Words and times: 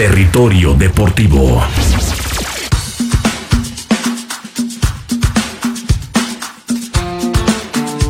Territorio 0.00 0.72
Deportivo. 0.72 1.62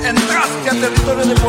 Entraste 0.05 0.71
al 0.71 0.81
territorio 0.81 1.25
deportivo. 1.25 1.40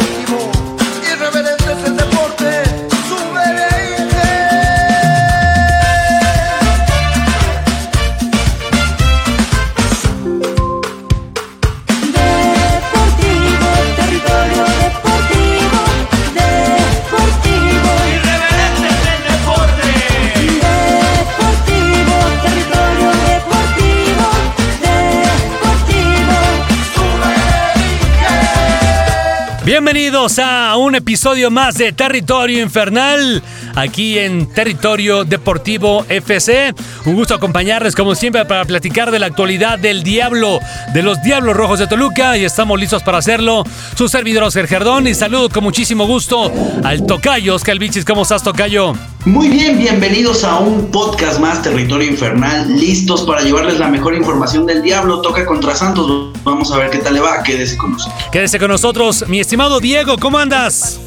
A 30.22 30.78
un 30.78 30.94
episodio 30.94 31.50
más 31.50 31.80
de 31.80 31.94
Territorio 31.94 32.62
Infernal, 32.62 33.42
aquí 33.76 34.20
en 34.20 34.48
Territorio 34.48 35.24
Deportivo 35.24 36.06
FC. 36.10 36.74
Un 37.06 37.16
gusto 37.16 37.36
acompañarles 37.36 37.96
como 37.96 38.16
siempre 38.16 38.46
para 38.46 38.66
platicar 38.66 39.12
de 39.12 39.20
la 39.20 39.28
actualidad 39.28 39.80
del 39.80 40.04
Diablo, 40.04 40.60
de 40.94 41.04
los 41.04 41.22
Diablos 41.22 41.56
Rojos 41.56 41.80
de 41.80 41.88
Toluca 41.88 42.38
y 42.38 42.46
estamos 42.46 42.80
listos 42.80 43.04
para 43.04 43.18
hacerlo. 43.20 43.64
Su 43.96 44.08
servidor 44.08 44.44
Oscar 44.44 44.68
Gerdón 44.68 45.08
y 45.08 45.14
saludo 45.14 45.50
con 45.50 45.64
muchísimo 45.64 46.06
gusto 46.06 46.52
al 46.84 47.06
Tocayo 47.06 47.56
Oscar 47.56 47.80
Bichis. 47.80 48.06
¿Cómo 48.06 48.24
estás, 48.24 48.44
Tocayo? 48.44 48.94
Muy 49.26 49.50
bien, 49.50 49.78
bienvenidos 49.78 50.44
a 50.44 50.58
un 50.58 50.90
podcast 50.90 51.40
más 51.40 51.62
Territorio 51.62 52.10
Infernal, 52.10 52.76
listos 52.80 53.22
para 53.22 53.42
llevarles 53.42 53.78
la 53.78 53.88
mejor 53.88 54.16
información 54.16 54.66
del 54.66 54.82
diablo. 54.82 55.22
Toca 55.22 55.46
contra 55.46 55.76
Santos, 55.76 56.32
vamos 56.44 56.72
a 56.72 56.78
ver 56.78 56.90
qué 56.90 56.98
tal 56.98 57.14
le 57.14 57.20
va, 57.20 57.44
quédese 57.44 57.78
con 57.78 57.92
nosotros. 57.92 58.24
Quédese 58.32 58.58
con 58.58 58.70
nosotros, 58.70 59.26
mi 59.28 59.40
estimado 59.40 59.80
Diego, 59.80 60.18
¿cómo 60.18 60.40
andas? 60.40 61.00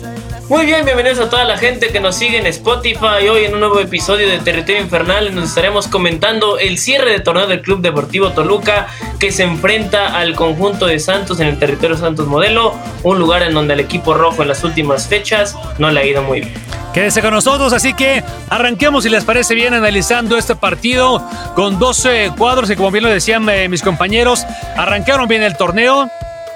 Muy 0.48 0.66
bien, 0.66 0.84
bienvenidos 0.84 1.20
a 1.20 1.30
toda 1.30 1.44
la 1.44 1.56
gente 1.56 1.88
que 1.88 2.00
nos 2.00 2.16
sigue 2.16 2.36
en 2.36 2.44
Spotify. 2.46 3.28
Hoy 3.30 3.46
en 3.46 3.54
un 3.54 3.60
nuevo 3.60 3.80
episodio 3.80 4.28
de 4.28 4.38
Territorio 4.38 4.82
Infernal 4.82 5.26
donde 5.26 5.46
estaremos 5.46 5.88
comentando 5.88 6.58
el 6.58 6.76
cierre 6.76 7.12
de 7.12 7.20
torneo 7.20 7.46
del 7.46 7.62
Club 7.62 7.80
Deportivo 7.80 8.30
Toluca 8.32 8.88
que 9.18 9.32
se 9.32 9.42
enfrenta 9.42 10.18
al 10.18 10.34
conjunto 10.34 10.84
de 10.86 10.98
Santos 10.98 11.40
en 11.40 11.48
el 11.48 11.58
territorio 11.58 11.96
Santos 11.96 12.26
Modelo, 12.26 12.74
un 13.04 13.18
lugar 13.18 13.42
en 13.42 13.54
donde 13.54 13.72
el 13.72 13.80
equipo 13.80 14.12
rojo 14.12 14.42
en 14.42 14.48
las 14.48 14.62
últimas 14.64 15.08
fechas 15.08 15.56
no 15.78 15.90
le 15.90 16.00
ha 16.00 16.04
ido 16.04 16.22
muy 16.22 16.42
bien. 16.42 16.52
Quédese 16.92 17.22
con 17.22 17.32
nosotros, 17.32 17.72
así 17.72 17.94
que 17.94 18.22
arranquemos 18.50 19.04
si 19.04 19.10
les 19.10 19.24
parece 19.24 19.54
bien 19.54 19.72
analizando 19.72 20.36
este 20.36 20.54
partido 20.54 21.26
con 21.56 21.78
12 21.78 22.32
cuadros 22.36 22.68
y 22.70 22.76
como 22.76 22.90
bien 22.90 23.04
lo 23.04 23.10
decían 23.10 23.48
eh, 23.48 23.68
mis 23.70 23.82
compañeros, 23.82 24.44
arrancaron 24.76 25.26
bien 25.26 25.42
el 25.42 25.56
torneo, 25.56 26.10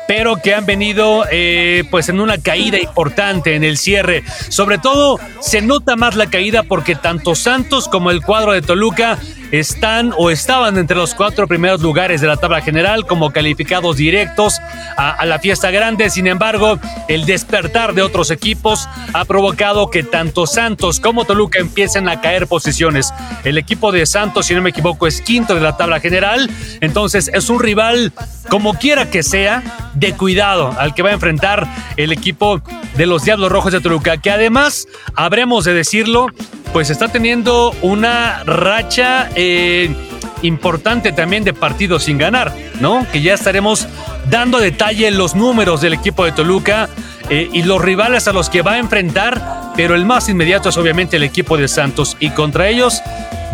pero 0.08 0.38
que 0.42 0.54
han 0.54 0.64
venido 0.64 1.26
eh, 1.30 1.84
pues 1.90 2.08
en 2.08 2.18
una 2.18 2.38
caída 2.38 2.78
importante 2.78 3.54
en 3.54 3.62
el 3.62 3.76
cierre. 3.76 4.24
Sobre 4.48 4.78
todo 4.78 5.20
se 5.40 5.60
nota 5.60 5.96
más 5.96 6.16
la 6.16 6.30
caída 6.30 6.62
porque 6.62 6.96
tanto 6.96 7.34
Santos 7.34 7.88
como 7.88 8.10
el 8.10 8.22
cuadro 8.22 8.52
de 8.52 8.62
Toluca 8.62 9.18
están 9.52 10.12
o 10.16 10.30
estaban 10.30 10.78
entre 10.78 10.96
los 10.96 11.14
cuatro 11.14 11.46
primeros 11.46 11.80
lugares 11.80 12.20
de 12.20 12.26
la 12.26 12.36
tabla 12.36 12.60
general 12.60 13.06
como 13.06 13.30
calificados 13.30 13.96
directos 13.96 14.60
a, 14.96 15.24
la 15.26 15.38
fiesta 15.38 15.70
grande. 15.70 16.10
Sin 16.10 16.26
embargo, 16.26 16.78
el 17.08 17.24
despertar 17.24 17.94
de 17.94 18.02
otros 18.02 18.30
equipos 18.30 18.88
ha 19.12 19.24
provocado 19.24 19.90
que 19.90 20.02
tanto 20.02 20.46
Santos 20.46 21.00
como 21.00 21.24
Toluca 21.24 21.58
empiecen 21.58 22.08
a 22.08 22.20
caer 22.20 22.46
posiciones. 22.46 23.12
El 23.44 23.58
equipo 23.58 23.92
de 23.92 24.06
Santos, 24.06 24.46
si 24.46 24.54
no 24.54 24.62
me 24.62 24.70
equivoco, 24.70 25.06
es 25.06 25.20
quinto 25.20 25.54
de 25.54 25.60
la 25.60 25.76
tabla 25.76 26.00
general. 26.00 26.50
Entonces 26.80 27.30
es 27.32 27.48
un 27.50 27.60
rival, 27.60 28.12
como 28.48 28.74
quiera 28.74 29.10
que 29.10 29.22
sea, 29.22 29.62
de 29.94 30.12
cuidado 30.12 30.74
al 30.78 30.94
que 30.94 31.02
va 31.02 31.10
a 31.10 31.14
enfrentar 31.14 31.66
el 31.96 32.12
equipo 32.12 32.60
de 32.96 33.06
los 33.06 33.24
Diablos 33.24 33.50
Rojos 33.50 33.72
de 33.72 33.80
Toluca, 33.80 34.16
que 34.18 34.30
además, 34.30 34.86
habremos 35.14 35.64
de 35.64 35.74
decirlo, 35.74 36.26
pues 36.72 36.90
está 36.90 37.08
teniendo 37.08 37.72
una 37.82 38.44
racha 38.44 39.30
eh, 39.34 39.94
importante 40.42 41.12
también 41.12 41.44
de 41.44 41.54
partidos 41.54 42.04
sin 42.04 42.18
ganar, 42.18 42.54
¿no? 42.80 43.06
Que 43.12 43.22
ya 43.22 43.34
estaremos 43.34 43.88
dando 44.30 44.58
detalle 44.58 45.10
los 45.10 45.34
números 45.34 45.80
del 45.80 45.94
equipo 45.94 46.24
de 46.24 46.32
Toluca 46.32 46.88
eh, 47.30 47.48
y 47.52 47.62
los 47.62 47.80
rivales 47.80 48.28
a 48.28 48.32
los 48.32 48.50
que 48.50 48.62
va 48.62 48.72
a 48.72 48.78
enfrentar, 48.78 49.72
pero 49.76 49.94
el 49.94 50.04
más 50.04 50.28
inmediato 50.28 50.68
es 50.68 50.76
obviamente 50.76 51.16
el 51.16 51.22
equipo 51.22 51.56
de 51.56 51.68
Santos 51.68 52.16
y 52.20 52.30
contra 52.30 52.68
ellos 52.68 53.02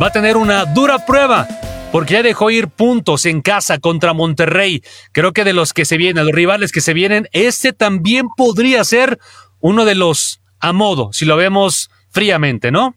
va 0.02 0.08
a 0.08 0.12
tener 0.12 0.36
una 0.36 0.64
dura 0.64 1.04
prueba. 1.06 1.46
Porque 1.92 2.14
ya 2.14 2.24
dejó 2.24 2.50
ir 2.50 2.66
puntos 2.66 3.24
en 3.24 3.40
casa 3.40 3.78
contra 3.78 4.14
Monterrey. 4.14 4.82
Creo 5.12 5.32
que 5.32 5.44
de 5.44 5.52
los 5.52 5.72
que 5.72 5.84
se 5.84 5.96
vienen, 5.96 6.24
los 6.24 6.34
rivales 6.34 6.72
que 6.72 6.80
se 6.80 6.92
vienen, 6.92 7.28
este 7.30 7.72
también 7.72 8.26
podría 8.36 8.82
ser 8.82 9.20
uno 9.60 9.84
de 9.84 9.94
los 9.94 10.40
a 10.64 10.72
modo, 10.72 11.10
si 11.12 11.24
lo 11.24 11.36
vemos 11.36 11.90
fríamente, 12.10 12.70
¿no? 12.70 12.96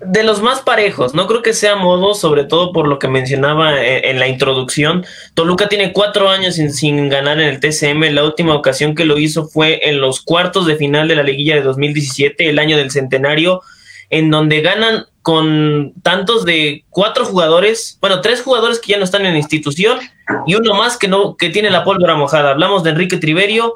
De 0.00 0.22
los 0.22 0.42
más 0.42 0.60
parejos, 0.60 1.14
no 1.14 1.26
creo 1.26 1.42
que 1.42 1.52
sea 1.52 1.76
modo, 1.76 2.14
sobre 2.14 2.44
todo 2.44 2.72
por 2.72 2.86
lo 2.86 2.98
que 2.98 3.08
mencionaba 3.08 3.82
en, 3.82 4.04
en 4.04 4.18
la 4.18 4.28
introducción. 4.28 5.04
Toluca 5.34 5.68
tiene 5.68 5.92
cuatro 5.92 6.28
años 6.28 6.54
sin, 6.54 6.72
sin, 6.72 7.08
ganar 7.08 7.40
en 7.40 7.48
el 7.48 7.60
TCM. 7.60 8.14
La 8.14 8.24
última 8.24 8.54
ocasión 8.54 8.94
que 8.94 9.04
lo 9.04 9.18
hizo 9.18 9.48
fue 9.48 9.88
en 9.88 10.00
los 10.00 10.20
cuartos 10.20 10.66
de 10.66 10.76
final 10.76 11.08
de 11.08 11.16
la 11.16 11.22
liguilla 11.22 11.56
de 11.56 11.62
2017, 11.62 12.48
el 12.48 12.58
año 12.58 12.76
del 12.76 12.90
centenario, 12.90 13.62
en 14.10 14.30
donde 14.30 14.60
ganan 14.60 15.06
con 15.22 15.92
tantos 16.02 16.44
de 16.44 16.84
cuatro 16.88 17.26
jugadores, 17.26 17.98
bueno, 18.00 18.20
tres 18.22 18.40
jugadores 18.40 18.78
que 18.78 18.92
ya 18.92 18.98
no 18.98 19.04
están 19.04 19.26
en 19.26 19.32
la 19.32 19.38
institución 19.38 19.98
y 20.46 20.54
uno 20.54 20.74
más 20.74 20.96
que 20.96 21.08
no 21.08 21.36
que 21.36 21.50
tiene 21.50 21.70
la 21.70 21.84
pólvora 21.84 22.14
mojada. 22.14 22.52
Hablamos 22.52 22.82
de 22.82 22.90
Enrique 22.90 23.18
Triverio, 23.18 23.74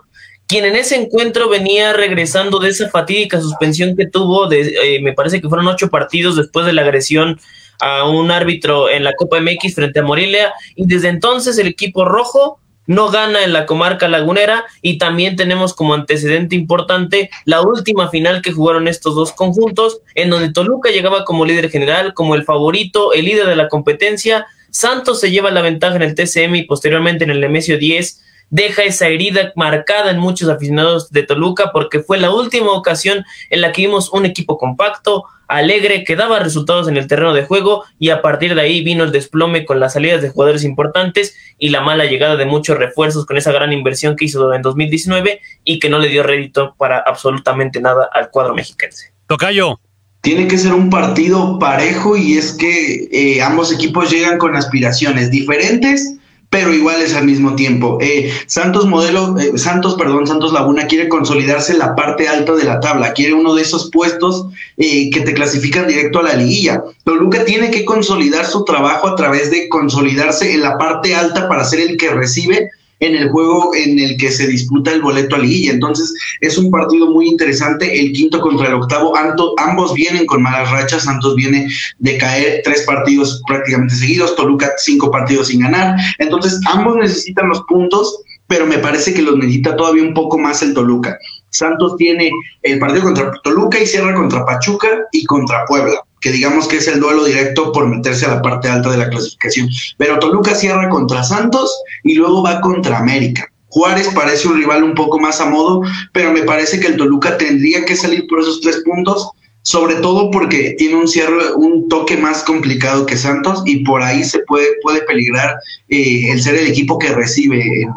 quien 0.52 0.66
en 0.66 0.76
ese 0.76 0.96
encuentro 0.96 1.48
venía 1.48 1.94
regresando 1.94 2.58
de 2.58 2.68
esa 2.68 2.90
fatídica 2.90 3.40
suspensión 3.40 3.96
que 3.96 4.06
tuvo, 4.06 4.48
de, 4.48 4.74
eh, 4.82 5.00
me 5.00 5.14
parece 5.14 5.40
que 5.40 5.48
fueron 5.48 5.66
ocho 5.66 5.88
partidos 5.88 6.36
después 6.36 6.66
de 6.66 6.74
la 6.74 6.82
agresión 6.82 7.40
a 7.80 8.06
un 8.06 8.30
árbitro 8.30 8.90
en 8.90 9.02
la 9.02 9.14
Copa 9.14 9.40
MX 9.40 9.74
frente 9.74 10.00
a 10.00 10.02
Morelia, 10.02 10.52
y 10.76 10.84
desde 10.86 11.08
entonces 11.08 11.56
el 11.56 11.68
equipo 11.68 12.04
rojo 12.04 12.58
no 12.86 13.08
gana 13.08 13.44
en 13.44 13.54
la 13.54 13.64
comarca 13.64 14.08
lagunera 14.08 14.66
y 14.82 14.98
también 14.98 15.36
tenemos 15.36 15.72
como 15.72 15.94
antecedente 15.94 16.54
importante 16.54 17.30
la 17.46 17.62
última 17.62 18.10
final 18.10 18.42
que 18.42 18.52
jugaron 18.52 18.88
estos 18.88 19.14
dos 19.14 19.32
conjuntos, 19.32 20.02
en 20.14 20.28
donde 20.28 20.52
Toluca 20.52 20.90
llegaba 20.90 21.24
como 21.24 21.46
líder 21.46 21.70
general, 21.70 22.12
como 22.12 22.34
el 22.34 22.44
favorito, 22.44 23.14
el 23.14 23.24
líder 23.24 23.46
de 23.46 23.56
la 23.56 23.69
competencia, 23.69 24.44
Santos 24.70 25.19
se 25.19 25.30
lleva 25.30 25.50
la 25.50 25.62
ventaja 25.62 25.96
en 25.96 26.02
el 26.02 26.14
TCM 26.14 26.56
y 26.56 26.62
posteriormente 26.64 27.24
en 27.24 27.30
el 27.30 27.40
Nemesio 27.40 27.78
10 27.78 28.22
deja 28.52 28.82
esa 28.82 29.08
herida 29.08 29.52
marcada 29.56 30.10
en 30.10 30.18
muchos 30.18 30.48
aficionados 30.50 31.10
de 31.10 31.22
Toluca 31.22 31.70
porque 31.72 32.00
fue 32.00 32.18
la 32.18 32.30
última 32.30 32.72
ocasión 32.72 33.24
en 33.48 33.62
la 33.62 33.72
que 33.72 33.82
vimos 33.82 34.12
un 34.12 34.26
equipo 34.26 34.58
compacto, 34.58 35.24
alegre, 35.48 36.04
que 36.04 36.16
daba 36.16 36.38
resultados 36.38 36.86
en 36.86 36.98
el 36.98 37.06
terreno 37.06 37.32
de 37.32 37.44
juego 37.44 37.84
y 37.98 38.10
a 38.10 38.20
partir 38.20 38.54
de 38.54 38.60
ahí 38.60 38.84
vino 38.84 39.04
el 39.04 39.10
desplome 39.10 39.64
con 39.64 39.80
las 39.80 39.94
salidas 39.94 40.20
de 40.20 40.28
jugadores 40.28 40.64
importantes 40.64 41.34
y 41.58 41.70
la 41.70 41.80
mala 41.80 42.04
llegada 42.04 42.36
de 42.36 42.44
muchos 42.44 42.76
refuerzos 42.76 43.24
con 43.24 43.38
esa 43.38 43.52
gran 43.52 43.72
inversión 43.72 44.16
que 44.16 44.26
hizo 44.26 44.52
en 44.52 44.60
2019 44.60 45.40
y 45.64 45.78
que 45.78 45.88
no 45.88 45.98
le 45.98 46.08
dio 46.08 46.22
rédito 46.22 46.74
para 46.76 46.98
absolutamente 46.98 47.80
nada 47.80 48.08
al 48.12 48.28
cuadro 48.30 48.54
mexiquense. 48.54 49.14
Tocayo. 49.28 49.80
Tiene 50.20 50.46
que 50.46 50.58
ser 50.58 50.74
un 50.74 50.90
partido 50.90 51.58
parejo 51.58 52.19
y 52.19 52.36
es 52.36 52.52
que 52.52 53.08
eh, 53.10 53.42
ambos 53.42 53.72
equipos 53.72 54.10
llegan 54.10 54.36
con 54.36 54.54
aspiraciones 54.54 55.30
diferentes 55.30 56.19
pero 56.52 56.74
iguales 56.74 57.14
al 57.14 57.24
mismo 57.24 57.56
tiempo. 57.56 57.96
Eh, 58.02 58.30
Santos 58.44 58.84
modelo, 58.84 59.38
eh, 59.38 59.56
Santos, 59.56 59.94
perdón, 59.94 60.26
Santos 60.26 60.52
Laguna 60.52 60.86
quiere 60.86 61.08
consolidarse 61.08 61.72
en 61.72 61.78
la 61.78 61.96
parte 61.96 62.28
alta 62.28 62.52
de 62.52 62.64
la 62.64 62.78
tabla, 62.78 63.14
quiere 63.14 63.32
uno 63.32 63.54
de 63.54 63.62
esos 63.62 63.90
puestos 63.90 64.48
eh, 64.76 65.08
que 65.08 65.22
te 65.22 65.32
clasifican 65.32 65.88
directo 65.88 66.19
a 66.19 66.25
la 66.25 66.34
liguilla. 66.34 66.84
Toluca 67.04 67.46
tiene 67.46 67.70
que 67.70 67.87
consolidar 67.87 68.44
su 68.44 68.66
trabajo 68.66 69.08
a 69.08 69.16
través 69.16 69.50
de 69.50 69.66
consolidarse 69.70 70.52
en 70.52 70.60
la 70.60 70.76
parte 70.76 71.14
alta 71.14 71.49
para 71.49 71.64
ser 71.64 71.81
el 71.81 71.96
que 71.96 72.10
recibe 72.10 72.69
en 73.02 73.16
el 73.16 73.31
juego 73.31 73.75
en 73.75 73.99
el 73.99 74.16
que 74.16 74.31
se 74.31 74.46
disputa 74.46 74.93
el 74.93 75.02
boleto 75.02 75.34
a 75.34 75.40
liguilla. 75.40 75.72
Entonces 75.72 76.14
es 76.40 76.56
un 76.56 76.70
partido 76.70 77.10
muy 77.10 77.26
interesante, 77.26 78.00
el 78.00 78.12
quinto 78.12 78.40
contra 78.40 78.69
el 78.69 78.75
octavo, 78.75 79.16
Anto, 79.16 79.54
ambos 79.58 79.93
vienen 79.94 80.25
con 80.25 80.40
malas 80.40 80.70
rachas, 80.70 81.02
Santos 81.02 81.34
viene 81.34 81.69
de 81.99 82.16
caer 82.16 82.62
tres 82.64 82.82
partidos 82.82 83.43
prácticamente 83.49 83.96
seguidos, 83.96 84.37
Toluca 84.37 84.70
cinco 84.78 85.10
partidos 85.10 85.49
sin 85.49 85.60
ganar, 85.60 85.96
entonces 86.19 86.60
ambos 86.66 86.96
necesitan 86.96 87.49
los 87.49 87.62
puntos, 87.62 88.20
pero 88.46 88.66
me 88.66 88.78
parece 88.78 89.12
que 89.12 89.22
los 89.22 89.37
necesita 89.37 89.75
todavía 89.75 90.04
un 90.04 90.14
poco 90.14 90.38
más 90.38 90.62
el 90.62 90.72
Toluca. 90.72 91.19
Santos 91.50 91.96
tiene 91.96 92.31
el 92.62 92.78
partido 92.78 93.02
contra 93.02 93.32
Toluca 93.43 93.81
y 93.81 93.87
cierra 93.87 94.14
contra 94.14 94.46
Pachuca 94.46 94.88
y 95.10 95.25
contra 95.25 95.64
Puebla 95.66 96.04
que 96.22 96.32
digamos 96.32 96.69
que 96.69 96.76
es 96.78 96.88
el 96.88 97.00
duelo 97.00 97.24
directo 97.24 97.72
por 97.72 97.86
meterse 97.88 98.24
a 98.24 98.36
la 98.36 98.42
parte 98.42 98.69
alta 98.69 98.90
de 98.90 98.96
la 98.96 99.10
clasificación. 99.10 99.69
Pero 99.98 100.19
Toluca 100.19 100.54
cierra 100.54 100.88
contra 100.88 101.24
Santos 101.24 101.70
y 102.04 102.14
luego 102.14 102.42
va 102.42 102.60
contra 102.60 102.98
América. 102.98 103.46
Juárez 103.69 104.08
parece 104.14 104.48
un 104.48 104.56
rival 104.56 104.84
un 104.84 104.94
poco 104.94 105.19
más 105.19 105.40
a 105.40 105.46
modo, 105.46 105.82
pero 106.12 106.32
me 106.32 106.42
parece 106.42 106.78
que 106.78 106.86
el 106.86 106.96
Toluca 106.96 107.36
tendría 107.36 107.84
que 107.84 107.96
salir 107.96 108.26
por 108.28 108.40
esos 108.40 108.60
tres 108.60 108.82
puntos 108.84 109.30
sobre 109.62 109.96
todo 109.96 110.30
porque 110.30 110.74
tiene 110.76 110.96
un 110.96 111.06
cierre, 111.06 111.54
un 111.54 111.88
toque 111.88 112.16
más 112.16 112.42
complicado 112.42 113.06
que 113.06 113.16
Santos 113.16 113.62
y 113.64 113.84
por 113.84 114.02
ahí 114.02 114.25
se 114.25 114.40
puede, 114.40 114.66
puede 114.82 115.02
peligrar 115.02 115.56
eh, 115.88 116.32
el 116.32 116.42
ser 116.42 116.56
el 116.56 116.66
equipo 116.66 116.98
que 116.98 117.12
recibe 117.12 117.62
en, 117.82 117.90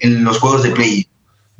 en 0.00 0.24
los 0.24 0.38
juegos 0.38 0.62
de 0.62 0.70
play. 0.70 1.08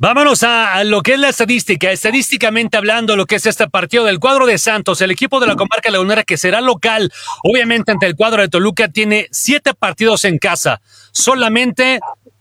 Vámonos 0.01 0.43
a, 0.43 0.81
lo 0.85 1.01
que 1.01 1.15
es 1.15 1.19
la 1.19 1.27
estadística. 1.27 1.91
Estadísticamente 1.91 2.77
hablando, 2.77 3.17
lo 3.17 3.25
que 3.25 3.35
es 3.35 3.45
este 3.45 3.67
partido 3.67 4.05
del 4.05 4.19
cuadro 4.19 4.45
de 4.45 4.57
Santos, 4.57 5.01
el 5.01 5.11
equipo 5.11 5.41
de 5.41 5.47
la 5.47 5.57
comarca 5.57 5.91
lagunera 5.91 6.23
que 6.23 6.37
será 6.37 6.61
local, 6.61 7.11
obviamente 7.43 7.91
ante 7.91 8.05
el 8.05 8.15
cuadro 8.15 8.41
de 8.41 8.47
Toluca, 8.47 8.87
tiene 8.87 9.27
siete 9.31 9.73
partidos 9.73 10.23
en 10.23 10.37
casa. 10.37 10.79
Solamente 11.11 11.99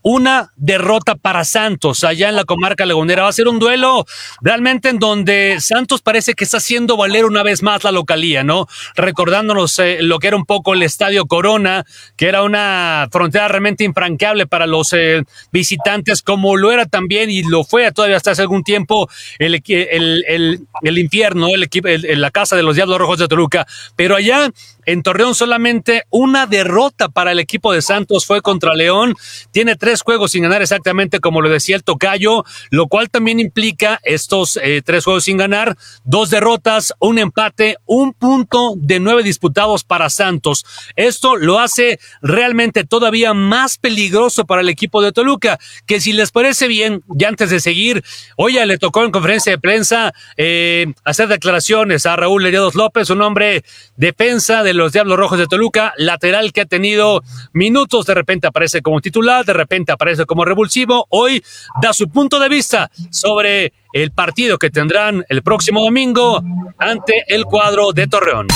una 0.09 0.53
derrota 0.57 1.17
para 1.17 1.45
Santos 1.45 2.03
allá 2.03 2.31
en 2.31 2.37
la 2.37 2.45
comarca 2.45 2.87
lagunera. 2.87 3.25
Va 3.25 3.29
a 3.29 3.33
ser 3.33 3.47
un 3.47 3.59
duelo 3.59 4.07
realmente 4.41 4.89
en 4.89 4.99
donde 4.99 5.59
Santos 5.61 6.01
parece 6.01 6.33
que 6.33 6.45
está 6.45 6.57
haciendo 6.57 6.97
valer 6.97 7.27
una 7.27 7.43
vez 7.43 7.63
más 7.63 7.85
la 7.85 7.93
localía, 7.93 8.43
¿no? 8.43 8.67
Recordándonos 8.97 9.79
eh, 9.79 9.99
lo 10.01 10.19
que 10.19 10.29
era 10.29 10.37
un 10.37 10.47
poco 10.47 10.73
el 10.73 10.83
Estadio 10.83 11.27
Corona, 11.27 11.85
que 12.17 12.27
era 12.27 12.43
una 12.43 13.09
frontera 13.13 13.49
realmente 13.49 13.85
infranqueable 13.85 14.47
para 14.47 14.67
los 14.67 14.95
eh, 14.95 15.25
visitantes, 15.53 16.23
como 16.23 16.57
lo 16.57 16.73
era 16.73 16.87
también 16.87 17.29
y 17.29 17.43
lo 17.43 17.63
fue 17.63 17.93
todavía 17.93 18.17
hasta 18.17 18.31
hace 18.31 18.41
algún 18.41 18.65
tiempo 18.65 19.11
el, 19.39 19.63
el, 19.67 20.25
el, 20.27 20.61
el 20.81 20.99
infierno, 20.99 21.49
el 21.49 21.65
equipo, 21.65 21.89
la 21.89 22.31
casa 22.31 22.57
de 22.57 22.63
los 22.63 22.77
Diablos 22.77 22.97
Rojos 22.97 23.19
de 23.19 23.29
Toluca. 23.29 23.67
Pero 23.95 24.17
allá 24.17 24.51
en 24.89 25.03
Torreón 25.03 25.35
solamente 25.35 26.05
una 26.09 26.47
derrota 26.47 27.11
para 27.11 27.33
el 27.33 27.41
equipo 27.41 27.75
de 27.75 27.83
Santos 27.83 28.25
fue 28.25 28.41
contra 28.41 28.75
León. 28.75 29.15
Tiene 29.51 29.77
tres 29.77 29.98
juegos 30.03 30.33
sin 30.33 30.43
ganar 30.43 30.62
exactamente 30.62 31.21
como 31.21 31.41
lo 31.41 31.49
decía 31.49 31.77
el 31.77 31.85
tocayo, 31.85 32.45
lo 32.71 32.87
cual 32.87 33.11
también 33.11 33.41
implica 33.41 34.00
estos 34.03 34.59
eh, 34.62 34.83
tres 34.85 35.05
juegos 35.05 35.25
sin 35.25 35.37
ganar, 35.37 35.77
dos 36.05 36.31
derrotas, 36.31 36.93
un 36.99 37.19
empate, 37.19 37.77
un 37.87 38.12
punto 38.12 38.75
de 38.77 39.00
nueve 39.00 39.23
disputados 39.23 39.85
para 39.85 40.11
Santos. 40.11 40.65
Esto 40.97 41.37
lo 41.37 41.59
hace 41.59 41.99
realmente 42.23 42.85
todavía 42.85 43.35
más 43.35 43.79
peligroso 43.79 44.47
para 44.47 44.62
el 44.62 44.69
equipo 44.69 45.03
de 45.03 45.12
Toluca, 45.12 45.59
que 45.87 46.00
si 46.00 46.12
les 46.12 46.31
parece 46.31 46.69
bien, 46.69 47.03
ya 47.09 47.29
antes 47.29 47.50
de 47.50 47.61
seguir, 47.61 48.05
ya 48.53 48.67
le 48.67 48.79
tocó 48.79 49.05
en 49.05 49.11
conferencia 49.11 49.53
de 49.53 49.59
prensa 49.59 50.15
eh, 50.37 50.87
hacer 51.05 51.29
declaraciones 51.29 52.06
a 52.06 52.17
Raúl 52.17 52.47
Heridos 52.47 52.75
López, 52.75 53.11
un 53.11 53.23
hombre 53.23 53.65
defensa 53.97 54.62
de 54.62 54.75
los 54.75 54.93
Diablos 54.93 55.19
Rojos 55.19 55.39
de 55.39 55.47
Toluca, 55.47 55.93
lateral 55.97 56.53
que 56.53 56.62
ha 56.62 56.67
tenido 56.67 57.23
minutos, 57.53 58.06
de 58.06 58.15
repente 58.15 58.47
aparece 58.47 58.83
como 58.83 59.00
titular, 59.00 59.45
de 59.45 59.53
repente 59.53 59.88
aparece 59.93 60.26
como 60.26 60.44
revulsivo, 60.44 61.06
hoy 61.11 61.43
da 61.81 61.93
su 61.93 62.08
punto 62.08 62.38
de 62.38 62.49
vista 62.49 62.90
sobre 63.11 63.73
el 63.93 64.12
partido 64.12 64.58
que 64.58 64.70
tendrán 64.70 65.25
el 65.29 65.43
próximo 65.43 65.82
domingo 65.82 66.43
ante 66.79 67.25
el 67.29 67.44
cuadro 67.44 67.93
de 67.93 68.06
Torreón. 68.06 68.49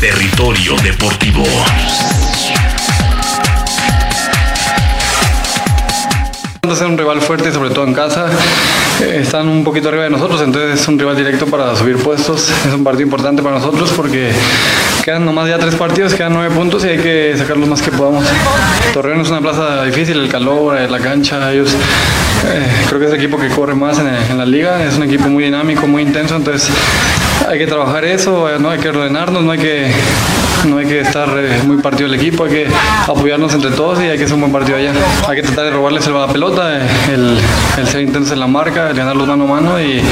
Territorio 0.00 0.76
Deportivo. 0.82 1.44
Ser 6.74 6.86
un 6.86 6.98
rival 6.98 7.20
fuerte, 7.20 7.52
sobre 7.52 7.70
todo 7.70 7.84
en 7.86 7.94
casa. 7.94 8.26
Eh, 9.00 9.18
están 9.20 9.48
un 9.48 9.62
poquito 9.62 9.88
arriba 9.88 10.04
de 10.04 10.10
nosotros, 10.10 10.40
entonces 10.42 10.80
es 10.80 10.88
un 10.88 10.98
rival 10.98 11.16
directo 11.16 11.46
para 11.46 11.76
subir 11.76 11.96
puestos. 11.96 12.50
Es 12.66 12.72
un 12.72 12.82
partido 12.82 13.04
importante 13.04 13.42
para 13.42 13.56
nosotros 13.56 13.92
porque 13.94 14.32
quedan 15.04 15.24
nomás 15.24 15.48
ya 15.48 15.58
tres 15.58 15.74
partidos, 15.74 16.14
quedan 16.14 16.32
nueve 16.32 16.54
puntos 16.54 16.84
y 16.84 16.88
hay 16.88 16.98
que 16.98 17.34
sacar 17.36 17.56
los 17.56 17.68
más 17.68 17.82
que 17.82 17.90
podamos. 17.90 18.24
Torreón 18.92 19.20
es 19.20 19.28
una 19.28 19.40
plaza 19.40 19.84
difícil, 19.84 20.18
el 20.18 20.28
calor, 20.28 20.76
eh, 20.78 20.88
la 20.88 20.98
cancha, 20.98 21.52
ellos 21.52 21.70
eh, 21.72 22.66
creo 22.88 22.98
que 22.98 23.06
es 23.06 23.12
el 23.12 23.18
equipo 23.18 23.38
que 23.38 23.48
corre 23.48 23.74
más 23.74 23.98
en, 23.98 24.08
en, 24.08 24.38
la 24.38 24.46
liga, 24.46 24.82
es 24.82 24.96
un 24.96 25.04
equipo 25.04 25.28
muy 25.28 25.44
dinámico, 25.44 25.86
muy 25.86 26.02
intenso, 26.02 26.34
entonces 26.36 26.70
hay 27.48 27.58
que 27.58 27.66
trabajar 27.66 28.04
eso, 28.04 28.48
no 28.58 28.70
hay 28.70 28.78
que 28.78 28.88
ordenarnos, 28.88 29.44
no 29.44 29.52
hay 29.52 29.58
que 29.58 29.92
no 30.70 30.78
hay 30.78 30.86
que 30.86 31.00
estar 31.00 31.28
eh, 31.38 31.62
muy 31.64 31.78
partido 31.78 32.08
del 32.08 32.18
equipo, 32.18 32.44
hay 32.44 32.50
que 32.50 32.66
apoyarnos 33.06 33.52
entre 33.54 33.70
todos 33.70 34.00
y 34.00 34.04
hay 34.04 34.18
que 34.18 34.24
hacer 34.24 34.34
un 34.34 34.40
buen 34.42 34.52
partido 34.52 34.76
allá. 34.76 34.92
Hay 35.28 35.36
que 35.36 35.42
tratar 35.42 35.66
de 35.66 35.70
robarles 35.70 36.06
la 36.06 36.26
pelota, 36.26 36.78
eh, 36.78 36.86
el, 37.12 37.38
el 37.78 37.88
ser 37.88 38.02
intensos 38.02 38.32
en 38.32 38.40
la 38.40 38.46
marca, 38.46 38.90
el 38.90 38.96
ganarlos 38.96 39.26
mano 39.26 39.44
a 39.44 39.60
mano 39.60 39.80
y, 39.80 40.02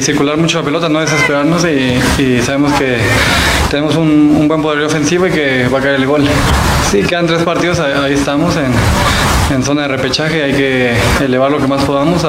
circular 0.00 0.36
mucho 0.36 0.58
la 0.58 0.64
pelota, 0.64 0.88
no 0.88 1.00
desesperarnos 1.00 1.64
y, 1.64 2.40
sabemos 2.42 2.72
que 2.74 2.98
tenemos 3.70 3.96
un, 3.96 4.46
buen 4.48 4.62
poder 4.62 4.84
ofensivo 4.84 5.26
y 5.26 5.30
que 5.30 5.68
va 5.68 5.78
a 5.78 5.82
caer 5.82 5.96
el 5.96 6.06
gol. 6.06 6.24
Sí, 6.90 7.02
quedan 7.02 7.26
tres 7.26 7.42
partidos, 7.42 7.80
ahí, 7.80 8.14
estamos 8.14 8.54
en, 8.56 9.62
zona 9.62 9.82
de 9.82 9.88
repechaje, 9.88 10.42
hay 10.42 10.52
que 10.52 10.94
elevar 11.22 11.50
lo 11.50 11.58
que 11.58 11.66
más 11.66 11.82
podamos. 11.82 12.22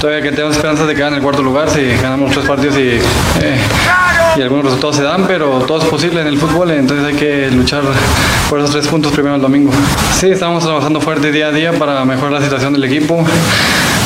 Todavía 0.00 0.22
que 0.22 0.30
tenemos 0.32 0.56
esperanzas 0.56 0.86
de 0.86 0.94
quedar 0.94 1.08
en 1.08 1.16
el 1.16 1.22
cuarto 1.22 1.42
lugar 1.42 1.70
si 1.70 1.96
ganamos 1.96 2.32
tres 2.32 2.46
partidos 2.46 2.76
y, 2.76 2.88
eh, 3.42 3.58
y 4.36 4.42
algunos 4.42 4.64
resultados 4.64 4.96
se 4.96 5.02
dan, 5.02 5.26
pero 5.26 5.60
todo 5.60 5.78
es 5.78 5.84
posible 5.84 6.20
en 6.20 6.26
el 6.26 6.38
fútbol, 6.38 6.70
entonces 6.72 7.06
hay 7.06 7.14
que 7.14 7.50
luchar 7.50 7.82
por 8.48 8.58
esos 8.58 8.72
tres 8.72 8.86
puntos 8.88 9.12
primero 9.12 9.36
el 9.36 9.40
domingo. 9.40 9.72
Sí, 10.18 10.28
estamos 10.28 10.64
trabajando 10.64 11.00
fuerte 11.00 11.30
día 11.30 11.48
a 11.48 11.52
día 11.52 11.72
para 11.72 12.04
mejorar 12.04 12.32
la 12.32 12.42
situación 12.42 12.72
del 12.72 12.84
equipo, 12.84 13.24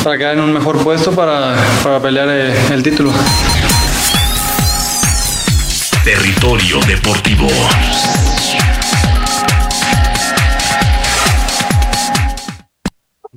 para 0.04 0.18
quedar 0.18 0.34
en 0.34 0.40
un 0.40 0.52
mejor 0.52 0.78
puesto 0.78 1.12
para, 1.12 1.54
para 1.82 2.00
pelear 2.00 2.28
el, 2.28 2.52
el 2.72 2.82
título. 2.82 3.12
Territorio 6.04 6.80
Deportivo. 6.86 7.48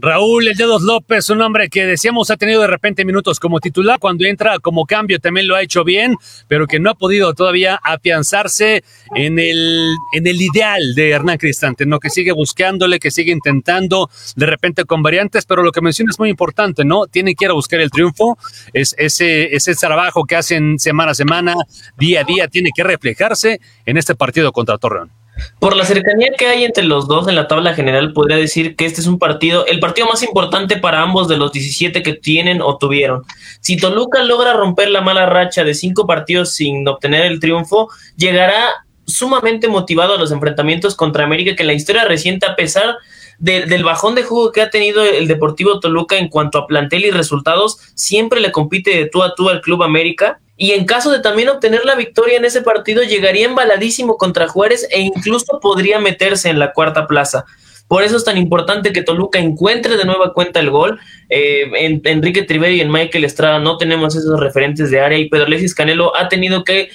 Raúl 0.01 0.47
El 0.47 0.55
Dedos 0.55 0.81
López, 0.81 1.29
un 1.29 1.43
hombre 1.43 1.69
que 1.69 1.85
decíamos 1.85 2.31
ha 2.31 2.35
tenido 2.35 2.61
de 2.61 2.67
repente 2.67 3.05
minutos 3.05 3.39
como 3.39 3.59
titular, 3.59 3.99
cuando 3.99 4.25
entra 4.25 4.57
como 4.57 4.87
cambio 4.87 5.19
también 5.19 5.47
lo 5.47 5.55
ha 5.55 5.61
hecho 5.61 5.83
bien, 5.83 6.15
pero 6.47 6.65
que 6.65 6.79
no 6.79 6.89
ha 6.89 6.95
podido 6.95 7.35
todavía 7.35 7.75
afianzarse 7.75 8.83
en 9.15 9.37
el, 9.37 9.93
en 10.13 10.25
el 10.25 10.41
ideal 10.41 10.95
de 10.95 11.11
Hernán 11.11 11.37
Cristante, 11.37 11.85
¿no? 11.85 11.99
Que 11.99 12.09
sigue 12.09 12.31
buscándole, 12.31 12.97
que 12.97 13.11
sigue 13.11 13.31
intentando 13.31 14.09
de 14.35 14.47
repente 14.47 14.85
con 14.85 15.03
variantes, 15.03 15.45
pero 15.45 15.61
lo 15.61 15.71
que 15.71 15.81
menciona 15.81 16.09
es 16.09 16.17
muy 16.17 16.29
importante, 16.29 16.83
¿no? 16.83 17.05
Tiene 17.05 17.35
que 17.35 17.45
ir 17.45 17.51
a 17.51 17.53
buscar 17.53 17.79
el 17.79 17.91
triunfo, 17.91 18.39
es 18.73 18.95
ese, 18.97 19.55
ese 19.55 19.75
trabajo 19.75 20.25
que 20.25 20.35
hacen 20.35 20.79
semana 20.79 21.11
a 21.11 21.15
semana, 21.15 21.53
día 21.99 22.21
a 22.21 22.23
día, 22.23 22.47
tiene 22.47 22.71
que 22.75 22.83
reflejarse 22.83 23.61
en 23.85 23.97
este 23.97 24.15
partido 24.15 24.51
contra 24.51 24.79
Torreón. 24.79 25.20
Por 25.59 25.75
la 25.75 25.85
cercanía 25.85 26.31
que 26.37 26.47
hay 26.47 26.63
entre 26.63 26.83
los 26.83 27.07
dos 27.07 27.27
en 27.27 27.35
la 27.35 27.47
tabla 27.47 27.73
general, 27.73 28.13
podría 28.13 28.37
decir 28.37 28.75
que 28.75 28.85
este 28.85 29.01
es 29.01 29.07
un 29.07 29.19
partido, 29.19 29.65
el 29.65 29.79
partido 29.79 30.07
más 30.07 30.23
importante 30.23 30.77
para 30.77 31.01
ambos 31.01 31.27
de 31.27 31.37
los 31.37 31.51
17 31.51 32.01
que 32.03 32.13
tienen 32.13 32.61
o 32.61 32.77
tuvieron. 32.77 33.23
Si 33.59 33.77
Toluca 33.77 34.23
logra 34.23 34.53
romper 34.53 34.89
la 34.89 35.01
mala 35.01 35.25
racha 35.25 35.63
de 35.63 35.73
cinco 35.73 36.07
partidos 36.07 36.55
sin 36.55 36.87
obtener 36.87 37.25
el 37.25 37.39
triunfo, 37.39 37.89
llegará 38.15 38.85
sumamente 39.05 39.67
motivado 39.67 40.15
a 40.15 40.17
los 40.17 40.31
enfrentamientos 40.31 40.95
contra 40.95 41.23
América, 41.23 41.55
que 41.55 41.63
en 41.63 41.67
la 41.67 41.73
historia 41.73 42.05
reciente, 42.05 42.45
a 42.45 42.55
pesar 42.55 42.85
de, 42.85 42.95
del 43.41 43.83
bajón 43.83 44.13
de 44.13 44.23
juego 44.23 44.51
que 44.51 44.61
ha 44.61 44.69
tenido 44.69 45.03
el 45.03 45.27
Deportivo 45.27 45.79
Toluca 45.79 46.17
en 46.17 46.29
cuanto 46.29 46.59
a 46.59 46.67
plantel 46.67 47.05
y 47.05 47.11
resultados, 47.11 47.79
siempre 47.95 48.39
le 48.39 48.51
compite 48.51 48.91
de 48.91 49.07
tú 49.07 49.23
a 49.23 49.33
tú 49.33 49.49
al 49.49 49.61
Club 49.61 49.81
América 49.81 50.39
y 50.57 50.73
en 50.73 50.85
caso 50.85 51.11
de 51.11 51.21
también 51.21 51.49
obtener 51.49 51.85
la 51.85 51.95
victoria 51.95 52.37
en 52.37 52.45
ese 52.45 52.61
partido, 52.61 53.01
llegaría 53.01 53.47
embaladísimo 53.47 54.17
contra 54.17 54.47
Juárez 54.47 54.87
e 54.91 55.01
incluso 55.01 55.59
podría 55.59 55.99
meterse 55.99 56.49
en 56.49 56.59
la 56.59 56.71
cuarta 56.71 57.07
plaza. 57.07 57.45
Por 57.87 58.03
eso 58.03 58.15
es 58.15 58.23
tan 58.23 58.37
importante 58.37 58.93
que 58.93 59.01
Toluca 59.01 59.39
encuentre 59.39 59.97
de 59.97 60.05
nueva 60.05 60.33
cuenta 60.33 60.59
el 60.59 60.69
gol. 60.69 60.99
Eh, 61.29 61.63
en, 61.73 61.99
Enrique 62.05 62.43
Triveri 62.43 62.75
y 62.75 62.81
en 62.81 62.91
Michael 62.91 63.25
Estrada 63.25 63.57
no 63.57 63.77
tenemos 63.77 64.15
esos 64.15 64.39
referentes 64.39 64.91
de 64.91 64.99
área 64.99 65.17
y 65.17 65.29
Pedro 65.29 65.47
Alexis 65.47 65.73
Canelo 65.73 66.15
ha 66.15 66.29
tenido 66.29 66.63
que 66.63 66.89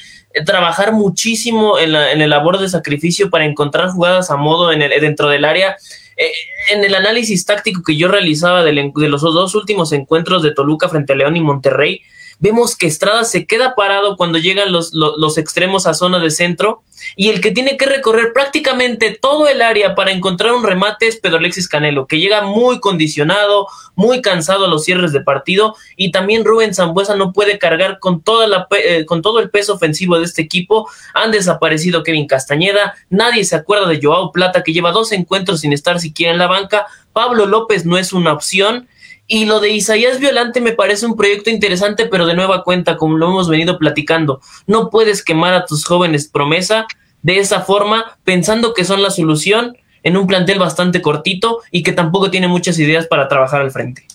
trabajar 0.44 0.92
muchísimo 0.92 1.78
en, 1.78 1.92
la, 1.92 2.12
en 2.12 2.28
labor 2.28 2.58
de 2.58 2.68
sacrificio 2.68 3.30
para 3.30 3.44
encontrar 3.44 3.88
jugadas 3.90 4.30
a 4.30 4.36
modo 4.36 4.72
en 4.72 4.82
el, 4.82 5.00
dentro 5.00 5.28
del 5.28 5.44
área. 5.44 5.76
Eh, 6.16 6.30
en 6.72 6.84
el 6.84 6.94
análisis 6.94 7.44
táctico 7.44 7.82
que 7.82 7.96
yo 7.96 8.08
realizaba 8.08 8.64
de, 8.64 8.92
de 8.94 9.08
los 9.08 9.22
dos 9.22 9.54
últimos 9.54 9.92
encuentros 9.92 10.42
de 10.42 10.52
Toluca 10.52 10.88
frente 10.88 11.12
a 11.12 11.16
León 11.16 11.36
y 11.36 11.40
Monterrey, 11.40 12.02
Vemos 12.38 12.76
que 12.76 12.86
Estrada 12.86 13.24
se 13.24 13.46
queda 13.46 13.74
parado 13.74 14.16
cuando 14.16 14.38
llegan 14.38 14.70
los, 14.70 14.92
los, 14.92 15.38
extremos 15.38 15.86
a 15.86 15.94
zona 15.94 16.18
de 16.18 16.30
centro 16.30 16.82
y 17.16 17.30
el 17.30 17.40
que 17.40 17.50
tiene 17.50 17.76
que 17.76 17.86
recorrer 17.86 18.32
prácticamente 18.34 19.16
todo 19.20 19.48
el 19.48 19.62
área 19.62 19.94
para 19.94 20.12
encontrar 20.12 20.52
un 20.52 20.64
remate 20.64 21.08
es 21.08 21.16
Pedro 21.16 21.38
Alexis 21.38 21.68
Canelo, 21.68 22.06
que 22.06 22.18
llega 22.18 22.42
muy 22.42 22.80
condicionado, 22.80 23.68
muy 23.94 24.20
cansado 24.20 24.66
a 24.66 24.68
los 24.68 24.84
cierres 24.84 25.12
de 25.12 25.20
partido 25.20 25.76
y 25.96 26.10
también 26.10 26.44
Rubén 26.44 26.74
Zambuesa 26.74 27.16
no 27.16 27.32
puede 27.32 27.58
cargar 27.58 28.00
con, 28.00 28.20
toda 28.20 28.46
la, 28.46 28.66
eh, 28.84 29.06
con 29.06 29.22
todo 29.22 29.40
el 29.40 29.48
peso 29.48 29.74
ofensivo 29.74 30.18
de 30.18 30.24
este 30.24 30.42
equipo. 30.42 30.88
Han 31.14 31.30
desaparecido 31.30 32.02
Kevin 32.02 32.26
Castañeda, 32.26 32.94
nadie 33.08 33.44
se 33.44 33.56
acuerda 33.56 33.88
de 33.88 34.00
Joao 34.02 34.30
Plata, 34.32 34.62
que 34.62 34.72
lleva 34.74 34.92
dos 34.92 35.12
encuentros 35.12 35.60
sin 35.60 35.72
estar 35.72 36.00
siquiera 36.00 36.32
en 36.32 36.38
la 36.38 36.48
banca. 36.48 36.86
Pablo 37.12 37.46
López 37.46 37.86
no 37.86 37.96
es 37.96 38.12
una 38.12 38.32
opción 38.32 38.88
y 39.28 39.44
lo 39.44 39.60
de 39.60 39.70
Isaías 39.70 40.20
Violante 40.20 40.60
me 40.60 40.72
parece 40.72 41.06
un 41.06 41.16
proyecto 41.16 41.50
interesante, 41.50 42.06
pero 42.06 42.26
de 42.26 42.34
nueva 42.34 42.62
cuenta, 42.62 42.96
como 42.96 43.16
lo 43.16 43.28
hemos 43.28 43.48
venido 43.48 43.78
platicando, 43.78 44.40
no 44.66 44.90
puedes 44.90 45.22
quemar 45.22 45.54
a 45.54 45.64
tus 45.64 45.84
jóvenes 45.84 46.28
promesa 46.28 46.86
de 47.22 47.38
esa 47.38 47.60
forma, 47.60 48.18
pensando 48.24 48.72
que 48.72 48.84
son 48.84 49.02
la 49.02 49.10
solución 49.10 49.76
en 50.04 50.16
un 50.16 50.28
plantel 50.28 50.60
bastante 50.60 51.02
cortito 51.02 51.60
y 51.72 51.82
que 51.82 51.92
tampoco 51.92 52.30
tiene 52.30 52.46
muchas 52.46 52.78
ideas 52.78 53.06
para 53.08 53.26
trabajar 53.26 53.62
al 53.62 53.72
frente. 53.72 54.06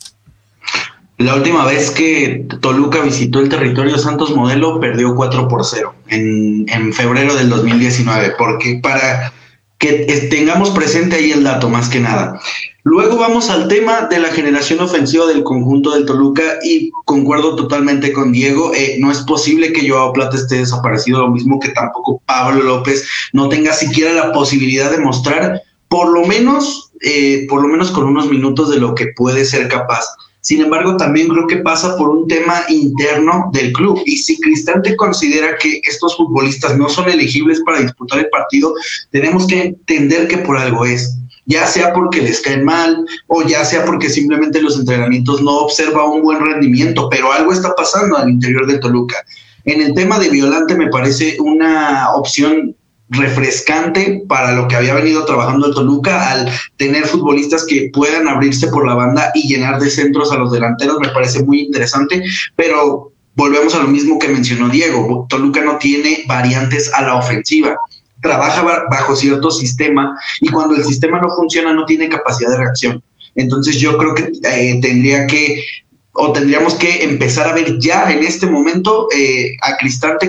La 1.18 1.36
última 1.36 1.66
vez 1.66 1.92
que 1.92 2.46
Toluca 2.62 3.02
visitó 3.02 3.42
el 3.42 3.50
territorio 3.50 3.98
Santos 3.98 4.34
Modelo 4.36 4.80
perdió 4.80 5.14
4 5.14 5.48
por 5.50 5.66
0 5.66 5.94
en, 6.08 6.66
en 6.70 6.94
febrero 6.94 7.36
del 7.36 7.50
2019, 7.50 8.36
porque 8.38 8.80
para 8.82 9.32
que 9.82 10.06
eh, 10.08 10.28
tengamos 10.30 10.70
presente 10.70 11.16
ahí 11.18 11.32
el 11.32 11.44
dato 11.44 11.68
más 11.68 11.90
que 11.90 12.00
nada. 12.00 12.40
Luego 12.84 13.18
vamos 13.18 13.50
al 13.50 13.68
tema 13.68 14.08
de 14.10 14.20
la 14.20 14.30
generación 14.30 14.80
ofensiva 14.80 15.26
del 15.26 15.44
conjunto 15.44 15.92
del 15.92 16.06
Toluca 16.06 16.44
y 16.64 16.92
concuerdo 17.06 17.56
totalmente 17.56 18.14
con 18.14 18.32
Diego, 18.32 18.74
eh, 18.74 18.98
no 19.00 19.12
es 19.12 19.20
posible 19.20 19.74
que 19.74 19.88
Joao 19.88 20.14
Plata 20.14 20.38
esté 20.38 20.58
desaparecido, 20.58 21.22
lo 21.22 21.32
mismo 21.32 21.60
que 21.60 21.70
tampoco 21.70 22.22
Pablo 22.26 22.64
López 22.64 23.08
no 23.34 23.50
tenga 23.50 23.74
siquiera 23.74 24.14
la 24.14 24.32
posibilidad 24.32 24.92
de 24.92 25.00
mostrar 25.00 25.62
por 25.88 26.10
lo 26.10 26.26
menos, 26.26 26.92
eh, 27.02 27.48
por 27.50 27.62
lo 27.62 27.68
menos 27.68 27.92
con 27.92 28.06
unos 28.06 28.30
minutos 28.30 28.70
de 28.70 28.80
lo 28.80 28.94
que 28.96 29.08
puede 29.08 29.46
ser 29.46 29.68
capaz. 29.68 30.06
Sin 30.42 30.60
embargo, 30.60 30.98
también 30.98 31.28
creo 31.28 31.46
que 31.46 31.58
pasa 31.58 31.96
por 31.98 32.10
un 32.10 32.28
tema 32.28 32.64
interno 32.70 33.52
del 33.54 33.72
club. 33.74 34.02
Y 34.06 34.18
si 34.18 34.40
Cristante 34.40 34.96
considera 34.96 35.56
que 35.58 35.82
estos 35.88 36.18
futbolistas 36.18 36.78
no 36.78 36.90
son 36.90 37.10
elegibles 37.10 37.62
para 37.64 37.82
disputar 37.82 38.20
el 38.20 38.30
partido, 38.30 38.74
tenemos 39.12 39.46
que 39.46 39.62
entender 39.62 40.28
que 40.28 40.40
por 40.40 40.58
algo 40.58 40.86
es. 40.86 41.16
Ya 41.46 41.68
sea 41.68 41.94
porque 41.94 42.22
les 42.22 42.42
caen 42.42 42.64
mal 42.64 43.06
o 43.28 43.44
ya 43.44 43.64
sea 43.66 43.86
porque 43.86 44.10
simplemente 44.10 44.62
los 44.62 44.80
entrenamientos 44.80 45.42
no 45.42 45.60
observa 45.60 46.06
un 46.06 46.22
buen 46.22 46.40
rendimiento, 46.40 47.08
pero 47.10 47.32
algo 47.32 47.54
está 47.54 47.74
pasando 47.76 48.18
al 48.18 48.30
interior 48.30 48.66
de 48.66 48.80
Toluca. 48.80 49.18
En 49.66 49.82
el 49.82 49.94
tema 49.94 50.18
de 50.18 50.30
Violante 50.30 50.76
me 50.76 50.90
parece 50.90 51.38
una 51.40 52.14
opción 52.16 52.76
refrescante 53.12 54.24
para 54.28 54.54
lo 54.54 54.68
que 54.68 54.76
había 54.76 54.94
venido 54.94 55.26
trabajando 55.26 55.68
el 55.68 55.74
Toluca 55.74 56.32
al 56.32 56.50
tener 56.78 57.06
futbolistas 57.06 57.66
que 57.66 57.90
puedan 57.94 58.28
abrirse 58.28 58.68
por 58.68 58.88
la 58.88 58.96
banda 58.96 59.32
y 59.36 59.48
llenar 59.48 59.80
de 59.80 59.90
centros 59.90 60.32
a 60.32 60.38
los 60.38 60.52
delanteros 60.52 60.98
me 61.00 61.10
parece 61.10 61.44
muy 61.44 61.62
interesante, 61.62 62.24
pero 62.56 63.12
volvemos 63.36 63.76
a 63.76 63.80
lo 63.80 63.90
mismo 63.90 64.18
que 64.18 64.30
mencionó 64.30 64.70
Diego, 64.70 65.28
Toluca 65.30 65.62
no 65.62 65.78
tiene 65.78 66.24
variantes 66.26 66.94
a 66.94 67.02
la 67.02 67.16
ofensiva, 67.16 67.78
trabaja 68.22 68.64
bajo 68.90 69.16
cierto 69.16 69.52
sistema 69.52 70.18
y 70.40 70.50
cuando 70.50 70.76
el 70.76 70.86
sistema 70.86 71.20
no 71.20 71.30
funciona 71.36 71.74
no 71.74 71.86
tiene 71.86 72.08
capacidad 72.08 72.52
de 72.52 72.58
reacción. 72.58 73.04
Entonces 73.36 73.78
yo 73.78 73.98
creo 73.98 74.16
que 74.16 74.32
eh, 74.44 74.80
tendría 74.82 75.28
que 75.28 75.66
o 76.14 76.32
tendríamos 76.34 76.76
que 76.76 77.04
empezar 77.04 77.48
a 77.48 77.54
ver 77.54 77.80
ya 77.80 78.12
en 78.12 78.24
este 78.24 78.46
momento 78.48 79.08
eh, 79.16 79.56
a 79.62 79.78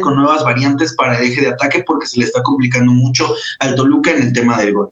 con 0.01 0.17
nuevas 0.17 0.45
variantes 0.45 0.95
para 0.95 1.19
el 1.19 1.31
eje 1.31 1.41
de 1.41 1.49
ataque 1.49 1.83
porque 1.87 2.07
se 2.07 2.19
le 2.19 2.25
está 2.25 2.43
complicando 2.43 2.93
mucho 2.93 3.35
al 3.59 3.75
Toluca 3.75 4.12
en 4.12 4.23
el 4.23 4.33
tema 4.33 4.59
del 4.59 4.75
gol. 4.75 4.91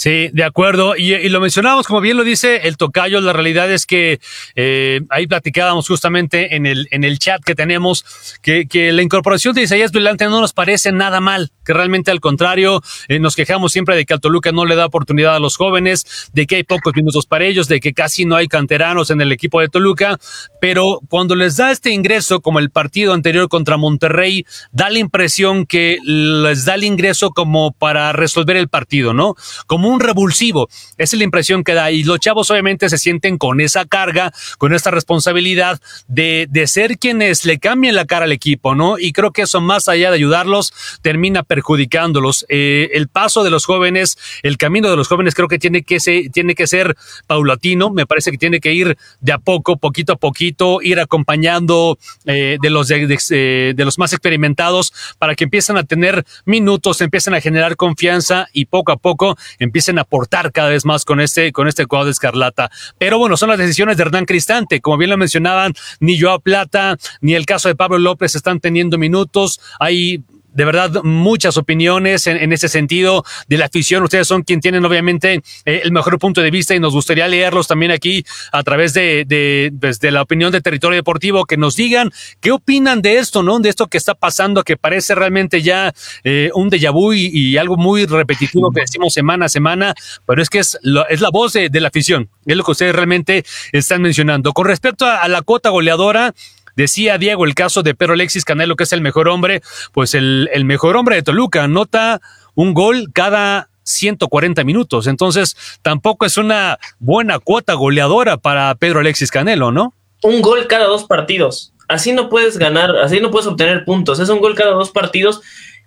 Sí, 0.00 0.30
de 0.32 0.44
acuerdo. 0.44 0.96
Y, 0.96 1.28
lo 1.28 1.42
mencionábamos, 1.42 1.86
como 1.86 2.00
bien 2.00 2.16
lo 2.16 2.24
dice 2.24 2.66
el 2.66 2.78
tocayo, 2.78 3.20
la 3.20 3.34
realidad 3.34 3.70
es 3.70 3.84
que 3.84 4.18
eh, 4.54 5.02
ahí 5.10 5.26
platicábamos 5.26 5.86
justamente 5.86 6.56
en 6.56 6.64
el, 6.64 6.88
en 6.90 7.04
el 7.04 7.18
chat 7.18 7.44
que 7.44 7.54
tenemos 7.54 8.06
que, 8.40 8.66
que 8.66 8.92
la 8.92 9.02
incorporación 9.02 9.54
de 9.54 9.60
Isaías 9.60 9.92
Vilante 9.92 10.24
no 10.24 10.40
nos 10.40 10.54
parece 10.54 10.90
nada 10.90 11.20
mal, 11.20 11.52
que 11.66 11.74
realmente 11.74 12.10
al 12.10 12.20
contrario, 12.20 12.82
eh, 13.08 13.18
nos 13.18 13.36
quejamos 13.36 13.72
siempre 13.72 13.94
de 13.94 14.06
que 14.06 14.14
al 14.14 14.20
Toluca 14.20 14.52
no 14.52 14.64
le 14.64 14.74
da 14.74 14.86
oportunidad 14.86 15.36
a 15.36 15.38
los 15.38 15.58
jóvenes, 15.58 16.30
de 16.32 16.46
que 16.46 16.56
hay 16.56 16.62
pocos 16.62 16.94
minutos 16.96 17.26
para 17.26 17.44
ellos, 17.44 17.68
de 17.68 17.80
que 17.80 17.92
casi 17.92 18.24
no 18.24 18.36
hay 18.36 18.48
canteranos 18.48 19.10
en 19.10 19.20
el 19.20 19.32
equipo 19.32 19.60
de 19.60 19.68
Toluca, 19.68 20.18
pero 20.62 21.00
cuando 21.10 21.34
les 21.34 21.58
da 21.58 21.72
este 21.72 21.90
ingreso, 21.90 22.40
como 22.40 22.58
el 22.58 22.70
partido 22.70 23.12
anterior 23.12 23.50
contra 23.50 23.76
Monterrey, 23.76 24.46
da 24.72 24.88
la 24.88 24.98
impresión 24.98 25.66
que 25.66 25.98
les 26.02 26.64
da 26.64 26.76
el 26.76 26.84
ingreso 26.84 27.32
como 27.32 27.72
para 27.72 28.14
resolver 28.14 28.56
el 28.56 28.70
partido, 28.70 29.12
¿no? 29.12 29.34
Como 29.66 29.89
un 29.90 30.00
revulsivo. 30.00 30.68
Esa 30.96 31.16
es 31.16 31.18
la 31.18 31.24
impresión 31.24 31.64
que 31.64 31.74
da. 31.74 31.90
Y 31.90 32.04
los 32.04 32.20
chavos 32.20 32.50
obviamente 32.50 32.88
se 32.88 32.98
sienten 32.98 33.38
con 33.38 33.60
esa 33.60 33.84
carga, 33.84 34.32
con 34.58 34.72
esta 34.74 34.90
responsabilidad 34.90 35.80
de, 36.08 36.46
de 36.50 36.66
ser 36.66 36.98
quienes 36.98 37.44
le 37.44 37.58
cambien 37.58 37.94
la 37.94 38.04
cara 38.04 38.24
al 38.24 38.32
equipo, 38.32 38.74
¿no? 38.74 38.98
Y 38.98 39.12
creo 39.12 39.32
que 39.32 39.42
eso, 39.42 39.60
más 39.60 39.88
allá 39.88 40.10
de 40.10 40.16
ayudarlos, 40.16 40.72
termina 41.02 41.42
perjudicándolos. 41.42 42.46
Eh, 42.48 42.90
el 42.94 43.08
paso 43.08 43.42
de 43.42 43.50
los 43.50 43.64
jóvenes, 43.64 44.18
el 44.42 44.56
camino 44.56 44.90
de 44.90 44.96
los 44.96 45.08
jóvenes, 45.08 45.34
creo 45.34 45.48
que 45.48 45.58
tiene 45.58 45.82
que, 45.82 46.00
ser, 46.00 46.30
tiene 46.30 46.54
que 46.54 46.66
ser 46.66 46.96
paulatino. 47.26 47.90
Me 47.90 48.06
parece 48.06 48.30
que 48.30 48.38
tiene 48.38 48.60
que 48.60 48.72
ir 48.72 48.96
de 49.20 49.32
a 49.32 49.38
poco, 49.38 49.76
poquito 49.76 50.12
a 50.12 50.16
poquito, 50.16 50.80
ir 50.82 51.00
acompañando 51.00 51.98
eh, 52.24 52.58
de, 52.60 52.70
los 52.70 52.88
de, 52.88 53.06
de, 53.06 53.74
de 53.76 53.84
los 53.84 53.98
más 53.98 54.12
experimentados 54.12 54.92
para 55.18 55.34
que 55.34 55.44
empiecen 55.44 55.76
a 55.76 55.84
tener 55.84 56.24
minutos, 56.44 57.00
empiecen 57.00 57.34
a 57.34 57.40
generar 57.40 57.76
confianza 57.76 58.48
y 58.52 58.66
poco 58.66 58.92
a 58.92 58.96
poco 58.96 59.36
empiecen 59.58 59.79
a 59.88 60.02
aportar 60.02 60.52
cada 60.52 60.68
vez 60.68 60.84
más 60.84 61.04
con 61.04 61.20
este, 61.20 61.52
con 61.52 61.68
este 61.68 61.86
cuadro 61.86 62.06
de 62.06 62.12
Escarlata. 62.12 62.70
Pero 62.98 63.18
bueno, 63.18 63.36
son 63.36 63.48
las 63.48 63.58
decisiones 63.58 63.96
de 63.96 64.02
Hernán 64.02 64.26
Cristante. 64.26 64.80
Como 64.80 64.96
bien 64.96 65.10
lo 65.10 65.16
mencionaban, 65.16 65.74
ni 66.00 66.20
Joao 66.20 66.40
Plata, 66.40 66.96
ni 67.20 67.34
el 67.34 67.46
caso 67.46 67.68
de 67.68 67.74
Pablo 67.74 67.98
López 67.98 68.34
están 68.34 68.60
teniendo 68.60 68.98
minutos. 68.98 69.60
Hay 69.78 70.22
de 70.52 70.64
verdad 70.64 71.02
muchas 71.02 71.56
opiniones 71.56 72.26
en, 72.26 72.52
ese 72.52 72.68
sentido 72.68 73.24
de 73.48 73.58
la 73.58 73.66
afición. 73.66 74.02
Ustedes 74.02 74.26
son 74.26 74.42
quien 74.42 74.60
tienen 74.60 74.84
obviamente 74.84 75.42
eh, 75.64 75.80
el 75.84 75.92
mejor 75.92 76.18
punto 76.18 76.40
de 76.40 76.50
vista 76.50 76.74
y 76.74 76.80
nos 76.80 76.92
gustaría 76.92 77.28
leerlos 77.28 77.68
también 77.68 77.90
aquí 77.92 78.24
a 78.52 78.62
través 78.62 78.92
de, 78.94 79.24
de, 79.26 79.72
pues, 79.80 80.00
de, 80.00 80.10
la 80.10 80.22
opinión 80.22 80.52
de 80.52 80.60
Territorio 80.60 80.96
Deportivo, 80.96 81.44
que 81.44 81.56
nos 81.56 81.76
digan 81.76 82.10
qué 82.40 82.50
opinan 82.52 83.02
de 83.02 83.18
esto, 83.18 83.42
¿no? 83.42 83.58
De 83.60 83.68
esto 83.68 83.86
que 83.86 83.98
está 83.98 84.14
pasando, 84.14 84.64
que 84.64 84.76
parece 84.76 85.14
realmente 85.14 85.62
ya 85.62 85.92
eh, 86.24 86.50
un 86.54 86.70
déjà 86.70 86.92
vu 86.92 87.12
y, 87.12 87.56
algo 87.60 87.76
muy 87.76 88.06
repetitivo 88.06 88.70
que 88.70 88.82
decimos 88.82 89.12
semana 89.12 89.46
a 89.46 89.48
semana, 89.48 89.94
pero 90.26 90.40
es 90.40 90.48
que 90.48 90.60
es, 90.60 90.78
lo, 90.82 91.06
es 91.08 91.20
la 91.20 91.30
voz 91.30 91.52
de, 91.52 91.68
de, 91.68 91.80
la 91.80 91.88
afición, 91.88 92.30
es 92.46 92.56
lo 92.56 92.64
que 92.64 92.70
ustedes 92.70 92.94
realmente 92.94 93.44
están 93.72 94.00
mencionando. 94.00 94.52
Con 94.52 94.66
respecto 94.66 95.04
a, 95.04 95.16
a 95.16 95.28
la 95.28 95.42
cuota 95.42 95.68
goleadora, 95.70 96.34
Decía 96.80 97.18
Diego 97.18 97.44
el 97.44 97.54
caso 97.54 97.82
de 97.82 97.94
Pedro 97.94 98.14
Alexis 98.14 98.46
Canelo, 98.46 98.74
que 98.74 98.84
es 98.84 98.92
el 98.94 99.02
mejor 99.02 99.28
hombre, 99.28 99.60
pues 99.92 100.14
el, 100.14 100.48
mejor 100.64 100.96
hombre 100.96 101.16
de 101.16 101.22
Toluca 101.22 101.64
anota 101.64 102.22
un 102.54 102.72
gol 102.72 103.10
cada 103.12 103.68
140 103.82 104.64
minutos. 104.64 105.06
Entonces, 105.06 105.58
tampoco 105.82 106.24
es 106.24 106.38
una 106.38 106.78
buena 106.98 107.38
cuota 107.38 107.74
goleadora 107.74 108.38
para 108.38 108.74
Pedro 108.76 109.00
Alexis 109.00 109.30
Canelo, 109.30 109.70
¿no? 109.70 109.92
Un 110.22 110.40
gol 110.40 110.68
cada 110.68 110.86
dos 110.86 111.04
partidos. 111.04 111.74
Así 111.86 112.12
no 112.14 112.30
puedes 112.30 112.56
ganar, 112.56 112.96
así 112.96 113.20
no 113.20 113.30
puedes 113.30 113.46
obtener 113.46 113.84
puntos. 113.84 114.18
Es 114.18 114.30
un 114.30 114.40
gol 114.40 114.54
cada 114.54 114.70
dos 114.70 114.90
partidos 114.90 115.42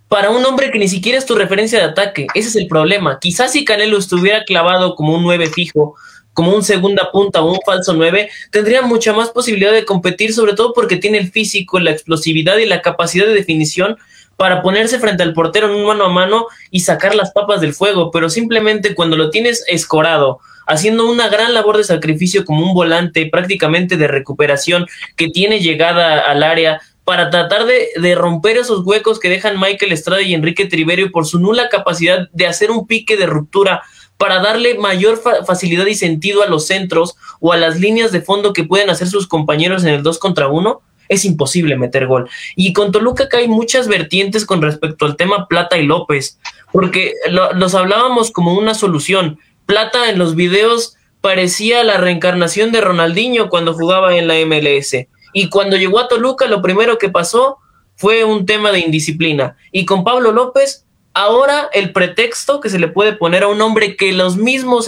para 0.09 0.29
un 0.29 0.45
hombre 0.45 0.69
que 0.69 0.77
ni 0.77 0.87
siquiera 0.87 1.17
es 1.17 1.25
tu 1.25 1.33
referencia 1.33 1.79
de 1.79 1.85
ataque. 1.85 2.27
Ese 2.35 2.49
es 2.49 2.55
el 2.55 2.67
problema. 2.67 3.17
Quizás 3.19 3.53
si 3.53 3.65
Canelo 3.65 3.97
estuviera 3.97 4.43
clavado 4.43 4.93
como 4.93 5.15
un 5.15 5.23
9 5.23 5.47
fijo, 5.47 5.95
como 6.33 6.55
un 6.55 6.63
segunda 6.63 7.11
punta 7.11 7.41
o 7.41 7.51
un 7.51 7.59
falso 7.65 7.93
9, 7.93 8.29
tendría 8.51 8.81
mucha 8.81 9.13
más 9.13 9.29
posibilidad 9.29 9.71
de 9.71 9.85
competir, 9.85 10.33
sobre 10.33 10.53
todo 10.53 10.73
porque 10.73 10.97
tiene 10.97 11.19
el 11.19 11.31
físico, 11.31 11.79
la 11.79 11.91
explosividad 11.91 12.57
y 12.57 12.65
la 12.65 12.81
capacidad 12.81 13.25
de 13.25 13.33
definición 13.33 13.97
para 14.35 14.61
ponerse 14.61 14.99
frente 14.99 15.23
al 15.23 15.33
portero 15.33 15.69
en 15.69 15.75
un 15.75 15.85
mano 15.85 16.05
a 16.05 16.09
mano 16.09 16.47
y 16.71 16.81
sacar 16.81 17.15
las 17.15 17.31
papas 17.31 17.61
del 17.61 17.73
fuego, 17.73 18.11
pero 18.11 18.29
simplemente 18.29 18.95
cuando 18.95 19.15
lo 19.15 19.29
tienes 19.29 19.63
escorado, 19.67 20.39
haciendo 20.65 21.09
una 21.09 21.29
gran 21.29 21.53
labor 21.53 21.77
de 21.77 21.83
sacrificio 21.83 22.45
como 22.45 22.65
un 22.65 22.73
volante 22.73 23.27
prácticamente 23.27 23.97
de 23.97 24.07
recuperación 24.07 24.87
que 25.15 25.29
tiene 25.29 25.59
llegada 25.59 26.19
al 26.19 26.41
área 26.41 26.81
para 27.03 27.29
tratar 27.29 27.65
de, 27.65 27.89
de 27.97 28.15
romper 28.15 28.57
esos 28.57 28.85
huecos 28.85 29.19
que 29.19 29.29
dejan 29.29 29.59
Michael 29.59 29.91
Estrada 29.91 30.21
y 30.21 30.33
Enrique 30.33 30.65
Triverio 30.65 31.11
por 31.11 31.25
su 31.25 31.39
nula 31.39 31.67
capacidad 31.69 32.29
de 32.31 32.47
hacer 32.47 32.71
un 32.71 32.87
pique 32.87 33.17
de 33.17 33.25
ruptura 33.25 33.83
para 34.17 34.41
darle 34.41 34.77
mayor 34.77 35.17
fa 35.17 35.43
facilidad 35.43 35.85
y 35.85 35.95
sentido 35.95 36.43
a 36.43 36.47
los 36.47 36.67
centros 36.67 37.15
o 37.39 37.51
a 37.51 37.57
las 37.57 37.79
líneas 37.79 38.11
de 38.11 38.21
fondo 38.21 38.53
que 38.53 38.63
pueden 38.63 38.89
hacer 38.89 39.07
sus 39.07 39.27
compañeros 39.27 39.83
en 39.83 39.93
el 39.93 40.03
2 40.03 40.19
contra 40.19 40.47
1, 40.47 40.81
es 41.09 41.25
imposible 41.25 41.75
meter 41.77 42.07
gol. 42.07 42.29
Y 42.55 42.73
con 42.73 42.91
Toluca 42.91 43.25
acá 43.25 43.37
hay 43.37 43.47
muchas 43.47 43.87
vertientes 43.87 44.45
con 44.45 44.61
respecto 44.61 45.05
al 45.05 45.17
tema 45.17 45.47
Plata 45.47 45.77
y 45.77 45.85
López, 45.85 46.39
porque 46.71 47.13
lo, 47.29 47.53
los 47.53 47.75
hablábamos 47.75 48.31
como 48.31 48.53
una 48.53 48.73
solución. 48.73 49.39
Plata 49.65 50.09
en 50.09 50.19
los 50.19 50.35
videos 50.35 50.95
parecía 51.21 51.83
la 51.83 51.97
reencarnación 51.97 52.71
de 52.71 52.81
Ronaldinho 52.81 53.49
cuando 53.49 53.73
jugaba 53.73 54.15
en 54.15 54.27
la 54.27 54.35
MLS. 54.45 55.07
Y 55.33 55.49
cuando 55.49 55.77
llegó 55.77 55.99
a 55.99 56.07
Toluca, 56.07 56.47
lo 56.47 56.61
primero 56.61 56.97
que 56.97 57.09
pasó 57.09 57.57
fue 57.95 58.23
un 58.23 58.45
tema 58.45 58.71
de 58.71 58.79
indisciplina. 58.79 59.57
Y 59.71 59.85
con 59.85 60.03
Pablo 60.03 60.31
López 60.31 60.85
Ahora 61.13 61.69
el 61.73 61.91
pretexto 61.93 62.59
que 62.59 62.69
se 62.69 62.79
le 62.79 62.87
puede 62.87 63.13
poner 63.13 63.43
a 63.43 63.47
un 63.47 63.61
hombre 63.61 63.95
que 63.95 64.13
los 64.13 64.35
mismos 64.35 64.87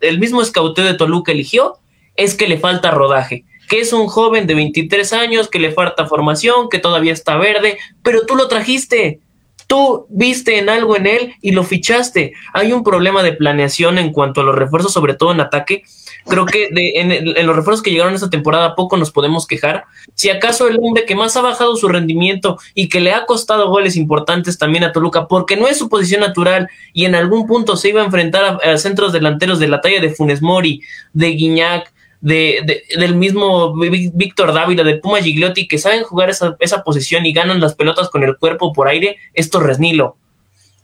el 0.00 0.18
mismo 0.18 0.44
scouteo 0.44 0.84
de 0.84 0.94
Toluca 0.94 1.30
eligió 1.30 1.78
es 2.16 2.34
que 2.34 2.48
le 2.48 2.58
falta 2.58 2.90
rodaje, 2.90 3.44
que 3.68 3.78
es 3.78 3.92
un 3.92 4.08
joven 4.08 4.48
de 4.48 4.54
23 4.54 5.12
años, 5.12 5.48
que 5.48 5.60
le 5.60 5.70
falta 5.70 6.06
formación, 6.06 6.68
que 6.68 6.80
todavía 6.80 7.12
está 7.12 7.36
verde, 7.36 7.78
pero 8.02 8.26
tú 8.26 8.34
lo 8.34 8.48
trajiste, 8.48 9.20
tú 9.68 10.06
viste 10.08 10.58
en 10.58 10.68
algo 10.68 10.96
en 10.96 11.06
él 11.06 11.34
y 11.40 11.52
lo 11.52 11.62
fichaste. 11.62 12.32
Hay 12.52 12.72
un 12.72 12.82
problema 12.82 13.22
de 13.22 13.32
planeación 13.32 13.98
en 13.98 14.12
cuanto 14.12 14.40
a 14.40 14.44
los 14.44 14.56
refuerzos, 14.56 14.92
sobre 14.92 15.14
todo 15.14 15.30
en 15.30 15.40
ataque, 15.40 15.84
Creo 16.26 16.44
que 16.46 16.68
de, 16.70 16.92
en, 16.96 17.12
en, 17.12 17.46
los 17.46 17.56
refuerzos 17.56 17.82
que 17.82 17.90
llegaron 17.90 18.14
esta 18.14 18.30
temporada 18.30 18.74
poco 18.74 18.96
nos 18.96 19.10
podemos 19.10 19.46
quejar. 19.46 19.84
Si 20.14 20.28
acaso 20.30 20.68
el 20.68 20.78
hombre 20.80 21.04
que 21.06 21.14
más 21.14 21.36
ha 21.36 21.42
bajado 21.42 21.76
su 21.76 21.88
rendimiento 21.88 22.58
y 22.74 22.88
que 22.88 23.00
le 23.00 23.12
ha 23.12 23.26
costado 23.26 23.68
goles 23.70 23.96
importantes 23.96 24.58
también 24.58 24.84
a 24.84 24.92
Toluca, 24.92 25.26
porque 25.28 25.56
no 25.56 25.66
es 25.66 25.78
su 25.78 25.88
posición 25.88 26.20
natural 26.20 26.68
y 26.92 27.04
en 27.06 27.14
algún 27.14 27.46
punto 27.46 27.76
se 27.76 27.88
iba 27.88 28.02
a 28.02 28.04
enfrentar 28.04 28.60
a, 28.62 28.76
centros 28.78 29.12
delanteros 29.12 29.58
de 29.58 29.68
la 29.68 29.80
talla 29.80 30.00
de 30.00 30.10
Funes 30.10 30.42
Mori, 30.42 30.82
de 31.12 31.28
Guiñac, 31.28 31.92
de, 32.20 32.60
de- 32.66 32.82
del 33.00 33.14
mismo 33.14 33.72
Ví- 33.74 34.10
Víctor 34.12 34.52
Dávila, 34.52 34.84
del 34.84 35.00
Puma 35.00 35.22
Gigliotti, 35.22 35.66
que 35.66 35.78
saben 35.78 36.02
jugar 36.04 36.28
esa, 36.28 36.54
esa 36.60 36.82
posición 36.84 37.24
y 37.24 37.32
ganan 37.32 37.60
las 37.60 37.74
pelotas 37.74 38.10
con 38.10 38.22
el 38.24 38.36
cuerpo 38.36 38.72
por 38.74 38.88
aire, 38.88 39.16
es 39.32 39.48
Torres 39.48 39.78
Nilo. 39.78 40.16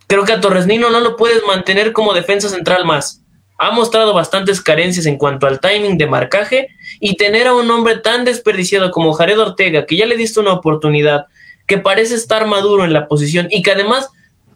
Creo 0.06 0.24
que 0.24 0.32
a 0.32 0.40
Torres 0.40 0.66
Nilo 0.66 0.88
no 0.88 1.00
lo 1.00 1.16
puedes 1.16 1.42
mantener 1.46 1.92
como 1.92 2.14
defensa 2.14 2.48
central 2.48 2.84
más. 2.86 3.22
Ha 3.58 3.70
mostrado 3.70 4.12
bastantes 4.12 4.60
carencias 4.60 5.06
en 5.06 5.16
cuanto 5.16 5.46
al 5.46 5.60
timing 5.60 5.96
de 5.96 6.06
marcaje 6.06 6.68
y 7.00 7.16
tener 7.16 7.46
a 7.46 7.54
un 7.54 7.70
hombre 7.70 7.98
tan 7.98 8.24
desperdiciado 8.24 8.90
como 8.90 9.12
Jared 9.14 9.40
Ortega, 9.40 9.86
que 9.86 9.96
ya 9.96 10.06
le 10.06 10.16
diste 10.16 10.40
una 10.40 10.52
oportunidad, 10.52 11.26
que 11.66 11.78
parece 11.78 12.14
estar 12.14 12.46
maduro 12.46 12.84
en 12.84 12.92
la 12.92 13.08
posición 13.08 13.48
y 13.50 13.62
que 13.62 13.72
además 13.72 14.10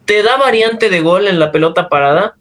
te 0.05 0.23
da 0.23 0.37
variante 0.37 0.89
de 0.89 1.01
gol 1.01 1.27
en 1.27 1.39
la 1.39 1.51
pelota 1.51 1.89
parada, 1.89 2.35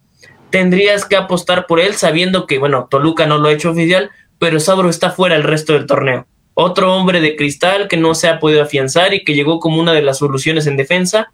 tendrías 0.51 1.05
que 1.05 1.17
apostar 1.17 1.67
por 1.67 1.81
él 1.81 1.95
sabiendo 1.95 2.47
que, 2.47 2.59
bueno, 2.59 2.89
Toluca 2.91 3.27
no 3.27 3.39
lo 3.39 3.49
ha 3.49 3.53
hecho 3.53 3.71
oficial, 3.71 4.11
pero 4.39 4.61
Sabro 4.61 4.91
está 4.91 5.11
fuera 5.11 5.37
el 5.37 5.45
resto 5.45 5.73
del 5.73 5.87
torneo. 5.87 6.27
Otro 6.55 6.95
hombre 6.95 7.21
de 7.21 7.37
cristal 7.37 7.89
que 7.89 7.97
no 7.97 8.15
se 8.15 8.29
ha 8.29 8.39
podido 8.39 8.63
afianzar 8.63 9.15
y 9.15 9.25
que 9.25 9.35
llegó 9.35 9.61
como 9.61 9.81
una 9.81 9.93
de 9.93 10.03
las 10.03 10.19
soluciones 10.19 10.67
en 10.67 10.77
defensa, 10.77 11.33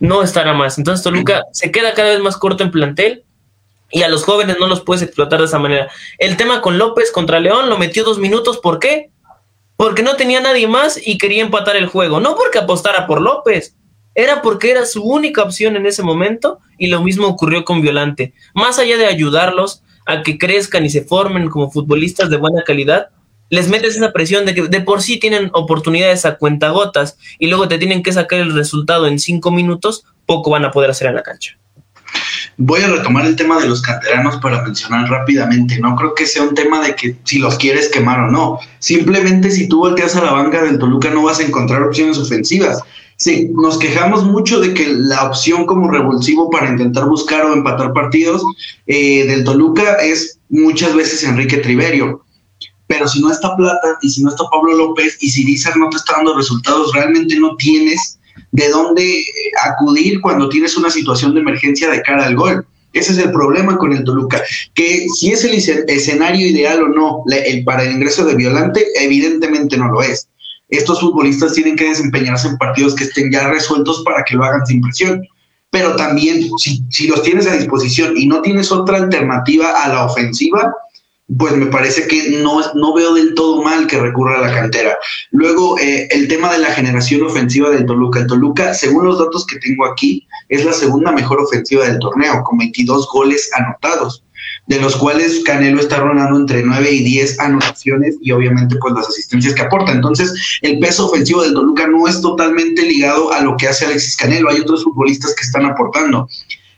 no 0.00 0.22
estará 0.22 0.54
más. 0.54 0.78
Entonces 0.78 1.04
Toluca 1.04 1.42
se 1.52 1.70
queda 1.70 1.94
cada 1.94 2.10
vez 2.10 2.20
más 2.20 2.36
corto 2.36 2.64
en 2.64 2.70
plantel 2.70 3.23
y 3.94 4.02
a 4.02 4.08
los 4.08 4.24
jóvenes 4.24 4.56
no 4.58 4.66
los 4.66 4.80
puedes 4.80 5.04
explotar 5.04 5.38
de 5.38 5.46
esa 5.46 5.60
manera. 5.60 5.88
El 6.18 6.36
tema 6.36 6.60
con 6.60 6.78
López 6.78 7.12
contra 7.12 7.38
León 7.38 7.70
lo 7.70 7.78
metió 7.78 8.02
dos 8.02 8.18
minutos, 8.18 8.58
¿por 8.58 8.80
qué? 8.80 9.12
Porque 9.76 10.02
no 10.02 10.16
tenía 10.16 10.40
nadie 10.40 10.66
más 10.66 11.00
y 11.00 11.16
quería 11.16 11.44
empatar 11.44 11.76
el 11.76 11.86
juego, 11.86 12.18
no 12.18 12.34
porque 12.34 12.58
apostara 12.58 13.06
por 13.06 13.22
López, 13.22 13.76
era 14.16 14.42
porque 14.42 14.72
era 14.72 14.84
su 14.84 15.04
única 15.04 15.44
opción 15.44 15.76
en 15.76 15.86
ese 15.86 16.02
momento 16.02 16.58
y 16.76 16.88
lo 16.88 17.02
mismo 17.02 17.28
ocurrió 17.28 17.64
con 17.64 17.82
Violante. 17.82 18.34
Más 18.52 18.80
allá 18.80 18.96
de 18.96 19.06
ayudarlos 19.06 19.84
a 20.06 20.22
que 20.22 20.38
crezcan 20.38 20.84
y 20.84 20.90
se 20.90 21.04
formen 21.04 21.48
como 21.48 21.70
futbolistas 21.70 22.30
de 22.30 22.36
buena 22.36 22.64
calidad, 22.64 23.10
les 23.48 23.68
metes 23.68 23.94
esa 23.94 24.12
presión 24.12 24.44
de 24.44 24.56
que 24.56 24.62
de 24.62 24.80
por 24.80 25.02
sí 25.02 25.18
tienen 25.20 25.50
oportunidades 25.52 26.26
a 26.26 26.36
cuentagotas 26.36 27.16
y 27.38 27.46
luego 27.46 27.68
te 27.68 27.78
tienen 27.78 28.02
que 28.02 28.12
sacar 28.12 28.40
el 28.40 28.54
resultado 28.54 29.06
en 29.06 29.20
cinco 29.20 29.52
minutos, 29.52 30.04
poco 30.26 30.50
van 30.50 30.64
a 30.64 30.72
poder 30.72 30.90
hacer 30.90 31.06
en 31.06 31.14
la 31.14 31.22
cancha. 31.22 31.56
Voy 32.56 32.82
a 32.82 32.88
retomar 32.88 33.26
el 33.26 33.36
tema 33.36 33.60
de 33.60 33.68
los 33.68 33.82
canteranos 33.82 34.36
para 34.36 34.62
mencionar 34.62 35.08
rápidamente. 35.10 35.78
No 35.80 35.96
creo 35.96 36.14
que 36.14 36.26
sea 36.26 36.44
un 36.44 36.54
tema 36.54 36.80
de 36.86 36.94
que 36.94 37.16
si 37.24 37.38
los 37.38 37.56
quieres 37.56 37.88
quemar 37.88 38.20
o 38.20 38.30
no. 38.30 38.58
Simplemente 38.78 39.50
si 39.50 39.68
tú 39.68 39.78
volteas 39.78 40.14
a 40.16 40.24
la 40.24 40.32
banca 40.32 40.62
del 40.62 40.78
Toluca 40.78 41.10
no 41.10 41.24
vas 41.24 41.40
a 41.40 41.44
encontrar 41.44 41.82
opciones 41.82 42.18
ofensivas. 42.18 42.80
Sí, 43.16 43.50
nos 43.54 43.78
quejamos 43.78 44.24
mucho 44.24 44.60
de 44.60 44.74
que 44.74 44.88
la 44.88 45.24
opción 45.24 45.66
como 45.66 45.90
revulsivo 45.90 46.50
para 46.50 46.68
intentar 46.68 47.06
buscar 47.06 47.44
o 47.46 47.52
empatar 47.52 47.92
partidos 47.92 48.42
eh, 48.86 49.26
del 49.26 49.44
Toluca 49.44 49.94
es 49.96 50.38
muchas 50.48 50.94
veces 50.94 51.24
Enrique 51.24 51.58
Triverio. 51.58 52.24
Pero 52.86 53.08
si 53.08 53.20
no 53.20 53.30
está 53.30 53.56
Plata 53.56 53.98
y 54.02 54.10
si 54.10 54.22
no 54.22 54.30
está 54.30 54.44
Pablo 54.50 54.74
López 54.76 55.16
y 55.20 55.30
si 55.30 55.44
Dizar 55.44 55.76
no 55.76 55.88
te 55.88 55.96
está 55.96 56.14
dando 56.16 56.36
resultados, 56.36 56.92
realmente 56.92 57.38
no 57.38 57.56
tienes 57.56 58.18
de 58.52 58.68
dónde 58.68 59.20
eh, 59.20 59.26
acudir 59.64 60.20
cuando 60.20 60.48
tienes 60.48 60.76
una 60.76 60.90
situación 60.90 61.34
de 61.34 61.40
emergencia 61.40 61.90
de 61.90 62.02
cara 62.02 62.26
al 62.26 62.36
gol. 62.36 62.66
Ese 62.92 63.12
es 63.12 63.18
el 63.18 63.32
problema 63.32 63.76
con 63.76 63.92
el 63.92 64.04
Toluca, 64.04 64.40
que 64.72 65.08
si 65.08 65.32
es 65.32 65.42
el 65.44 65.54
escen- 65.54 65.84
escenario 65.88 66.46
ideal 66.46 66.80
o 66.82 66.88
no 66.88 67.24
el, 67.28 67.64
para 67.64 67.82
el 67.82 67.92
ingreso 67.92 68.24
de 68.24 68.36
Violante, 68.36 68.86
evidentemente 69.00 69.76
no 69.76 69.88
lo 69.90 70.00
es. 70.00 70.28
Estos 70.68 71.00
futbolistas 71.00 71.54
tienen 71.54 71.74
que 71.74 71.88
desempeñarse 71.88 72.48
en 72.48 72.56
partidos 72.56 72.94
que 72.94 73.04
estén 73.04 73.32
ya 73.32 73.48
resueltos 73.48 74.02
para 74.04 74.22
que 74.24 74.36
lo 74.36 74.44
hagan 74.44 74.64
sin 74.64 74.80
presión. 74.80 75.26
Pero 75.70 75.96
también, 75.96 76.48
si, 76.58 76.84
si 76.88 77.08
los 77.08 77.22
tienes 77.22 77.48
a 77.48 77.56
disposición 77.56 78.16
y 78.16 78.26
no 78.26 78.40
tienes 78.42 78.70
otra 78.70 78.98
alternativa 78.98 79.82
a 79.82 79.88
la 79.88 80.04
ofensiva, 80.04 80.72
pues 81.38 81.56
me 81.56 81.66
parece 81.66 82.06
que 82.06 82.38
no, 82.42 82.60
no 82.74 82.92
veo 82.92 83.14
del 83.14 83.34
todo 83.34 83.62
mal 83.62 83.86
que 83.86 83.98
recurra 83.98 84.38
a 84.38 84.46
la 84.46 84.54
cantera. 84.54 84.96
Luego, 85.30 85.78
eh, 85.78 86.06
el 86.10 86.28
tema 86.28 86.52
de 86.52 86.58
la 86.58 86.72
generación 86.72 87.22
ofensiva 87.22 87.70
del 87.70 87.86
Toluca. 87.86 88.20
El 88.20 88.26
Toluca, 88.26 88.74
según 88.74 89.06
los 89.06 89.18
datos 89.18 89.46
que 89.46 89.58
tengo 89.58 89.86
aquí, 89.86 90.26
es 90.50 90.64
la 90.64 90.74
segunda 90.74 91.12
mejor 91.12 91.40
ofensiva 91.40 91.86
del 91.86 91.98
torneo, 91.98 92.42
con 92.44 92.58
22 92.58 93.08
goles 93.08 93.50
anotados, 93.54 94.22
de 94.66 94.78
los 94.78 94.96
cuales 94.96 95.42
Canelo 95.44 95.80
está 95.80 95.96
rondando 95.96 96.38
entre 96.38 96.62
9 96.62 96.90
y 96.90 97.02
10 97.02 97.40
anotaciones 97.40 98.16
y 98.20 98.30
obviamente 98.30 98.76
pues 98.76 98.92
las 98.92 99.08
asistencias 99.08 99.54
que 99.54 99.62
aporta. 99.62 99.92
Entonces, 99.92 100.58
el 100.60 100.78
peso 100.78 101.06
ofensivo 101.06 101.42
del 101.42 101.54
Toluca 101.54 101.86
no 101.86 102.06
es 102.06 102.20
totalmente 102.20 102.82
ligado 102.82 103.32
a 103.32 103.40
lo 103.40 103.56
que 103.56 103.68
hace 103.68 103.86
Alexis 103.86 104.16
Canelo, 104.16 104.50
hay 104.50 104.60
otros 104.60 104.84
futbolistas 104.84 105.34
que 105.34 105.42
están 105.42 105.64
aportando. 105.64 106.28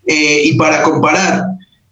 Eh, 0.07 0.42
y 0.44 0.57
para 0.57 0.83
comparar, 0.83 1.42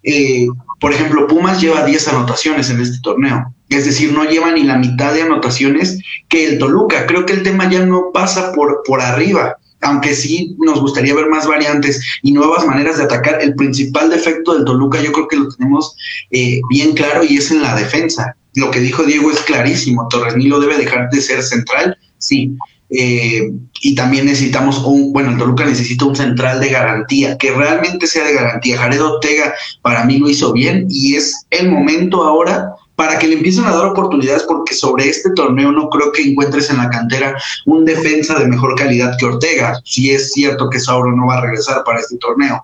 eh, 0.04 0.46
por 0.84 0.92
ejemplo, 0.92 1.26
Pumas 1.26 1.62
lleva 1.62 1.82
10 1.82 2.08
anotaciones 2.08 2.68
en 2.68 2.78
este 2.78 2.98
torneo. 3.00 3.54
Es 3.70 3.86
decir, 3.86 4.12
no 4.12 4.24
lleva 4.24 4.52
ni 4.52 4.64
la 4.64 4.76
mitad 4.76 5.14
de 5.14 5.22
anotaciones 5.22 5.98
que 6.28 6.46
el 6.46 6.58
Toluca. 6.58 7.06
Creo 7.06 7.24
que 7.24 7.32
el 7.32 7.42
tema 7.42 7.70
ya 7.70 7.86
no 7.86 8.10
pasa 8.12 8.52
por, 8.52 8.82
por 8.84 9.00
arriba, 9.00 9.56
aunque 9.80 10.14
sí 10.14 10.54
nos 10.58 10.82
gustaría 10.82 11.14
ver 11.14 11.30
más 11.30 11.46
variantes 11.46 12.02
y 12.20 12.32
nuevas 12.32 12.66
maneras 12.66 12.98
de 12.98 13.04
atacar. 13.04 13.40
El 13.40 13.54
principal 13.54 14.10
defecto 14.10 14.52
del 14.52 14.66
Toluca 14.66 15.00
yo 15.00 15.10
creo 15.12 15.26
que 15.26 15.36
lo 15.36 15.48
tenemos 15.48 15.96
eh, 16.30 16.60
bien 16.68 16.92
claro 16.92 17.24
y 17.24 17.38
es 17.38 17.50
en 17.50 17.62
la 17.62 17.74
defensa. 17.74 18.36
Lo 18.52 18.70
que 18.70 18.80
dijo 18.80 19.04
Diego 19.04 19.30
es 19.30 19.40
clarísimo. 19.40 20.06
Torres 20.08 20.36
Nilo 20.36 20.60
debe 20.60 20.76
dejar 20.76 21.08
de 21.08 21.22
ser 21.22 21.42
central, 21.42 21.96
sí. 22.18 22.58
Eh, 22.90 23.50
y 23.80 23.94
también 23.94 24.26
necesitamos 24.26 24.78
un, 24.84 25.12
bueno, 25.12 25.30
el 25.30 25.38
Toluca 25.38 25.64
necesita 25.64 26.04
un 26.04 26.16
central 26.16 26.60
de 26.60 26.68
garantía, 26.68 27.36
que 27.38 27.52
realmente 27.52 28.06
sea 28.06 28.24
de 28.24 28.34
garantía. 28.34 28.78
Jared 28.78 29.02
Ortega 29.02 29.54
para 29.82 30.04
mí 30.04 30.18
lo 30.18 30.28
hizo 30.28 30.52
bien 30.52 30.86
y 30.88 31.16
es 31.16 31.46
el 31.50 31.70
momento 31.70 32.22
ahora 32.22 32.74
para 32.96 33.18
que 33.18 33.26
le 33.26 33.34
empiecen 33.34 33.64
a 33.64 33.74
dar 33.74 33.86
oportunidades 33.86 34.44
porque 34.44 34.74
sobre 34.74 35.08
este 35.08 35.30
torneo 35.30 35.72
no 35.72 35.88
creo 35.88 36.12
que 36.12 36.22
encuentres 36.22 36.70
en 36.70 36.78
la 36.78 36.88
cantera 36.88 37.36
un 37.66 37.84
defensa 37.84 38.38
de 38.38 38.46
mejor 38.46 38.76
calidad 38.76 39.16
que 39.18 39.26
Ortega. 39.26 39.80
Si 39.84 40.10
es 40.10 40.32
cierto 40.32 40.70
que 40.70 40.78
Sauro 40.78 41.14
no 41.14 41.26
va 41.26 41.38
a 41.38 41.40
regresar 41.40 41.82
para 41.84 42.00
este 42.00 42.16
torneo. 42.18 42.62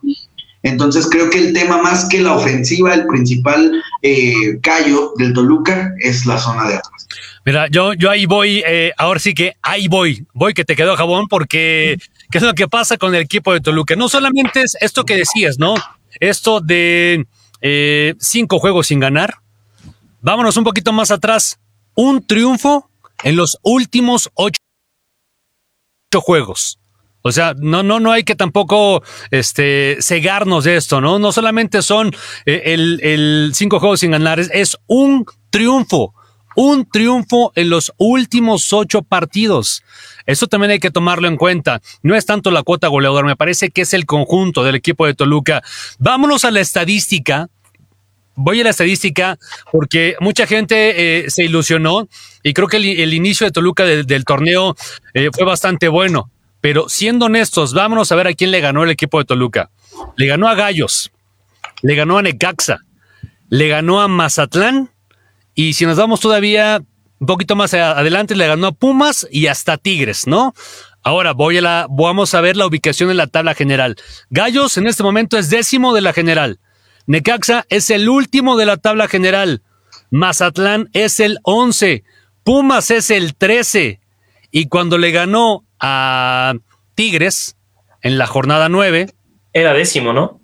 Entonces 0.62 1.08
creo 1.10 1.30
que 1.30 1.38
el 1.38 1.52
tema 1.52 1.82
más 1.82 2.04
que 2.04 2.20
la 2.20 2.34
ofensiva, 2.34 2.94
el 2.94 3.06
principal 3.06 3.82
eh, 4.02 4.58
callo 4.62 5.14
del 5.16 5.32
Toluca 5.32 5.94
es 5.98 6.26
la 6.26 6.38
zona 6.38 6.68
de 6.68 6.74
atrás. 6.74 7.08
Mira, 7.44 7.68
yo, 7.68 7.94
yo 7.94 8.10
ahí 8.10 8.26
voy, 8.26 8.62
eh, 8.66 8.92
ahora 8.98 9.18
sí 9.18 9.32
que 9.32 9.54
ahí 9.62 9.88
voy, 9.88 10.26
voy 10.34 10.52
que 10.52 10.64
te 10.64 10.76
quedó 10.76 10.96
jabón, 10.96 11.26
porque 11.26 11.96
¿qué 12.30 12.38
es 12.38 12.44
lo 12.44 12.52
que 12.54 12.68
pasa 12.68 12.98
con 12.98 13.14
el 13.14 13.22
equipo 13.22 13.52
de 13.52 13.60
Toluca? 13.60 13.96
No 13.96 14.08
solamente 14.08 14.62
es 14.62 14.76
esto 14.80 15.04
que 15.04 15.16
decías, 15.16 15.58
¿no? 15.58 15.74
Esto 16.20 16.60
de 16.60 17.26
eh, 17.62 18.14
cinco 18.18 18.58
juegos 18.58 18.88
sin 18.88 19.00
ganar. 19.00 19.36
Vámonos 20.20 20.56
un 20.58 20.64
poquito 20.64 20.92
más 20.92 21.10
atrás. 21.10 21.58
Un 21.94 22.26
triunfo 22.26 22.90
en 23.22 23.36
los 23.36 23.58
últimos 23.62 24.30
ocho 24.34 24.60
juegos. 26.12 26.78
O 27.22 27.32
sea, 27.32 27.54
no, 27.58 27.82
no, 27.82 28.00
no 28.00 28.12
hay 28.12 28.24
que 28.24 28.34
tampoco 28.34 29.02
este, 29.30 29.98
cegarnos 30.00 30.64
de 30.64 30.76
esto, 30.76 31.00
¿no? 31.00 31.18
No 31.18 31.32
solamente 31.32 31.82
son 31.82 32.14
eh, 32.46 32.62
el, 32.66 33.00
el 33.02 33.52
cinco 33.54 33.78
juegos 33.78 34.00
sin 34.00 34.10
ganar, 34.10 34.40
es, 34.40 34.50
es 34.52 34.76
un 34.86 35.26
triunfo 35.50 36.14
un 36.56 36.88
triunfo 36.90 37.52
en 37.54 37.70
los 37.70 37.92
últimos 37.96 38.72
ocho 38.72 39.02
partidos. 39.02 39.82
Eso 40.26 40.46
también 40.46 40.72
hay 40.72 40.78
que 40.78 40.90
tomarlo 40.90 41.28
en 41.28 41.36
cuenta. 41.36 41.80
No 42.02 42.14
es 42.14 42.26
tanto 42.26 42.50
la 42.50 42.62
cuota 42.62 42.88
goleadora, 42.88 43.26
me 43.26 43.36
parece 43.36 43.70
que 43.70 43.82
es 43.82 43.94
el 43.94 44.06
conjunto 44.06 44.64
del 44.64 44.74
equipo 44.74 45.06
de 45.06 45.14
Toluca. 45.14 45.62
Vámonos 45.98 46.44
a 46.44 46.50
la 46.50 46.60
estadística. 46.60 47.48
Voy 48.36 48.60
a 48.60 48.64
la 48.64 48.70
estadística 48.70 49.38
porque 49.70 50.16
mucha 50.20 50.46
gente 50.46 51.24
eh, 51.24 51.30
se 51.30 51.44
ilusionó 51.44 52.08
y 52.42 52.54
creo 52.54 52.68
que 52.68 52.78
el, 52.78 53.12
inicio 53.12 53.46
de 53.46 53.50
Toluca 53.50 53.84
de, 53.84 54.04
del 54.04 54.24
torneo 54.24 54.76
eh, 55.14 55.28
fue 55.32 55.44
bastante 55.44 55.88
bueno. 55.88 56.30
Pero 56.60 56.88
siendo 56.88 57.26
honestos, 57.26 57.72
vámonos 57.72 58.12
a 58.12 58.16
ver 58.16 58.28
a 58.28 58.34
quién 58.34 58.50
le 58.50 58.60
ganó 58.60 58.84
el 58.84 58.90
equipo 58.90 59.18
de 59.18 59.24
Toluca. 59.24 59.70
Le 60.16 60.26
ganó 60.26 60.48
a 60.48 60.54
Gallos, 60.54 61.10
le 61.82 61.94
ganó 61.94 62.18
a 62.18 62.22
Necaxa, 62.22 62.80
le 63.48 63.68
ganó 63.68 64.00
a 64.00 64.08
Mazatlán 64.08 64.90
y 65.60 65.74
si 65.74 65.84
nos 65.84 65.98
vamos 65.98 66.20
todavía 66.20 66.80
un 67.18 67.26
poquito 67.26 67.54
más 67.54 67.74
adelante, 67.74 68.34
le 68.34 68.46
ganó 68.46 68.68
a 68.68 68.72
Pumas 68.72 69.28
y 69.30 69.46
hasta 69.48 69.76
Tigres, 69.76 70.26
¿no? 70.26 70.54
Ahora 71.02 71.34
voy 71.34 71.58
a 71.58 71.60
la, 71.60 71.86
vamos 71.90 72.34
a 72.34 72.40
ver 72.40 72.56
la 72.56 72.66
ubicación 72.66 73.10
en 73.10 73.18
la 73.18 73.26
tabla 73.26 73.52
general. 73.52 73.96
Gallos 74.30 74.78
en 74.78 74.86
este 74.86 75.02
momento 75.02 75.36
es 75.36 75.50
décimo 75.50 75.92
de 75.92 76.00
la 76.00 76.14
general. 76.14 76.60
Necaxa 77.06 77.66
es 77.68 77.90
el 77.90 78.08
último 78.08 78.56
de 78.56 78.64
la 78.64 78.78
tabla 78.78 79.06
general. 79.06 79.60
Mazatlán 80.10 80.88
es 80.94 81.20
el 81.20 81.36
11. 81.42 82.04
Pumas 82.42 82.90
es 82.90 83.10
el 83.10 83.34
13. 83.34 84.00
Y 84.50 84.68
cuando 84.68 84.96
le 84.96 85.10
ganó 85.10 85.66
a 85.78 86.54
Tigres 86.94 87.58
en 88.00 88.16
la 88.16 88.26
jornada 88.26 88.70
9. 88.70 89.10
Era 89.52 89.74
décimo, 89.74 90.14
¿no? 90.14 90.40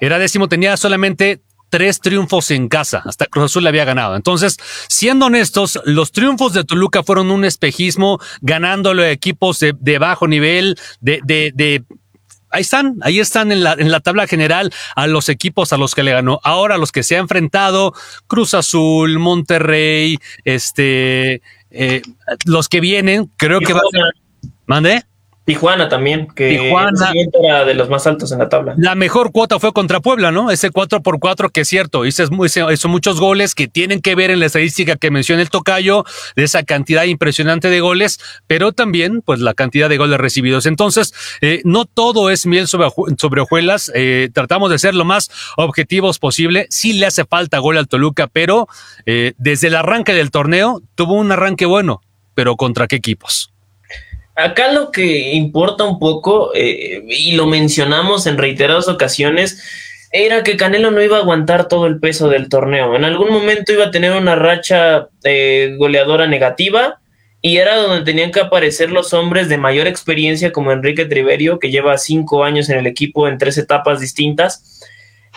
Era 0.00 0.18
décimo, 0.18 0.48
tenía 0.48 0.76
solamente 0.76 1.40
tres 1.76 2.00
triunfos 2.00 2.50
en 2.52 2.68
casa, 2.68 3.02
hasta 3.04 3.26
Cruz 3.26 3.52
Azul 3.52 3.64
le 3.64 3.68
había 3.68 3.84
ganado. 3.84 4.16
Entonces, 4.16 4.56
siendo 4.88 5.26
honestos, 5.26 5.78
los 5.84 6.10
triunfos 6.10 6.54
de 6.54 6.64
Toluca 6.64 7.02
fueron 7.02 7.30
un 7.30 7.44
espejismo, 7.44 8.18
ganándole 8.40 9.04
a 9.04 9.10
equipos 9.10 9.60
de, 9.60 9.74
de 9.78 9.98
bajo 9.98 10.26
nivel, 10.26 10.78
de, 11.02 11.20
de, 11.22 11.52
de, 11.54 11.84
ahí 12.48 12.62
están, 12.62 12.96
ahí 13.02 13.20
están 13.20 13.52
en 13.52 13.62
la, 13.62 13.74
en 13.74 13.90
la 13.90 14.00
tabla 14.00 14.26
general 14.26 14.72
a 14.94 15.06
los 15.06 15.28
equipos 15.28 15.74
a 15.74 15.76
los 15.76 15.94
que 15.94 16.02
le 16.02 16.12
ganó. 16.12 16.40
Ahora 16.44 16.78
los 16.78 16.92
que 16.92 17.02
se 17.02 17.16
ha 17.16 17.18
enfrentado, 17.18 17.92
Cruz 18.26 18.54
Azul, 18.54 19.18
Monterrey, 19.18 20.16
este, 20.46 21.42
eh, 21.70 22.00
los 22.46 22.70
que 22.70 22.80
vienen, 22.80 23.30
creo 23.36 23.60
que 23.60 23.74
va 23.74 23.80
a 23.80 23.90
ser. 23.92 24.50
¿Mande? 24.64 25.04
Tijuana 25.46 25.88
también, 25.88 26.26
que 26.26 26.58
Tijuana. 26.58 27.12
era 27.40 27.64
de 27.64 27.74
los 27.74 27.88
más 27.88 28.04
altos 28.08 28.32
en 28.32 28.40
la 28.40 28.48
tabla. 28.48 28.74
La 28.78 28.96
mejor 28.96 29.30
cuota 29.30 29.60
fue 29.60 29.72
contra 29.72 30.00
Puebla, 30.00 30.32
¿no? 30.32 30.50
Ese 30.50 30.70
4 30.70 31.02
por 31.02 31.20
4 31.20 31.50
que 31.50 31.60
es 31.60 31.68
cierto, 31.68 32.04
hizo, 32.04 32.28
muchos 32.88 33.20
goles 33.20 33.54
que 33.54 33.68
tienen 33.68 34.00
que 34.00 34.16
ver 34.16 34.32
en 34.32 34.40
la 34.40 34.46
estadística 34.46 34.96
que 34.96 35.12
menciona 35.12 35.40
el 35.40 35.48
tocayo, 35.48 36.04
de 36.34 36.42
esa 36.42 36.64
cantidad 36.64 37.04
impresionante 37.04 37.70
de 37.70 37.78
goles, 37.78 38.18
pero 38.48 38.72
también 38.72 39.22
pues 39.22 39.38
la 39.38 39.54
cantidad 39.54 39.88
de 39.88 39.98
goles 39.98 40.18
recibidos. 40.18 40.66
Entonces, 40.66 41.14
eh, 41.40 41.60
no 41.62 41.84
todo 41.84 42.28
es 42.30 42.44
miel 42.44 42.66
sobre, 42.66 42.88
sobre 43.16 43.40
hojuelas, 43.40 43.92
eh, 43.94 44.30
tratamos 44.34 44.68
de 44.68 44.80
ser 44.80 44.96
lo 44.96 45.04
más 45.04 45.30
objetivos 45.56 46.18
posible. 46.18 46.66
Sí 46.70 46.92
le 46.92 47.06
hace 47.06 47.24
falta 47.24 47.58
gol 47.58 47.78
al 47.78 47.86
Toluca, 47.86 48.26
pero 48.26 48.66
eh, 49.06 49.34
desde 49.38 49.68
el 49.68 49.76
arranque 49.76 50.12
del 50.12 50.32
torneo 50.32 50.82
tuvo 50.96 51.14
un 51.14 51.30
arranque 51.30 51.66
bueno, 51.66 52.02
pero 52.34 52.56
¿contra 52.56 52.88
qué 52.88 52.96
equipos? 52.96 53.52
Acá 54.36 54.70
lo 54.70 54.90
que 54.92 55.32
importa 55.32 55.84
un 55.84 55.98
poco, 55.98 56.52
eh, 56.54 57.02
y 57.08 57.32
lo 57.32 57.46
mencionamos 57.46 58.26
en 58.26 58.36
reiteradas 58.36 58.86
ocasiones, 58.86 59.62
era 60.12 60.42
que 60.42 60.56
Canelo 60.56 60.90
no 60.90 61.02
iba 61.02 61.16
a 61.16 61.20
aguantar 61.20 61.68
todo 61.68 61.86
el 61.86 61.98
peso 62.00 62.28
del 62.28 62.48
torneo. 62.48 62.94
En 62.94 63.04
algún 63.04 63.30
momento 63.30 63.72
iba 63.72 63.86
a 63.86 63.90
tener 63.90 64.12
una 64.12 64.36
racha 64.36 65.08
eh, 65.24 65.74
goleadora 65.78 66.26
negativa 66.26 67.00
y 67.42 67.58
era 67.58 67.76
donde 67.76 68.04
tenían 68.04 68.32
que 68.32 68.40
aparecer 68.40 68.90
los 68.90 69.12
hombres 69.14 69.48
de 69.48 69.58
mayor 69.58 69.86
experiencia 69.86 70.52
como 70.52 70.72
Enrique 70.72 71.04
Triverio, 71.04 71.58
que 71.58 71.70
lleva 71.70 71.98
cinco 71.98 72.44
años 72.44 72.68
en 72.68 72.78
el 72.78 72.86
equipo 72.86 73.28
en 73.28 73.38
tres 73.38 73.58
etapas 73.58 74.00
distintas. 74.00 74.80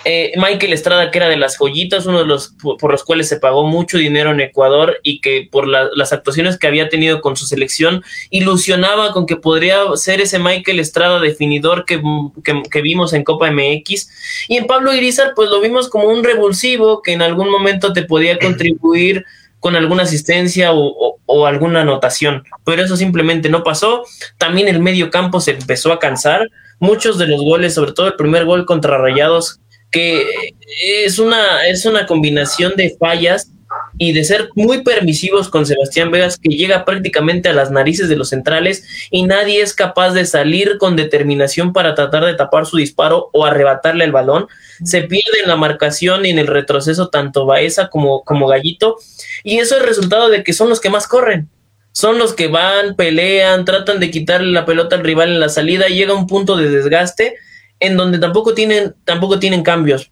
Eh, 0.06 0.32
Michael 0.38 0.72
Estrada, 0.72 1.12
que 1.12 1.18
era 1.18 1.28
de 1.28 1.36
las 1.36 1.58
joyitas, 1.58 2.06
uno 2.06 2.20
de 2.20 2.26
los 2.26 2.54
por, 2.80 2.90
los 2.92 3.04
cuales 3.04 3.28
se 3.28 3.38
pagó 3.38 3.68
mucho 3.68 3.98
dinero 3.98 4.32
en 4.32 4.40
Ecuador 4.40 5.00
y 5.04 5.20
que 5.20 5.50
por 5.52 5.68
la- 5.68 5.90
las 5.94 6.14
actuaciones 6.14 6.58
que 6.58 6.68
había 6.68 6.88
tenido 6.88 7.20
con 7.20 7.36
su 7.36 7.46
selección 7.46 8.02
ilusionaba 8.30 9.12
con 9.12 9.26
que 9.26 9.36
podría 9.36 9.80
ser 9.96 10.22
ese 10.22 10.40
Michael 10.40 10.80
Estrada 10.80 11.20
definidor 11.20 11.84
que, 11.86 12.02
que- 12.46 12.64
que 12.72 12.82
vimos 12.82 13.12
en 13.14 13.26
Copa 13.26 13.48
MX. 13.52 14.10
Y 14.48 14.56
en 14.58 14.68
Pablo 14.68 14.94
Irizar, 14.94 15.34
pues 15.36 15.50
lo 15.50 15.60
vimos 15.60 15.90
como 15.90 16.06
un 16.08 16.24
revulsivo 16.24 17.02
que 17.02 17.12
en 17.12 17.22
algún 17.22 17.50
momento 17.52 17.92
te 17.92 18.04
podía 18.04 18.40
contribuir 18.40 19.26
con 19.60 19.76
alguna 19.76 20.04
asistencia 20.04 20.72
o, 20.72 20.80
o- 20.88 21.20
o 21.26 21.46
alguna 21.46 21.82
anotación, 21.82 22.44
pero 22.64 22.82
eso 22.82 22.96
simplemente 22.96 23.50
no 23.50 23.64
pasó. 23.64 24.04
También 24.38 24.70
el 24.70 24.80
medio 24.80 25.12
campo 25.12 25.42
se 25.42 25.52
empezó 25.52 25.92
a 25.92 26.00
cansar. 26.00 26.48
Muchos 26.80 27.18
de 27.18 27.28
los 27.28 27.42
goles, 27.42 27.74
sobre 27.74 27.92
todo 27.92 28.08
el 28.08 28.14
primer 28.14 28.46
gol 28.46 28.66
contra 28.66 28.98
Rayados, 28.98 29.60
que 29.92 30.54
es 31.04 31.20
una, 31.20 31.68
es 31.68 31.86
una 31.86 32.06
combinación 32.06 32.74
de 32.76 32.96
fallas 33.00 33.52
y 33.98 34.14
de 34.14 34.24
ser 34.24 34.50
muy 34.56 34.84
permisivos 34.84 35.50
con 35.50 35.66
Sebastián 35.66 36.12
Vegas, 36.12 36.38
que 36.38 36.56
llega 36.56 36.86
prácticamente 36.86 37.50
a 37.50 37.54
las 37.54 37.70
narices 37.70 38.10
de 38.10 38.16
los 38.16 38.30
centrales 38.30 38.84
y 39.12 39.24
nadie 39.24 39.62
es 39.62 39.74
capaz 39.74 40.12
de 40.12 40.26
salir 40.26 40.78
con 40.78 40.96
determinación 40.96 41.74
para 41.74 41.96
tratar 41.96 42.26
de 42.26 42.34
tapar 42.36 42.66
su 42.66 42.78
disparo 42.78 43.30
o 43.34 43.46
arrebatarle 43.46 44.06
el 44.06 44.12
balón. 44.12 44.48
Se 44.84 45.02
pierde 45.04 45.42
en 45.44 45.50
la 45.50 45.56
marcación 45.56 46.26
y 46.26 46.30
en 46.30 46.40
el 46.40 46.48
retroceso 46.48 47.10
tanto 47.10 47.46
Baeza 47.46 47.90
como, 47.90 48.24
como 48.24 48.48
Gallito, 48.48 48.98
y 49.44 49.58
eso 49.58 49.78
es 49.78 49.86
resultado 49.86 50.30
de 50.30 50.44
que 50.44 50.54
son 50.54 50.70
los 50.70 50.80
que 50.80 50.90
más 50.90 51.08
corren. 51.08 51.50
Son 51.92 52.20
los 52.20 52.34
que 52.34 52.48
van, 52.48 52.96
pelean, 52.96 53.66
tratan 53.66 54.00
de 54.00 54.12
quitarle 54.12 54.52
la 54.52 54.66
pelota 54.66 54.96
al 54.96 55.04
rival 55.04 55.30
en 55.30 55.40
la 55.40 55.50
salida 55.50 55.90
y 55.90 55.96
llega 55.96 56.14
un 56.14 56.28
punto 56.28 56.56
de 56.56 56.70
desgaste 56.70 57.36
en 57.80 57.98
donde 57.98 58.20
tampoco 58.20 58.54
tienen, 58.54 58.96
tampoco 59.06 59.40
tienen 59.40 59.64
cambios, 59.64 60.12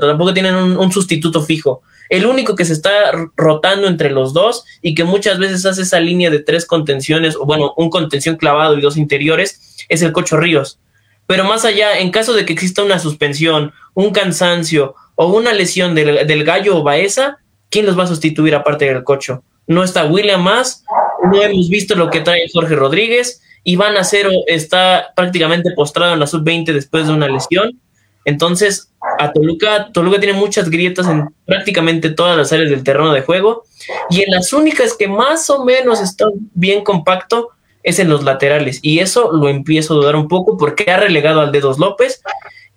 tampoco 0.00 0.34
tienen 0.34 0.54
un, 0.54 0.92
sustituto 0.92 1.42
fijo. 1.42 1.82
El 2.10 2.26
único 2.26 2.54
que 2.54 2.64
se 2.64 2.72
está 2.72 3.12
rotando 3.36 3.86
entre 3.86 4.10
los 4.10 4.32
dos 4.32 4.64
y 4.82 4.94
que 4.94 5.04
muchas 5.04 5.38
veces 5.38 5.64
hace 5.66 5.82
esa 5.82 6.00
línea 6.00 6.30
de 6.30 6.40
tres 6.40 6.66
contenciones, 6.66 7.36
o 7.36 7.44
bueno, 7.44 7.74
un 7.76 7.90
contención 7.90 8.36
clavado 8.36 8.76
y 8.76 8.80
dos 8.80 8.96
interiores, 8.96 9.76
es 9.88 10.02
el 10.02 10.12
Cocho 10.12 10.36
Ríos. 10.36 10.78
Pero 11.26 11.44
más 11.44 11.64
allá, 11.64 11.98
en 11.98 12.10
caso 12.10 12.32
de 12.32 12.44
que 12.44 12.52
exista 12.52 12.82
una 12.82 12.98
suspensión, 12.98 13.72
un 13.94 14.10
cansancio 14.10 14.94
o 15.14 15.26
una 15.28 15.52
lesión 15.52 15.94
del, 15.94 16.26
del 16.26 16.44
gallo 16.44 16.78
o 16.78 16.82
Baeza, 16.82 17.38
¿quién 17.70 17.84
los 17.84 17.98
va 17.98 18.04
a 18.04 18.08
sustituir 18.08 18.54
aparte 18.54 18.86
del 18.86 19.04
Cocho? 19.04 19.42
No 19.66 19.84
está 19.84 20.06
William 20.06 20.42
más, 20.42 20.84
no 21.30 21.42
hemos 21.42 21.68
visto 21.68 21.94
lo 21.94 22.10
que 22.10 22.20
trae 22.20 22.48
Jorge 22.52 22.74
Rodríguez. 22.74 23.42
Iván 23.64 23.96
Acero 23.96 24.30
está 24.46 25.12
prácticamente 25.14 25.70
postrado 25.72 26.14
en 26.14 26.20
la 26.20 26.26
sub-20 26.26 26.72
después 26.72 27.06
de 27.06 27.12
una 27.12 27.28
lesión. 27.28 27.78
Entonces, 28.24 28.92
a 29.18 29.32
Toluca, 29.32 29.90
Toluca 29.92 30.20
tiene 30.20 30.38
muchas 30.38 30.68
grietas 30.68 31.08
en 31.08 31.28
prácticamente 31.46 32.10
todas 32.10 32.36
las 32.36 32.52
áreas 32.52 32.70
del 32.70 32.84
terreno 32.84 33.12
de 33.12 33.22
juego. 33.22 33.64
Y 34.10 34.22
en 34.22 34.30
las 34.30 34.52
únicas 34.52 34.94
que 34.94 35.08
más 35.08 35.48
o 35.50 35.64
menos 35.64 36.00
está 36.00 36.26
bien 36.54 36.84
compacto 36.84 37.50
es 37.82 37.98
en 37.98 38.08
los 38.08 38.24
laterales. 38.24 38.80
Y 38.82 38.98
eso 38.98 39.32
lo 39.32 39.48
empiezo 39.48 39.94
a 39.94 39.96
dudar 39.96 40.16
un 40.16 40.28
poco 40.28 40.56
porque 40.56 40.90
ha 40.90 40.98
relegado 40.98 41.40
al 41.40 41.52
Dedos 41.52 41.78
López. 41.78 42.22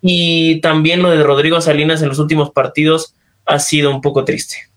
Y 0.01 0.61
también 0.61 1.01
lo 1.01 1.09
de 1.09 1.21
Rodrigo 1.21 1.59
Salinas 1.61 2.01
en 2.01 2.09
los 2.09 2.19
últimos 2.19 2.51
partidos 2.51 3.15
ha 3.45 3.59
sido 3.59 3.91
un 3.91 4.01
poco 4.01 4.23
triste. 4.23 4.70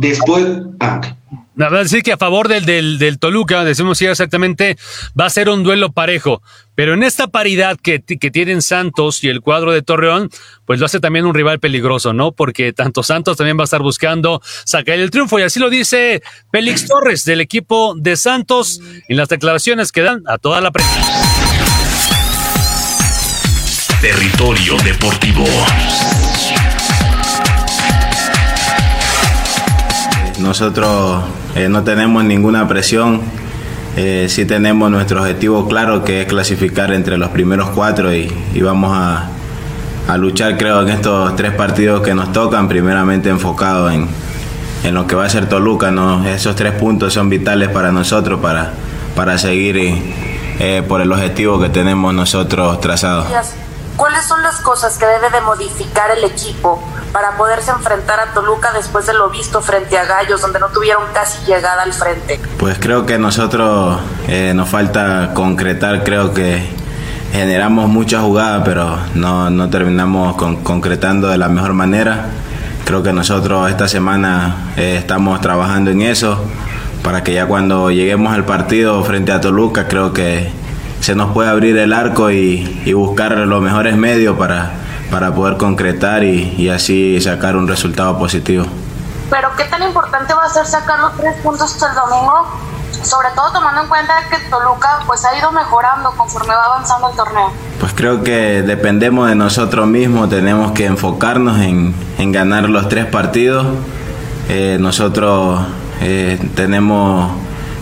Después. 0.00 0.46
ah. 0.80 1.00
La 1.54 1.68
verdad 1.68 1.86
sí 1.86 2.00
que 2.00 2.12
a 2.12 2.16
favor 2.16 2.48
del, 2.48 2.64
del, 2.64 2.98
del 2.98 3.18
Toluca, 3.18 3.62
decimos 3.62 3.98
sí, 3.98 4.06
exactamente, 4.06 4.78
va 5.18 5.26
a 5.26 5.30
ser 5.30 5.50
un 5.50 5.62
duelo 5.62 5.92
parejo. 5.92 6.42
Pero 6.74 6.94
en 6.94 7.02
esta 7.02 7.28
paridad 7.28 7.76
que, 7.80 8.00
que 8.00 8.30
tienen 8.30 8.62
Santos 8.62 9.22
y 9.22 9.28
el 9.28 9.42
cuadro 9.42 9.70
de 9.70 9.82
Torreón, 9.82 10.30
pues 10.64 10.80
lo 10.80 10.86
hace 10.86 10.98
también 10.98 11.26
un 11.26 11.34
rival 11.34 11.60
peligroso, 11.60 12.14
¿no? 12.14 12.32
Porque 12.32 12.72
tanto 12.72 13.02
Santos 13.02 13.36
también 13.36 13.58
va 13.58 13.62
a 13.62 13.64
estar 13.64 13.82
buscando 13.82 14.40
sacar 14.64 14.98
el 14.98 15.10
triunfo. 15.10 15.38
Y 15.38 15.42
así 15.42 15.60
lo 15.60 15.68
dice 15.68 16.22
Félix 16.50 16.86
Torres 16.86 17.26
del 17.26 17.42
equipo 17.42 17.94
de 17.96 18.16
Santos 18.16 18.80
en 19.08 19.16
las 19.18 19.28
declaraciones 19.28 19.92
que 19.92 20.00
dan 20.00 20.22
a 20.26 20.38
toda 20.38 20.62
la 20.62 20.70
prensa. 20.70 21.00
Territorio 24.00 24.76
Deportivo. 24.78 25.44
Nosotros 30.42 31.22
eh, 31.54 31.68
no 31.68 31.84
tenemos 31.84 32.24
ninguna 32.24 32.66
presión, 32.66 33.22
eh, 33.96 34.26
sí 34.28 34.44
tenemos 34.44 34.90
nuestro 34.90 35.20
objetivo 35.20 35.68
claro 35.68 36.02
que 36.02 36.22
es 36.22 36.26
clasificar 36.26 36.92
entre 36.92 37.16
los 37.16 37.28
primeros 37.28 37.70
cuatro 37.70 38.12
y, 38.12 38.28
vamos 38.60 38.92
a, 38.92 39.28
luchar 40.18 40.58
creo 40.58 40.82
en 40.82 40.88
estos 40.88 41.36
tres 41.36 41.52
partidos 41.52 42.02
que 42.02 42.12
nos 42.12 42.32
tocan, 42.32 42.68
primeramente 42.68 43.28
enfocado 43.28 43.88
en, 43.88 44.08
en 44.82 44.94
lo 44.94 45.06
que 45.06 45.14
va 45.14 45.26
a 45.26 45.28
ser 45.30 45.48
Toluca, 45.48 45.92
¿no? 45.92 46.26
esos 46.26 46.56
tres 46.56 46.72
puntos 46.72 47.14
son 47.14 47.28
vitales 47.28 47.68
para 47.68 47.92
nosotros 47.92 48.40
para, 48.40 48.72
para 49.14 49.38
seguir 49.38 49.76
eh, 50.58 50.82
por 50.88 51.00
el 51.00 51.12
objetivo 51.12 51.60
que 51.60 51.68
tenemos 51.68 52.12
nosotros 52.12 52.80
trazado. 52.80 53.26
¿Cuáles 53.96 54.24
son 54.24 54.42
las 54.42 54.56
cosas 54.56 54.98
que 54.98 55.06
debe 55.06 55.30
de 55.30 55.40
modificar 55.42 56.10
el 56.10 56.24
equipo 56.24 56.82
para 57.12 57.36
poderse 57.36 57.70
enfrentar 57.70 58.18
a 58.20 58.32
Toluca 58.32 58.72
después 58.72 59.06
de 59.06 59.12
lo 59.14 59.28
visto 59.30 59.60
frente 59.60 59.98
a 59.98 60.04
Gallos, 60.04 60.40
donde 60.40 60.58
no 60.58 60.68
tuvieron 60.68 61.02
casi 61.12 61.44
llegada 61.44 61.82
al 61.82 61.92
frente? 61.92 62.40
Pues 62.58 62.78
creo 62.78 63.04
que 63.06 63.18
nosotros 63.18 64.00
eh, 64.28 64.52
nos 64.54 64.68
falta 64.68 65.32
concretar, 65.34 66.04
creo 66.04 66.32
que 66.32 66.66
generamos 67.32 67.88
muchas 67.88 68.22
jugadas, 68.22 68.62
pero 68.64 68.96
no, 69.14 69.50
no 69.50 69.68
terminamos 69.70 70.36
con- 70.36 70.62
concretando 70.62 71.28
de 71.28 71.38
la 71.38 71.48
mejor 71.48 71.72
manera. 71.74 72.26
Creo 72.84 73.02
que 73.02 73.12
nosotros 73.12 73.70
esta 73.70 73.88
semana 73.88 74.72
eh, 74.76 74.96
estamos 74.98 75.40
trabajando 75.40 75.90
en 75.90 76.02
eso 76.02 76.42
para 77.02 77.22
que 77.22 77.32
ya 77.34 77.46
cuando 77.46 77.90
lleguemos 77.90 78.32
al 78.32 78.44
partido 78.44 79.02
frente 79.04 79.32
a 79.32 79.40
Toluca, 79.40 79.86
creo 79.88 80.12
que 80.12 80.50
se 81.00 81.14
nos 81.14 81.32
puede 81.32 81.48
abrir 81.50 81.76
el 81.78 81.92
arco 81.92 82.30
y 82.30 82.92
buscar 82.94 83.32
los 83.36 83.60
mejores 83.62 83.96
medios 83.96 84.36
para, 84.38 84.70
para 85.12 85.32
poder 85.32 85.58
concretar 85.58 86.24
y, 86.24 86.54
y 86.56 86.70
así 86.70 87.20
sacar 87.20 87.54
un 87.54 87.68
resultado 87.68 88.18
positivo. 88.18 88.64
Pero 89.30 89.50
¿qué 89.58 89.64
tan 89.64 89.82
importante 89.82 90.32
va 90.32 90.44
a 90.44 90.48
ser 90.48 90.64
sacar 90.66 90.98
los 91.00 91.16
tres 91.18 91.36
puntos 91.42 91.76
el 91.76 91.94
domingo? 91.94 92.48
Sobre 93.02 93.28
todo 93.34 93.52
tomando 93.52 93.82
en 93.82 93.88
cuenta 93.88 94.14
que 94.30 94.38
Toluca 94.48 95.00
pues 95.06 95.24
ha 95.26 95.36
ido 95.36 95.52
mejorando 95.52 96.12
conforme 96.12 96.54
va 96.54 96.64
avanzando 96.64 97.10
el 97.10 97.16
torneo. 97.16 97.52
Pues 97.78 97.92
creo 97.94 98.22
que 98.22 98.62
dependemos 98.62 99.28
de 99.28 99.34
nosotros 99.34 99.86
mismos, 99.86 100.30
tenemos 100.30 100.72
que 100.72 100.86
enfocarnos 100.86 101.58
en, 101.60 101.94
en 102.18 102.32
ganar 102.32 102.70
los 102.70 102.88
tres 102.88 103.04
partidos. 103.04 103.66
Eh, 104.48 104.78
nosotros 104.80 105.60
eh, 106.00 106.38
tenemos 106.54 107.30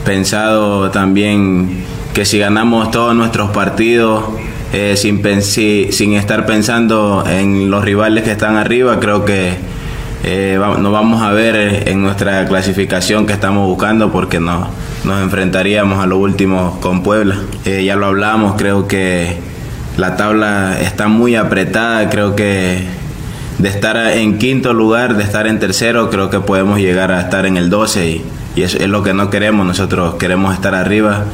pensado 0.05 0.91
también 0.91 1.85
que 2.13 2.25
si 2.25 2.39
ganamos 2.39 2.91
todos 2.91 3.15
nuestros 3.15 3.51
partidos 3.51 4.25
eh, 4.73 4.97
sin, 4.97 5.23
si- 5.43 5.91
sin 5.93 6.15
estar 6.15 6.47
pensando 6.47 7.25
en 7.29 7.71
los 7.71 7.85
rivales 7.85 8.25
que 8.25 8.33
están 8.33 8.57
arriba, 8.57 9.01
creo 9.01 9.25
que 9.25 9.55
eh, 10.23 10.59
nos 10.79 10.93
vamos 10.93 11.23
a 11.23 11.33
ver 11.33 11.89
en 11.89 12.03
nuestra 12.03 12.47
clasificación 12.47 13.27
que 13.27 13.33
estamos 13.33 13.67
buscando 13.67 14.13
porque 14.13 14.39
no, 14.39 14.69
nos 15.05 15.23
enfrentaríamos 15.23 15.99
a 16.03 16.07
lo 16.07 16.19
último 16.19 16.79
con 16.81 17.03
Puebla. 17.03 17.37
Eh, 17.65 17.85
ya 17.85 17.97
lo 17.97 18.07
hablamos, 18.07 18.55
creo 18.57 18.87
que 18.87 19.37
la 19.97 20.17
tabla 20.17 20.79
está 20.81 21.09
muy 21.09 21.37
apretada, 21.37 22.09
creo 22.11 22.37
que 22.37 22.85
de 23.59 23.69
estar 23.69 23.97
en 24.17 24.39
quinto 24.39 24.73
lugar, 24.73 25.17
de 25.17 25.23
estar 25.25 25.47
en 25.47 25.59
tercero, 25.59 26.11
creo 26.11 26.31
que 26.31 26.41
podemos 26.41 26.79
llegar 26.79 27.13
a 27.13 27.21
estar 27.23 27.45
en 27.45 27.57
el 27.57 27.69
12 27.71 28.07
y, 28.09 28.25
y 28.57 28.63
eso 28.63 28.79
es 28.79 28.89
lo 28.89 29.03
que 29.03 29.13
no 29.15 29.29
queremos, 29.31 29.67
nosotros 29.67 30.15
queremos 30.15 30.55
estar 30.55 30.75
arriba, 30.75 31.25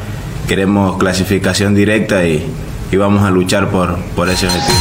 queremos 0.49 0.97
clasificación 0.97 1.75
directa 1.75 2.25
y, 2.27 2.45
y 2.91 2.97
vamos 2.97 3.23
a 3.25 3.31
luchar 3.31 3.69
por, 3.71 3.97
por 4.15 4.29
ese 4.29 4.47
objetivo. 4.47 4.79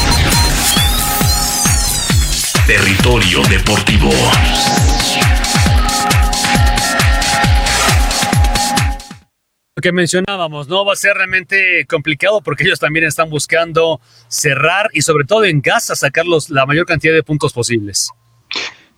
Territorio 2.67 3.41
Deportivo. 3.43 4.09
Lo 9.77 9.81
que 9.81 9.91
mencionábamos, 9.91 10.69
no 10.69 10.85
va 10.85 10.93
a 10.93 10.95
ser 10.95 11.15
realmente 11.17 11.85
complicado 11.85 12.41
porque 12.41 12.63
ellos 12.63 12.79
también 12.79 13.05
están 13.05 13.29
buscando 13.29 13.99
cerrar 14.29 14.89
y 14.93 15.01
sobre 15.01 15.25
todo 15.25 15.43
en 15.43 15.59
casa 15.59 15.95
sacar 15.95 16.25
los- 16.25 16.49
la 16.49 16.65
mayor 16.65 16.85
cantidad 16.85 17.13
de 17.13 17.23
puntos 17.23 17.51
posibles. 17.51 18.09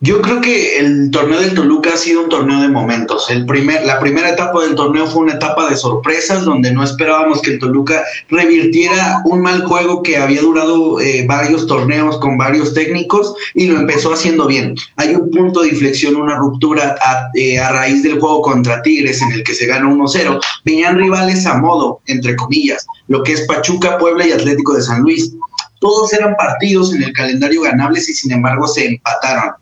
Yo 0.00 0.22
creo 0.22 0.40
que 0.40 0.78
el 0.78 1.10
torneo 1.10 1.40
del 1.40 1.54
Toluca 1.54 1.94
ha 1.94 1.96
sido 1.96 2.22
un 2.22 2.28
torneo 2.28 2.60
de 2.60 2.68
momentos. 2.68 3.28
El 3.30 3.44
primer, 3.46 3.84
la 3.84 3.98
primera 3.98 4.30
etapa 4.30 4.62
del 4.62 4.76
torneo 4.76 5.08
fue 5.08 5.22
una 5.22 5.32
etapa 5.32 5.68
de 5.68 5.76
sorpresas 5.76 6.44
donde 6.44 6.70
no 6.70 6.84
esperábamos 6.84 7.42
que 7.42 7.50
el 7.50 7.58
Toluca 7.58 8.04
revirtiera 8.28 9.22
un 9.24 9.40
mal 9.40 9.64
juego 9.64 10.04
que 10.04 10.16
había 10.16 10.40
durado 10.40 11.00
eh, 11.00 11.26
varios 11.26 11.66
torneos 11.66 12.16
con 12.18 12.38
varios 12.38 12.74
técnicos 12.74 13.34
y 13.54 13.66
lo 13.66 13.76
empezó 13.76 14.12
haciendo 14.12 14.46
bien. 14.46 14.76
Hay 14.94 15.16
un 15.16 15.32
punto 15.32 15.62
de 15.62 15.70
inflexión, 15.70 16.14
una 16.14 16.36
ruptura 16.36 16.94
a, 17.00 17.30
eh, 17.34 17.60
raíz 17.60 18.04
del 18.04 18.20
juego 18.20 18.40
contra 18.42 18.80
Tigres 18.82 19.20
en 19.20 19.32
el 19.32 19.42
que 19.42 19.54
se 19.54 19.66
gana 19.66 19.88
1-0. 19.88 20.38
Venían 20.64 20.96
rivales 20.96 21.44
a 21.44 21.58
modo, 21.58 22.02
entre 22.06 22.36
comillas, 22.36 22.86
lo 23.08 23.24
que 23.24 23.32
es 23.32 23.40
Pachuca, 23.48 23.98
Puebla 23.98 24.28
y 24.28 24.30
Atlético 24.30 24.74
de 24.74 24.82
San 24.82 25.02
Luis. 25.02 25.32
Todos 25.80 26.12
eran 26.12 26.36
partidos 26.36 26.94
en 26.94 27.02
el 27.02 27.12
calendario 27.12 27.62
ganables 27.62 28.08
y 28.08 28.14
sin 28.14 28.30
embargo 28.30 28.68
se 28.68 28.86
empataron. 28.86 29.54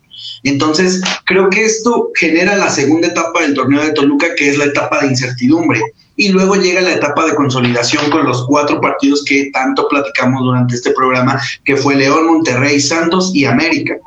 Entonces, 0.43 1.01
creo 1.25 1.49
que 1.49 1.65
esto 1.65 2.09
genera 2.15 2.55
la 2.55 2.69
segunda 2.69 3.07
etapa 3.07 3.41
del 3.41 3.53
torneo 3.53 3.83
de 3.83 3.91
Toluca, 3.91 4.35
que 4.35 4.49
es 4.49 4.57
la 4.57 4.65
etapa 4.65 5.01
de 5.01 5.07
incertidumbre. 5.07 5.81
Y 6.15 6.29
luego 6.29 6.55
llega 6.55 6.81
la 6.81 6.93
etapa 6.93 7.25
de 7.25 7.35
consolidación 7.35 8.09
con 8.09 8.25
los 8.25 8.45
cuatro 8.47 8.81
partidos 8.81 9.23
que 9.23 9.51
tanto 9.53 9.87
platicamos 9.87 10.43
durante 10.43 10.75
este 10.75 10.91
programa, 10.91 11.39
que 11.63 11.75
fue 11.75 11.95
León, 11.95 12.25
Monterrey, 12.25 12.79
Santos 12.79 13.31
y 13.33 13.45
América. 13.45 13.97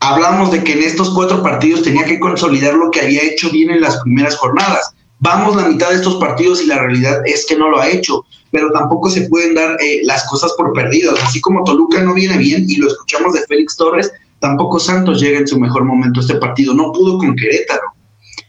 Hablamos 0.00 0.50
de 0.50 0.64
que 0.64 0.72
en 0.72 0.82
estos 0.82 1.10
cuatro 1.10 1.42
partidos 1.42 1.82
tenía 1.82 2.06
que 2.06 2.18
consolidar 2.18 2.74
lo 2.74 2.90
que 2.90 3.02
había 3.02 3.22
hecho 3.22 3.50
bien 3.50 3.70
en 3.70 3.82
las 3.82 3.98
primeras 3.98 4.36
jornadas. 4.36 4.94
Vamos 5.18 5.54
la 5.54 5.68
mitad 5.68 5.90
de 5.90 5.96
estos 5.96 6.16
partidos 6.16 6.62
y 6.62 6.66
la 6.66 6.78
realidad 6.78 7.20
es 7.26 7.44
que 7.44 7.54
no 7.54 7.68
lo 7.68 7.78
ha 7.78 7.90
hecho, 7.90 8.24
pero 8.50 8.72
tampoco 8.72 9.10
se 9.10 9.28
pueden 9.28 9.54
dar 9.54 9.76
eh, 9.82 10.00
las 10.04 10.24
cosas 10.24 10.52
por 10.56 10.72
perdidas. 10.72 11.22
Así 11.22 11.42
como 11.42 11.62
Toluca 11.64 12.00
no 12.00 12.14
viene 12.14 12.38
bien 12.38 12.64
y 12.66 12.76
lo 12.76 12.88
escuchamos 12.88 13.34
de 13.34 13.42
Félix 13.46 13.76
Torres, 13.76 14.10
tampoco 14.40 14.80
Santos 14.80 15.20
llega 15.20 15.38
en 15.38 15.46
su 15.46 15.58
mejor 15.58 15.84
momento 15.84 16.20
a 16.20 16.22
este 16.22 16.34
partido. 16.36 16.74
No 16.74 16.92
pudo 16.92 17.18
con 17.18 17.36
Querétaro, 17.36 17.82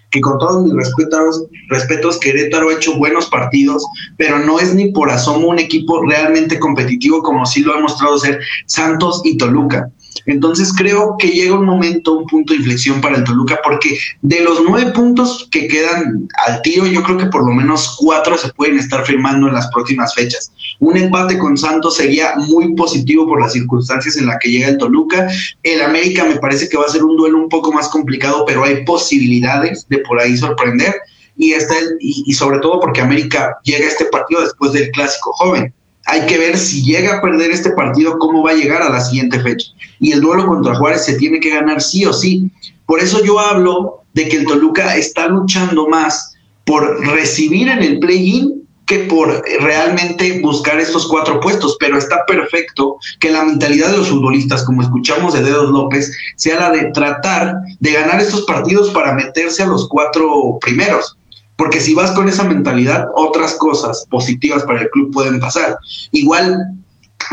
que 0.10 0.22
con 0.22 0.38
todos 0.40 0.64
mis 0.64 0.74
respetos, 0.74 1.46
respetos, 1.70 2.20
Querétaro 2.20 2.70
ha 2.70 2.74
hecho 2.74 2.98
buenos 2.98 3.28
partidos, 3.28 3.86
pero 4.18 4.40
no 4.40 4.60
es 4.60 4.74
ni 4.74 4.92
por 4.92 5.10
asomo 5.10 5.48
un 5.48 5.60
equipo 5.60 6.06
realmente 6.06 6.60
competitivo 6.60 7.22
como 7.22 7.46
sí 7.46 7.62
lo 7.62 7.76
han 7.76 7.84
mostrado 7.84 8.18
ser 8.18 8.40
Santos 8.66 9.22
y 9.24 9.38
Toluca. 9.38 9.90
Entonces 10.26 10.74
creo 10.74 11.16
que 11.18 11.30
llega 11.30 11.56
un 11.56 11.66
momento, 11.66 12.14
un 12.14 12.26
punto 12.26 12.54
de 12.54 12.60
inflexión 12.60 13.02
para 13.02 13.18
el 13.18 13.24
Toluca, 13.24 13.60
porque 13.64 13.98
de 14.22 14.42
los 14.42 14.62
nueve 14.68 14.92
puntos 14.92 15.48
que 15.52 15.68
quedan 15.68 16.28
al 16.46 16.62
tiro, 16.62 16.86
yo 16.86 17.02
creo 17.04 17.18
que 17.18 17.26
por 17.28 17.46
lo 17.46 17.54
menos 17.54 17.96
cuatro 18.00 18.38
se 18.38 18.54
pueden 18.54 18.78
estar 18.78 19.06
firmando 19.06 19.48
en 19.48 19.54
las 19.54 19.68
próximas 19.72 20.14
fechas. 20.14 20.52
Un 20.80 20.98
empate 20.98 21.38
con 21.38 21.58
Santos 21.58 21.98
sería 21.98 22.34
muy 22.36 22.76
positivo 22.76 23.26
por 23.28 23.42
las 23.42 23.54
circunstancias 23.54 24.18
en 24.18 24.28
las 24.28 24.38
que 24.40 24.52
llega 24.52 24.68
el 24.68 24.78
Toluca. 24.78 25.28
El 25.64 25.82
América 25.82 26.26
me 26.26 26.38
parece 26.38 26.70
que 26.70 26.78
va 26.78 26.86
a 26.86 26.90
ser 26.90 27.04
un 27.04 27.18
duelo 27.18 27.38
un 27.38 27.50
poco 27.50 27.72
más 27.72 27.88
complicado, 27.90 28.44
pero 28.46 28.64
hay 28.64 28.84
posibilidades 28.86 29.88
de 29.90 30.00
por 30.00 30.20
ahí 30.20 30.38
sorprender. 30.38 30.96
Y, 31.38 31.54
está 31.54 31.78
el- 31.80 31.98
y, 32.00 32.24
y 32.28 32.34
sobre 32.34 32.60
todo 32.60 32.80
porque 32.80 33.02
América 33.02 33.58
llega 33.64 33.86
a 33.86 33.90
este 33.90 34.06
partido 34.06 34.42
después 34.42 34.74
del 34.74 34.92
clásico 34.92 35.32
joven. 35.34 35.74
Hay 36.06 36.26
que 36.26 36.38
ver 36.38 36.58
si 36.58 36.84
llega 36.84 37.18
a 37.18 37.22
perder 37.22 37.52
este 37.52 37.72
partido, 37.72 38.18
cómo 38.18 38.44
va 38.44 38.52
a 38.52 38.56
llegar 38.56 38.82
a 38.82 38.90
la 38.90 39.02
siguiente 39.02 39.40
fecha. 39.40 39.68
Y 40.00 40.12
el 40.12 40.22
duelo 40.22 40.48
contra 40.48 40.76
Juárez 40.76 41.06
se 41.06 41.16
tiene 41.16 41.40
que 41.40 41.52
ganar 41.52 41.82
sí 41.82 42.06
o 42.06 42.14
sí. 42.14 42.50
Por 42.86 43.00
eso 43.00 43.24
yo 43.24 43.40
hablo 43.40 44.04
de 44.14 44.28
que 44.28 44.38
el 44.38 44.46
Toluca 44.46 44.96
está 44.96 45.28
luchando 45.28 45.88
más 45.88 46.36
por 46.66 47.06
recibir 47.08 47.68
en 47.70 47.84
el 47.84 48.00
play-in 48.00 48.62
que 48.92 49.00
por 49.06 49.42
realmente 49.62 50.42
buscar 50.42 50.78
estos 50.78 51.08
cuatro 51.08 51.40
puestos, 51.40 51.78
pero 51.80 51.98
está 51.98 52.26
perfecto 52.26 52.98
que 53.22 53.32
la 53.32 53.46
mentalidad 53.46 53.90
de 53.90 53.98
los 54.00 54.10
futbolistas, 54.10 54.64
como 54.64 54.82
escuchamos 54.82 55.34
de 55.34 55.44
Dedos 55.44 55.70
López, 55.70 56.12
sea 56.36 56.60
la 56.60 56.72
de 56.72 56.92
tratar 56.92 57.56
de 57.80 57.92
ganar 57.94 58.20
estos 58.20 58.42
partidos 58.42 58.90
para 58.90 59.14
meterse 59.14 59.64
a 59.64 59.68
los 59.68 59.88
cuatro 59.88 60.58
primeros. 60.60 61.18
Porque 61.62 61.80
si 61.80 61.94
vas 61.94 62.10
con 62.10 62.28
esa 62.28 62.44
mentalidad, 62.44 63.06
otras 63.14 63.54
cosas 63.54 64.08
positivas 64.10 64.64
para 64.64 64.82
el 64.82 64.90
club 64.90 65.14
pueden 65.14 65.40
pasar. 65.40 65.78
Igual 66.12 66.58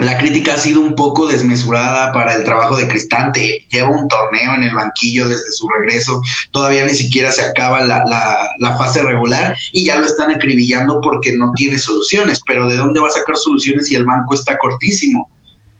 la 0.01 0.19
crítica 0.19 0.53
ha 0.53 0.59
sido 0.59 0.83
un 0.83 0.95
poco 0.95 1.27
desmesurada 1.27 2.13
para 2.13 2.35
el 2.35 2.45
trabajo 2.45 2.77
de 2.77 2.87
Cristante. 2.89 3.67
Lleva 3.71 3.89
un 3.89 4.07
torneo 4.07 4.53
en 4.55 4.65
el 4.65 4.75
banquillo 4.75 5.27
desde 5.27 5.51
su 5.51 5.67
regreso. 5.71 6.21
Todavía 6.51 6.85
ni 6.85 6.93
siquiera 6.93 7.33
se 7.33 7.41
acaba 7.41 7.81
la, 7.81 8.05
la, 8.05 8.51
la 8.59 8.77
fase 8.77 9.03
regular 9.03 9.57
y 9.73 9.87
ya 9.87 9.99
lo 9.99 10.05
están 10.05 10.31
acribillando 10.31 11.01
porque 11.01 11.35
no 11.35 11.53
tiene 11.57 11.79
soluciones. 11.79 12.43
Pero 12.47 12.69
¿de 12.69 12.77
dónde 12.77 13.01
va 13.01 13.09
a 13.09 13.13
sacar 13.13 13.39
soluciones 13.39 13.87
si 13.87 13.95
el 13.95 14.05
banco 14.05 14.35
está 14.35 14.59
cortísimo? 14.59 15.31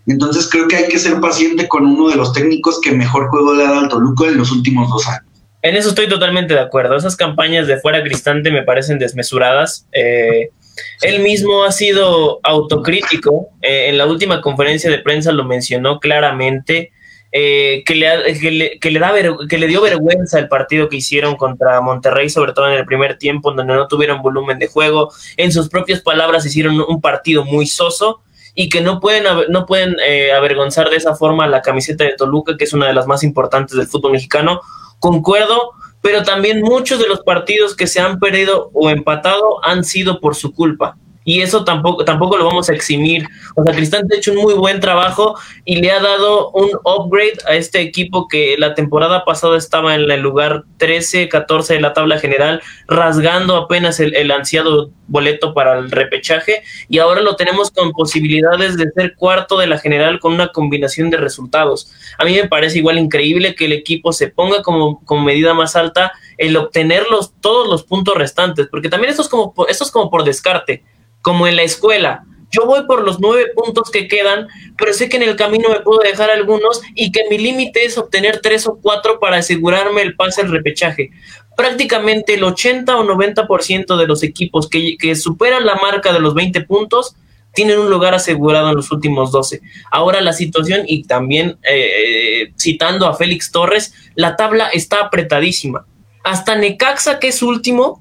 Entonces 0.07 0.49
creo 0.51 0.69
que 0.69 0.77
hay 0.77 0.89
que 0.89 0.99
ser 0.99 1.21
paciente 1.21 1.69
con 1.69 1.85
uno 1.85 2.09
de 2.09 2.17
los 2.17 2.33
técnicos 2.33 2.81
que 2.81 2.93
mejor 2.93 3.29
juego 3.29 3.53
le 3.53 3.65
ha 3.65 3.69
dado 3.69 3.81
al 3.81 3.89
Toluca 3.91 4.27
en 4.27 4.39
los 4.39 4.51
últimos 4.51 4.89
dos 4.89 5.07
años. 5.07 5.28
En 5.63 5.75
eso 5.75 5.89
estoy 5.89 6.09
totalmente 6.09 6.55
de 6.55 6.61
acuerdo. 6.61 6.97
Esas 6.97 7.17
campañas 7.17 7.67
de 7.67 7.79
fuera 7.79 8.03
Cristante 8.03 8.51
me 8.51 8.63
parecen 8.63 8.99
desmesuradas. 8.99 9.87
Eh, 9.93 10.51
él 11.03 11.21
mismo 11.21 11.65
ha 11.65 11.73
sido 11.73 12.41
autocrítico. 12.43 13.49
Eh, 13.63 13.89
en 13.89 13.99
la 13.99 14.07
última 14.07 14.41
conferencia 14.41 14.91
de 14.91 14.99
prensa 14.99 15.33
lo 15.33 15.45
mencionó 15.45 15.99
claramente. 15.99 16.93
eh, 17.31 17.83
que, 17.85 17.95
le, 17.95 18.39
que, 18.39 18.51
le, 18.51 18.79
que 18.79 18.91
le 18.91 18.99
da 18.99 19.13
que 19.49 19.59
le 19.59 19.67
dio 19.67 19.83
vergüenza 19.83 20.39
el 20.39 20.49
partido 20.49 20.89
que 20.89 20.97
hicieron 20.97 21.37
contra 21.37 21.81
Monterrey, 21.81 22.31
sobre 22.31 22.53
todo 22.53 22.69
en 22.69 22.75
el 22.79 22.87
primer 22.87 23.19
tiempo, 23.19 23.53
donde 23.53 23.75
no 23.75 23.87
tuvieron 23.89 24.23
volumen 24.23 24.59
de 24.59 24.69
juego. 24.69 25.13
En 25.37 25.53
sus 25.53 25.69
propias 25.69 26.01
palabras, 26.01 26.47
hicieron 26.47 26.81
un 26.81 27.01
partido 27.01 27.45
muy 27.45 27.67
soso 27.67 28.23
y 28.55 28.69
que 28.69 28.81
no 28.81 28.99
pueden, 28.99 29.25
no 29.51 29.67
pueden 29.67 29.97
eh, 30.05 30.33
avergonzar 30.33 30.89
de 30.91 30.97
esa 30.97 31.15
forma 31.15 31.47
la 31.47 31.63
camiseta 31.63 32.05
de 32.05 32.15
Toluca, 32.15 32.57
que 32.57 32.65
es 32.65 32.73
una 32.73 32.87
de 32.87 32.95
las 32.95 33.07
más 33.07 33.23
importantes 33.23 33.77
del 33.77 33.87
fútbol 33.87 34.13
mexicano. 34.13 34.61
Concuerdo, 34.99 35.73
pero 36.01 36.23
también 36.23 36.63
muchos 36.63 36.99
de 36.99 37.09
los 37.09 37.21
partidos 37.21 37.77
que 37.77 37.87
se 37.87 38.01
han 38.01 38.19
perdido 38.19 38.71
o 38.73 38.91
empatado 38.91 39.65
han 39.65 39.85
sido 39.85 40.21
por 40.21 40.35
su 40.35 40.53
culpa. 40.55 40.97
Y 41.29 41.43
eso 41.43 41.63
tampoco, 41.63 42.07
tampoco 42.07 42.39
lo 42.39 42.47
vamos 42.47 42.71
a 42.71 42.73
eximir. 42.73 43.29
O 43.55 43.63
sea, 43.63 43.75
Cristante 43.75 44.15
ha 44.15 44.19
hecho 44.19 44.33
un 44.33 44.39
muy 44.39 44.55
buen 44.55 44.81
trabajo 44.81 45.39
y 45.67 45.77
le 45.77 45.91
ha 45.91 46.01
dado 46.01 46.51
un 46.53 46.71
upgrade 46.85 47.37
a 47.47 47.55
este 47.55 47.83
equipo 47.83 48.29
que 48.29 48.57
la 48.57 48.75
temporada 48.75 49.27
pasada 49.27 49.59
estaba 49.59 49.95
en 49.95 50.11
el 50.11 50.21
lugar 50.23 50.65
13, 50.79 51.29
14 51.29 51.75
de 51.75 51.81
la 51.83 51.93
tabla 51.93 52.19
general, 52.19 52.63
rasgando 52.87 53.57
apenas 53.57 54.01
el, 54.01 54.31
ansiado 54.31 54.91
boleto 55.07 55.53
para 55.53 55.79
el 55.79 55.91
repechaje. 55.91 56.63
Y 56.89 56.99
ahora 56.99 57.21
lo 57.21 57.37
tenemos 57.37 57.73
con 57.73 57.93
posibilidades 57.93 58.79
de 58.79 58.91
ser 58.93 59.15
cuarto 59.15 59.59
de 59.59 59.67
la 59.67 59.77
general 59.77 60.21
con 60.21 60.33
una 60.33 60.49
combinación 60.49 61.11
de 61.11 61.19
resultados. 61.19 61.93
A 62.17 62.25
mí 62.25 62.33
me 62.33 62.49
parece 62.49 62.79
igual 62.79 62.99
increíble 62.99 63.55
que 63.55 63.67
el 63.67 63.75
equipo 63.75 64.15
se 64.15 64.29
ponga 64.29 64.63
como, 64.63 65.05
como 65.05 65.25
medida 65.25 65.53
más 65.53 65.77
alta 65.77 66.11
el 66.39 66.57
obtener 66.57 67.05
los, 67.11 67.35
todos 67.43 67.69
los 67.69 67.83
puntos 67.83 68.15
restantes, 68.17 68.67
porque 68.71 68.89
también 68.89 69.11
esto 69.11 69.21
es, 69.21 69.29
como, 69.29 69.53
esto 69.69 69.85
es 69.85 69.91
como 69.91 70.09
por 70.09 70.25
descarte, 70.25 70.85
como 71.23 71.47
en 71.47 71.57
la 71.57 71.63
escuela. 71.63 72.25
Yo 72.51 72.65
voy 72.65 72.85
por 72.87 73.05
los 73.05 73.21
nueve 73.21 73.51
puntos 73.55 73.91
que 73.91 74.09
quedan, 74.09 74.49
pero 74.77 74.95
sé 74.95 75.09
que 75.09 75.19
en 75.19 75.23
el 75.23 75.37
camino 75.37 75.69
me 75.69 75.81
puedo 75.81 76.01
dejar 76.01 76.31
algunos 76.31 76.81
y 76.95 77.13
que 77.13 77.25
mi 77.29 77.39
límite 77.39 77.85
es 77.85 77.99
obtener 77.99 78.41
tres 78.41 78.67
o 78.67 78.79
cuatro 78.81 79.21
para 79.21 79.37
asegurarme 79.39 80.03
el 80.03 80.17
pase 80.17 80.41
al 80.41 80.51
repechaje. 80.51 81.11
Prácticamente 81.57 82.35
el 82.35 82.45
80 82.45 82.97
o 82.97 83.05
90% 83.05 83.97
de 83.97 84.07
los 84.07 84.23
equipos 84.23 84.69
que, 84.69 85.15
superan 85.15 85.67
la 85.67 85.75
marca 85.75 86.13
de 86.13 86.21
los 86.21 86.35
20 86.35 86.63
puntos 86.63 87.17
tienen 87.53 87.79
un 87.79 87.91
lugar 87.91 88.15
asegurado 88.15 88.71
en 88.71 88.77
los 88.77 88.93
últimos 88.93 89.33
12. 89.33 89.61
Ahora 89.91 90.21
la 90.21 90.33
situación, 90.33 90.83
y 90.87 91.03
también 91.05 91.59
eh, 91.69 92.53
citando 92.59 93.07
a 93.07 93.15
Félix 93.15 93.51
Torres, 93.51 93.93
la 94.15 94.37
tabla 94.37 94.69
está 94.69 95.01
apretadísima. 95.01 95.85
Hasta 96.23 96.55
Necaxa, 96.55 97.19
que 97.19 97.29
es 97.29 97.43
último, 97.43 98.01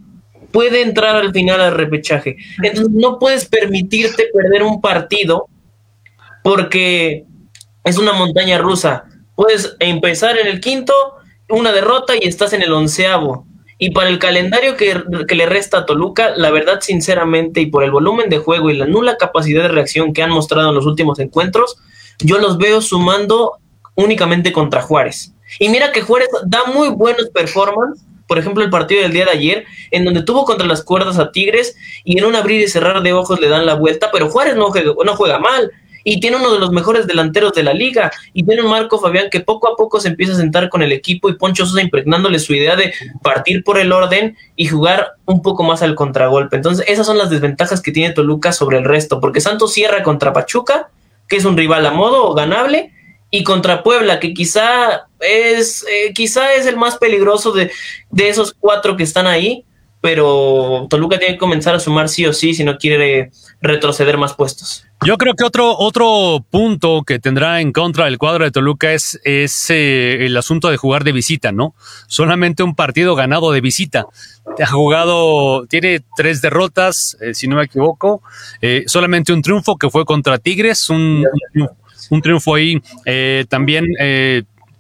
puede 0.51 0.81
entrar 0.81 1.15
al 1.15 1.31
final 1.33 1.62
al 1.62 1.73
repechaje. 1.73 2.38
Entonces 2.63 2.93
no 2.93 3.19
puedes 3.19 3.45
permitirte 3.45 4.29
perder 4.33 4.63
un 4.63 4.81
partido 4.81 5.47
porque 6.43 7.25
es 7.83 7.97
una 7.97 8.13
montaña 8.13 8.57
rusa. 8.57 9.05
Puedes 9.36 9.75
empezar 9.79 10.38
en 10.38 10.47
el 10.47 10.60
quinto, 10.60 10.93
una 11.49 11.71
derrota 11.71 12.13
y 12.19 12.27
estás 12.27 12.53
en 12.53 12.62
el 12.62 12.73
onceavo. 12.73 13.45
Y 13.79 13.91
para 13.91 14.10
el 14.10 14.17
calendario 14.17 14.75
que, 14.75 15.03
le 15.36 15.45
resta 15.45 15.79
a 15.79 15.86
Toluca, 15.86 16.31
la 16.36 16.49
verdad, 16.49 16.79
sinceramente, 16.81 17.62
y 17.62 17.67
por 17.67 17.83
el 17.83 17.91
volumen 17.91 18.29
de 18.29 18.39
juego 18.39 18.71
y 18.71 18.77
la 18.77 18.88
nula 18.88 19.17
capacidad 19.17 19.63
de 19.63 19.67
reacción 19.67 20.13
que 20.13 20.23
han 20.23 20.31
mostrado 20.31 20.69
en 20.69 20.75
los 20.75 20.88
últimos 20.88 21.19
encuentros, 21.19 21.77
yo 22.19 22.39
los 22.39 22.57
veo 22.57 22.81
sumando 22.81 23.60
únicamente 23.93 24.51
contra 24.51 24.81
Juárez. 24.81 25.33
Y 25.60 25.69
mira 25.69 25.91
que 25.91 26.01
Juárez 26.01 26.29
da 26.45 26.65
muy 26.65 26.89
buenos 26.89 27.29
performances, 27.29 28.03
por 28.27 28.37
ejemplo, 28.37 28.63
el 28.63 28.69
partido 28.69 29.01
del 29.01 29.13
día 29.13 29.25
de 29.25 29.31
ayer, 29.31 29.65
en 29.91 30.05
donde 30.05 30.23
tuvo 30.23 30.45
contra 30.45 30.67
las 30.67 30.83
cuerdas 30.83 31.17
a 31.17 31.31
Tigres 31.31 31.75
y 32.03 32.17
en 32.17 32.25
un 32.25 32.35
abrir 32.35 32.61
y 32.61 32.67
cerrar 32.67 33.01
de 33.01 33.13
ojos 33.13 33.39
le 33.39 33.47
dan 33.47 33.65
la 33.65 33.75
vuelta, 33.75 34.09
pero 34.11 34.29
Juárez 34.29 34.55
no 34.55 34.67
juega, 34.67 34.93
no 35.03 35.15
juega 35.15 35.39
mal 35.39 35.71
y 36.09 36.21
tiene 36.21 36.37
uno 36.37 36.53
de 36.53 36.59
los 36.59 36.71
mejores 36.71 37.05
delanteros 37.05 37.51
de 37.51 37.63
la 37.63 37.73
liga 37.73 38.13
y 38.31 38.43
tiene 38.43 38.61
un 38.61 38.69
Marco 38.69 38.97
Fabián 38.97 39.27
que 39.29 39.41
poco 39.41 39.67
a 39.67 39.75
poco 39.75 39.99
se 39.99 40.07
empieza 40.07 40.31
a 40.31 40.37
sentar 40.37 40.69
con 40.69 40.81
el 40.81 40.93
equipo 40.93 41.27
y 41.27 41.33
Poncho 41.33 41.65
Sosa 41.65 41.81
impregnándole 41.81 42.39
su 42.39 42.53
idea 42.53 42.77
de 42.77 42.93
partir 43.21 43.61
por 43.61 43.77
el 43.77 43.91
orden 43.91 44.37
y 44.55 44.67
jugar 44.67 45.15
un 45.25 45.41
poco 45.41 45.63
más 45.63 45.81
al 45.81 45.95
contragolpe. 45.95 46.55
Entonces 46.55 46.85
esas 46.87 47.05
son 47.05 47.17
las 47.17 47.29
desventajas 47.29 47.81
que 47.81 47.91
tiene 47.91 48.13
Toluca 48.13 48.53
sobre 48.53 48.77
el 48.77 48.85
resto, 48.85 49.19
porque 49.19 49.41
Santos 49.41 49.73
cierra 49.73 50.01
contra 50.01 50.31
Pachuca, 50.31 50.91
que 51.27 51.35
es 51.35 51.43
un 51.43 51.57
rival 51.57 51.85
a 51.85 51.91
modo 51.91 52.23
o 52.25 52.33
ganable, 52.33 52.93
y 53.29 53.43
contra 53.43 53.83
Puebla, 53.83 54.19
que 54.19 54.33
quizá 54.33 55.07
es, 55.19 55.83
eh, 55.83 56.13
quizá 56.13 56.53
es 56.53 56.65
el 56.65 56.77
más 56.77 56.97
peligroso 56.97 57.51
de, 57.51 57.71
de 58.09 58.29
esos 58.29 58.55
cuatro 58.59 58.95
que 58.95 59.03
están 59.03 59.27
ahí, 59.27 59.65
pero 60.01 60.87
Toluca 60.89 61.17
tiene 61.17 61.33
que 61.33 61.39
comenzar 61.39 61.75
a 61.75 61.79
sumar 61.79 62.07
sí 62.07 62.25
o 62.25 62.33
sí 62.33 62.53
si 62.53 62.63
no 62.63 62.77
quiere 62.77 63.31
retroceder 63.61 64.17
más 64.17 64.33
puestos. 64.33 64.85
Yo 65.05 65.17
creo 65.17 65.33
que 65.35 65.43
otro, 65.43 65.77
otro 65.77 66.45
punto 66.49 67.03
que 67.05 67.19
tendrá 67.19 67.61
en 67.61 67.71
contra 67.71 68.07
el 68.07 68.17
cuadro 68.17 68.45
de 68.45 68.51
Toluca 68.51 68.93
es, 68.93 69.19
es 69.23 69.69
eh, 69.69 70.25
el 70.25 70.35
asunto 70.37 70.69
de 70.69 70.77
jugar 70.77 71.03
de 71.03 71.11
visita, 71.11 71.51
¿no? 71.51 71.75
Solamente 72.07 72.63
un 72.63 72.75
partido 72.75 73.15
ganado 73.15 73.51
de 73.51 73.61
visita. 73.61 74.07
Ha 74.59 74.65
jugado, 74.67 75.65
tiene 75.67 76.01
tres 76.15 76.41
derrotas, 76.41 77.17
eh, 77.21 77.33
si 77.33 77.47
no 77.47 77.57
me 77.57 77.65
equivoco, 77.65 78.21
eh, 78.61 78.85
solamente 78.87 79.33
un 79.33 79.41
triunfo 79.41 79.77
que 79.77 79.89
fue 79.89 80.05
contra 80.05 80.39
Tigres, 80.39 80.89
un, 80.89 81.25
un, 81.55 81.69
un 82.10 82.21
triunfo 82.21 82.55
ahí 82.55 82.81
también 83.49 83.86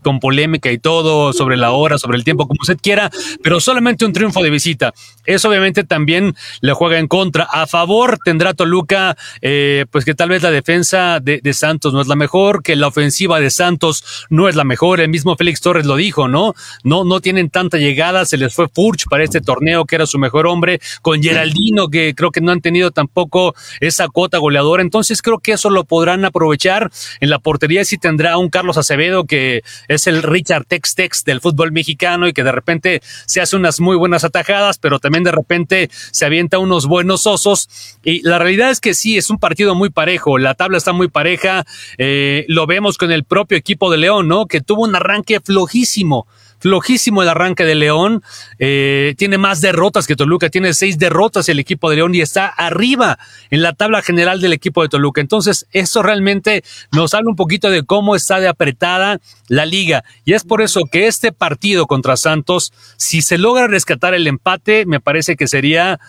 con 0.07 0.21
polémica 0.21 0.71
y 0.71 0.77
todo, 0.77 1.33
sobre 1.33 1.57
la 1.57 1.71
hora, 1.71 1.97
sobre 1.97 2.15
el 2.17 2.23
tiempo, 2.23 2.47
como 2.47 2.59
usted 2.61 2.77
quiera, 2.81 3.11
pero 3.43 3.59
solamente 3.59 4.05
un 4.05 4.13
triunfo 4.13 4.41
de 4.41 4.49
visita. 4.49 4.93
Eso 5.25 5.49
obviamente 5.49 5.83
también 5.83 6.33
le 6.61 6.71
juega 6.71 6.97
en 6.97 7.09
contra. 7.09 7.43
A 7.43 7.67
favor 7.67 8.17
tendrá 8.23 8.53
Toluca, 8.53 9.17
eh, 9.41 9.85
pues 9.91 10.05
que 10.05 10.15
tal 10.15 10.29
vez 10.29 10.43
la 10.43 10.49
defensa 10.49 11.19
de, 11.19 11.41
Santos 11.51 11.93
no 11.93 11.99
es 11.99 12.07
la 12.07 12.15
mejor, 12.15 12.63
que 12.63 12.77
la 12.77 12.87
ofensiva 12.87 13.41
de 13.41 13.49
Santos 13.49 14.25
no 14.29 14.47
es 14.47 14.55
la 14.55 14.63
mejor. 14.63 15.01
El 15.01 15.09
mismo 15.09 15.35
Félix 15.35 15.59
Torres 15.59 15.85
lo 15.85 15.97
dijo, 15.97 16.29
¿no? 16.29 16.53
No, 16.85 17.03
no 17.03 17.19
tienen 17.19 17.49
tanta 17.49 17.77
llegada, 17.77 18.23
se 18.23 18.37
les 18.37 18.55
fue 18.55 18.69
Furch 18.69 19.09
para 19.09 19.25
este 19.25 19.41
torneo, 19.41 19.83
que 19.83 19.95
era 19.95 20.05
su 20.05 20.19
mejor 20.19 20.47
hombre, 20.47 20.79
con 21.01 21.21
Geraldino, 21.21 21.89
que 21.89 22.15
creo 22.15 22.31
que 22.31 22.39
no 22.39 22.53
han 22.53 22.61
tenido 22.61 22.91
tampoco 22.91 23.55
esa 23.81 24.07
cuota 24.07 24.37
goleadora. 24.37 24.81
Entonces 24.81 25.21
creo 25.21 25.39
que 25.39 25.51
eso 25.51 25.69
lo 25.69 25.83
podrán 25.83 26.23
aprovechar. 26.23 26.91
En 27.19 27.29
la 27.29 27.39
portería 27.39 27.83
sí 27.83 27.97
tendrá 27.97 28.37
un 28.37 28.49
Carlos 28.49 28.77
Acevedo 28.77 29.25
que 29.25 29.63
es 29.89 29.96
el 30.05 30.21
Richard 30.21 30.65
Tex 30.65 30.93
Tex 30.93 31.23
del 31.23 31.41
fútbol 31.41 31.71
mexicano 31.71 32.27
y 32.27 32.33
que 32.33 32.43
de 32.43 32.51
repente 32.51 33.01
se 33.25 33.41
hace 33.41 33.55
unas 33.55 33.79
muy 33.79 33.97
buenas 33.97 34.23
atajadas, 34.23 34.77
pero 34.77 34.99
también 34.99 35.23
de 35.23 35.31
repente 35.31 35.89
se 36.11 36.25
avienta 36.25 36.59
unos 36.59 36.85
buenos 36.85 37.25
osos. 37.25 37.97
Y 38.03 38.21
la 38.21 38.37
realidad 38.37 38.69
es 38.69 38.79
que 38.79 38.93
sí, 38.93 39.17
es 39.17 39.31
un 39.31 39.39
partido 39.39 39.73
muy 39.73 39.89
parejo, 39.89 40.37
la 40.37 40.53
tabla 40.53 40.77
está 40.77 40.93
muy 40.93 41.07
pareja, 41.07 41.65
eh, 41.97 42.45
lo 42.47 42.67
vemos 42.67 42.97
con 42.97 43.11
el 43.11 43.23
propio 43.23 43.57
equipo 43.57 43.89
de 43.89 43.97
León, 43.97 44.27
¿no? 44.27 44.45
Que 44.45 44.61
tuvo 44.61 44.83
un 44.83 44.95
arranque 44.95 45.39
flojísimo 45.39 46.27
flojísimo 46.59 47.21
el 47.21 47.29
arranque 47.29 47.63
de 47.65 47.75
León. 47.75 48.23
Eh, 48.59 49.15
tiene 49.17 49.37
más 49.37 49.61
derrotas 49.61 50.07
que 50.07 50.15
Toluca, 50.15 50.49
tiene 50.49 50.73
seis 50.73 50.97
derrotas 50.97 51.49
el 51.49 51.59
equipo 51.59 51.89
de 51.89 51.97
León 51.97 52.15
y 52.15 52.21
está 52.21 52.47
arriba 52.47 53.17
en 53.49 53.61
la 53.61 53.73
tabla 53.73 54.01
general 54.01 54.41
del 54.41 54.53
equipo 54.53 54.81
de 54.81 54.89
Toluca. 54.89 55.21
Entonces, 55.21 55.67
eso 55.71 56.03
realmente 56.03 56.63
nos 56.91 57.13
habla 57.13 57.29
un 57.29 57.35
poquito 57.35 57.69
de 57.69 57.83
cómo 57.83 58.15
está 58.15 58.39
de 58.39 58.47
apretada 58.47 59.19
la 59.47 59.65
liga. 59.65 60.03
Y 60.25 60.33
es 60.33 60.43
por 60.43 60.61
eso 60.61 60.85
que 60.91 61.07
este 61.07 61.31
partido 61.31 61.87
contra 61.87 62.17
Santos, 62.17 62.73
si 62.97 63.21
se 63.21 63.37
logra 63.37 63.67
rescatar 63.67 64.13
el 64.13 64.27
empate, 64.27 64.85
me 64.85 64.99
parece 64.99 65.35
que 65.35 65.47
sería 65.47 65.99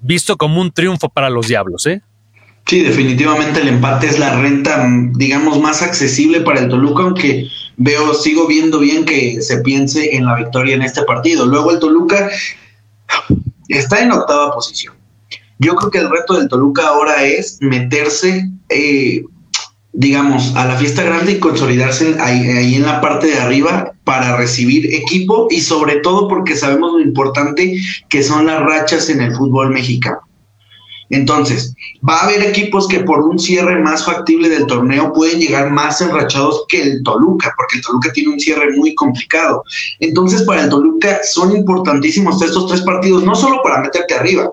visto 0.00 0.36
como 0.36 0.60
un 0.60 0.72
triunfo 0.72 1.08
para 1.08 1.30
los 1.30 1.48
Diablos, 1.48 1.86
¿eh? 1.86 2.02
Sí, 2.66 2.82
definitivamente 2.82 3.62
el 3.62 3.68
empate 3.68 4.08
es 4.08 4.18
la 4.18 4.38
renta, 4.38 4.86
digamos, 5.14 5.58
más 5.58 5.80
accesible 5.80 6.42
para 6.42 6.60
el 6.60 6.68
Toluca, 6.68 7.02
aunque 7.02 7.48
veo, 7.78 8.12
sigo 8.12 8.46
viendo 8.46 8.80
bien 8.80 9.04
que 9.04 9.40
se 9.40 9.58
piense 9.58 10.14
en 10.14 10.26
la 10.26 10.34
victoria 10.34 10.74
en 10.74 10.82
este 10.82 11.02
partido. 11.04 11.46
Luego 11.46 11.70
el 11.70 11.78
Toluca 11.78 12.28
está 13.68 14.02
en 14.02 14.12
octava 14.12 14.52
posición. 14.52 14.94
Yo 15.58 15.74
creo 15.76 15.90
que 15.90 15.98
el 15.98 16.10
reto 16.10 16.34
del 16.34 16.48
Toluca 16.48 16.88
ahora 16.88 17.24
es 17.24 17.58
meterse, 17.60 18.50
eh, 18.68 19.24
digamos, 19.92 20.54
a 20.54 20.66
la 20.66 20.76
fiesta 20.76 21.02
grande 21.02 21.32
y 21.32 21.38
consolidarse 21.40 22.16
ahí, 22.20 22.48
ahí, 22.48 22.74
en 22.74 22.82
la 22.82 23.00
parte 23.00 23.28
de 23.28 23.38
arriba 23.38 23.92
para 24.04 24.36
recibir 24.36 24.94
equipo 24.94 25.48
y 25.50 25.60
sobre 25.60 25.96
todo 25.96 26.28
porque 26.28 26.56
sabemos 26.56 26.92
lo 26.92 27.00
importante 27.00 27.80
que 28.08 28.22
son 28.22 28.46
las 28.46 28.60
rachas 28.60 29.08
en 29.08 29.20
el 29.20 29.34
fútbol 29.34 29.70
mexicano. 29.70 30.27
Entonces, 31.10 31.74
va 32.06 32.16
a 32.16 32.24
haber 32.24 32.42
equipos 32.42 32.86
que 32.86 33.00
por 33.00 33.20
un 33.20 33.38
cierre 33.38 33.80
más 33.80 34.04
factible 34.04 34.48
del 34.48 34.66
torneo 34.66 35.12
pueden 35.12 35.40
llegar 35.40 35.70
más 35.70 36.00
enrachados 36.00 36.64
que 36.68 36.82
el 36.82 37.02
Toluca, 37.02 37.54
porque 37.56 37.78
el 37.78 37.82
Toluca 37.82 38.12
tiene 38.12 38.32
un 38.32 38.40
cierre 38.40 38.76
muy 38.76 38.94
complicado. 38.94 39.62
Entonces, 40.00 40.42
para 40.42 40.64
el 40.64 40.68
Toluca 40.68 41.20
son 41.24 41.56
importantísimos 41.56 42.40
estos 42.42 42.66
tres 42.66 42.82
partidos, 42.82 43.24
no 43.24 43.34
solo 43.34 43.62
para 43.62 43.80
meterte 43.80 44.14
arriba, 44.14 44.50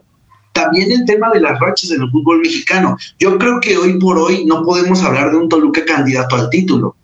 también 0.54 0.92
el 0.92 1.06
tema 1.06 1.30
de 1.32 1.42
las 1.42 1.60
rachas 1.60 1.92
en 1.92 2.02
el 2.02 2.10
fútbol 2.12 2.40
mexicano. 2.40 2.98
Yo 3.20 3.38
creo 3.38 3.60
que 3.60 3.78
hoy 3.78 4.00
por 4.00 4.18
hoy 4.18 4.46
no 4.46 4.64
podemos 4.64 5.04
hablar 5.04 5.32
de 5.32 5.38
un 5.38 5.50
Toluca 5.50 5.84
candidato 5.84 6.38
al 6.38 6.50
título. 6.50 6.96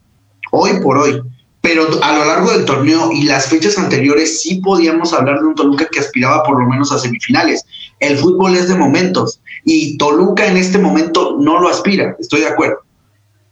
Hoy 0.52 0.80
por 0.82 0.98
hoy 0.98 1.22
pero 1.62 1.88
a 2.04 2.18
lo 2.18 2.26
largo 2.26 2.52
del 2.52 2.66
torneo 2.66 3.12
y 3.12 3.24
las 3.24 3.48
fechas 3.48 3.78
anteriores 3.78 4.42
sí 4.42 4.56
podíamos 4.56 5.14
hablar 5.14 5.40
de 5.40 5.46
un 5.46 5.56
Toluca 5.56 5.88
que 5.92 6.00
aspiraba 6.00 6.44
por 6.44 6.60
lo 6.60 6.68
menos 6.68 6.92
a 6.92 6.98
semifinales. 6.98 7.64
El 8.00 8.18
fútbol 8.18 8.56
es 8.56 8.68
de 8.68 8.76
momentos 8.76 9.41
y 9.64 9.98
Toluca 9.98 10.48
en 10.48 10.58
este 10.58 10.78
momento 10.78 11.38
no 11.40 11.60
lo 11.60 11.70
aspira, 11.70 12.16
estoy 12.20 12.42
de 12.42 12.48
acuerdo. 12.48 12.80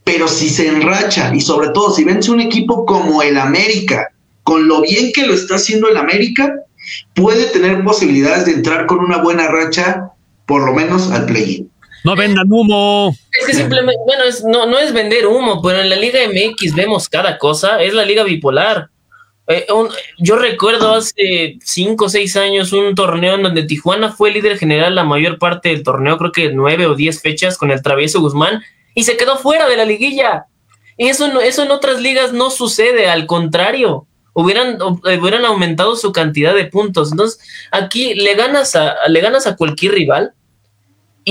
Pero 0.03 0.27
si 0.27 0.49
se 0.49 0.67
enracha 0.67 1.33
y 1.35 1.41
sobre 1.41 1.69
todo 1.69 1.93
si 1.93 2.03
vence 2.03 2.31
un 2.31 2.41
equipo 2.41 2.85
como 2.85 3.21
el 3.21 3.37
América, 3.37 4.09
con 4.43 4.67
lo 4.67 4.81
bien 4.81 5.11
que 5.13 5.27
lo 5.27 5.33
está 5.33 5.55
haciendo 5.55 5.89
el 5.89 5.97
América, 5.97 6.55
puede 7.13 7.45
tener 7.47 7.83
posibilidades 7.83 8.45
de 8.45 8.53
entrar 8.53 8.87
con 8.87 8.99
una 8.99 9.17
buena 9.17 9.47
racha, 9.47 10.11
por 10.45 10.65
lo 10.65 10.73
menos 10.73 11.11
al 11.11 11.25
play-in. 11.25 11.69
No 12.03 12.15
vendan 12.15 12.51
humo. 12.51 13.15
Es 13.39 13.45
que 13.45 13.53
simplemente, 13.53 14.01
bueno, 14.05 14.23
es, 14.23 14.43
no, 14.43 14.65
no 14.65 14.79
es 14.79 14.93
vender 14.93 15.27
humo, 15.27 15.61
pero 15.61 15.81
en 15.81 15.89
la 15.89 15.95
Liga 15.95 16.19
MX 16.27 16.73
vemos 16.73 17.09
cada 17.09 17.37
cosa, 17.37 17.81
es 17.81 17.93
la 17.93 18.05
Liga 18.05 18.23
Bipolar. 18.23 18.89
Eh, 19.51 19.65
yo 20.19 20.35
recuerdo 20.35 20.93
hace 20.93 21.57
cinco 21.63 22.05
o 22.05 22.09
seis 22.09 22.37
años 22.37 22.71
un 22.71 22.93
torneo 22.93 23.33
en 23.33 23.41
donde 23.41 23.63
Tijuana 23.63 24.11
fue 24.11 24.29
líder 24.29 24.59
general 24.59 24.93
la 24.93 25.03
mayor 25.03 25.39
parte 25.39 25.69
del 25.69 25.81
torneo, 25.81 26.19
creo 26.19 26.31
que 26.31 26.51
nueve 26.51 26.85
o 26.85 26.93
diez 26.93 27.19
fechas 27.19 27.57
con 27.57 27.71
el 27.71 27.81
Travieso 27.81 28.21
Guzmán, 28.21 28.61
y 28.93 29.05
se 29.05 29.17
quedó 29.17 29.37
fuera 29.37 29.67
de 29.67 29.75
la 29.75 29.85
liguilla. 29.85 30.45
Y 30.97 31.07
eso, 31.07 31.41
eso 31.41 31.63
en 31.63 31.71
otras 31.71 31.99
ligas 31.99 32.31
no 32.31 32.51
sucede, 32.51 33.09
al 33.09 33.25
contrario, 33.25 34.05
hubieran, 34.33 34.77
hubieran 34.81 35.45
aumentado 35.45 35.95
su 35.95 36.11
cantidad 36.11 36.53
de 36.53 36.65
puntos. 36.65 37.11
Entonces, 37.11 37.39
aquí 37.71 38.13
le 38.13 38.35
ganas 38.35 38.75
a, 38.75 38.95
le 39.07 39.19
ganas 39.19 39.47
a 39.47 39.55
cualquier 39.55 39.93
rival 39.93 40.33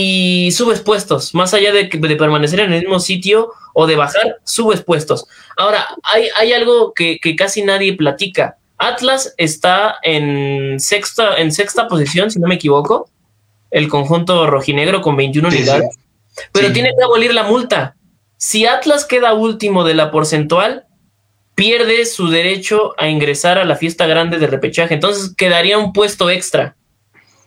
y 0.00 0.52
subes 0.52 0.80
puestos, 0.80 1.34
más 1.34 1.54
allá 1.54 1.72
de, 1.72 1.88
de, 1.88 2.16
permanecer 2.16 2.60
en 2.60 2.72
el 2.72 2.82
mismo 2.82 3.00
sitio 3.00 3.50
o 3.74 3.88
de 3.88 3.96
bajar, 3.96 4.36
subes 4.44 4.80
puestos. 4.80 5.26
Ahora, 5.56 5.88
hay, 6.04 6.28
hay 6.36 6.52
algo 6.52 6.94
que, 6.94 7.18
que, 7.18 7.34
casi 7.34 7.64
nadie 7.64 7.94
platica. 7.94 8.58
Atlas 8.78 9.34
está 9.38 9.96
en 10.04 10.78
sexta, 10.78 11.36
en 11.38 11.50
sexta 11.50 11.88
posición, 11.88 12.30
si 12.30 12.38
no 12.38 12.46
me 12.46 12.54
equivoco, 12.54 13.10
el 13.72 13.88
conjunto 13.88 14.46
rojinegro 14.46 15.02
con 15.02 15.16
21 15.16 15.50
sí, 15.50 15.56
unidades, 15.56 15.88
sí. 15.96 16.42
pero 16.52 16.68
sí. 16.68 16.74
tiene 16.74 16.92
que 16.96 17.02
abolir 17.02 17.34
la 17.34 17.42
multa. 17.42 17.96
Si 18.36 18.66
Atlas 18.66 19.04
queda 19.04 19.34
último 19.34 19.82
de 19.82 19.94
la 19.94 20.12
porcentual, 20.12 20.86
pierde 21.56 22.06
su 22.06 22.28
derecho 22.28 22.94
a 22.98 23.08
ingresar 23.08 23.58
a 23.58 23.64
la 23.64 23.74
fiesta 23.74 24.06
grande 24.06 24.38
de 24.38 24.46
repechaje. 24.46 24.94
Entonces 24.94 25.34
quedaría 25.36 25.76
un 25.76 25.92
puesto 25.92 26.30
extra. 26.30 26.76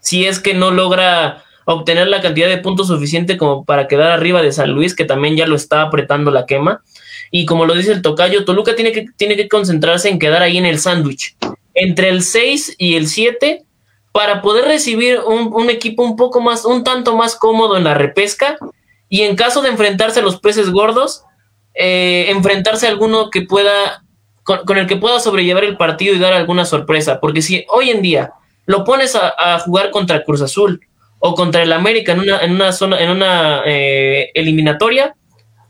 Si 0.01 0.25
es 0.25 0.41
que 0.41 0.53
no 0.53 0.71
logra 0.71 1.45
obtener 1.65 2.07
la 2.07 2.21
cantidad 2.21 2.47
de 2.47 2.57
puntos 2.57 2.87
suficiente 2.87 3.37
como 3.37 3.65
para 3.65 3.87
quedar 3.87 4.11
arriba 4.11 4.41
de 4.41 4.51
San 4.51 4.71
Luis, 4.71 4.95
que 4.95 5.05
también 5.05 5.35
ya 5.35 5.47
lo 5.47 5.55
está 5.55 5.81
apretando 5.81 6.31
la 6.31 6.45
quema. 6.45 6.81
Y 7.29 7.45
como 7.45 7.65
lo 7.65 7.75
dice 7.75 7.91
el 7.91 8.01
tocayo, 8.01 8.45
Toluca 8.45 8.75
tiene 8.75 8.91
que, 8.91 9.05
tiene 9.15 9.35
que 9.35 9.47
concentrarse 9.47 10.09
en 10.09 10.19
quedar 10.19 10.41
ahí 10.41 10.57
en 10.57 10.65
el 10.65 10.79
sándwich, 10.79 11.35
entre 11.73 12.09
el 12.09 12.23
6 12.23 12.75
y 12.77 12.95
el 12.95 13.07
7, 13.07 13.63
para 14.11 14.41
poder 14.41 14.65
recibir 14.65 15.19
un, 15.25 15.53
un, 15.53 15.69
equipo 15.69 16.03
un 16.03 16.17
poco 16.17 16.41
más, 16.41 16.65
un 16.65 16.83
tanto 16.83 17.15
más 17.15 17.35
cómodo 17.35 17.77
en 17.77 17.85
la 17.85 17.93
repesca. 17.93 18.57
Y 19.07 19.21
en 19.21 19.35
caso 19.35 19.61
de 19.61 19.69
enfrentarse 19.69 20.19
a 20.19 20.23
los 20.23 20.39
peces 20.39 20.69
gordos, 20.69 21.23
eh, 21.73 22.25
enfrentarse 22.29 22.87
a 22.87 22.89
alguno 22.89 23.29
que 23.29 23.43
pueda, 23.43 24.03
con, 24.43 24.77
el 24.77 24.87
que 24.87 24.97
pueda 24.97 25.19
sobrellevar 25.21 25.63
el 25.63 25.77
partido 25.77 26.13
y 26.13 26.19
dar 26.19 26.33
alguna 26.33 26.65
sorpresa. 26.65 27.21
Porque 27.21 27.41
si 27.41 27.65
hoy 27.69 27.89
en 27.89 28.01
día 28.01 28.33
lo 28.65 28.83
pones 28.83 29.15
a, 29.15 29.33
a 29.37 29.59
jugar 29.59 29.91
contra 29.91 30.23
Cruz 30.23 30.41
Azul 30.41 30.81
o 31.21 31.35
contra 31.35 31.61
el 31.61 31.71
América 31.71 32.11
en 32.11 32.19
una, 32.19 32.39
en 32.39 32.51
una 32.51 32.71
zona, 32.73 32.99
en 32.99 33.11
una 33.11 33.61
eh, 33.65 34.31
eliminatoria, 34.33 35.15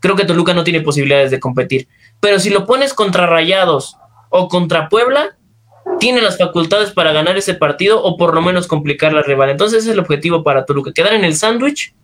creo 0.00 0.16
que 0.16 0.24
Toluca 0.24 0.54
no 0.54 0.64
tiene 0.64 0.80
posibilidades 0.80 1.30
de 1.30 1.38
competir. 1.38 1.88
Pero 2.20 2.40
si 2.40 2.50
lo 2.50 2.66
pones 2.66 2.94
contra 2.94 3.26
Rayados 3.26 3.96
o 4.30 4.48
contra 4.48 4.88
Puebla, 4.88 5.36
tiene 6.00 6.22
las 6.22 6.38
facultades 6.38 6.90
para 6.90 7.12
ganar 7.12 7.36
ese 7.36 7.54
partido 7.54 8.02
o 8.02 8.16
por 8.16 8.34
lo 8.34 8.40
menos 8.40 8.66
complicar 8.66 9.12
la 9.12 9.22
rival. 9.22 9.50
Entonces 9.50 9.80
ese 9.80 9.90
es 9.90 9.94
el 9.94 10.00
objetivo 10.00 10.42
para 10.42 10.64
Toluca, 10.64 10.92
quedar 10.92 11.12
en 11.12 11.24
el 11.24 11.36
sándwich 11.36 11.94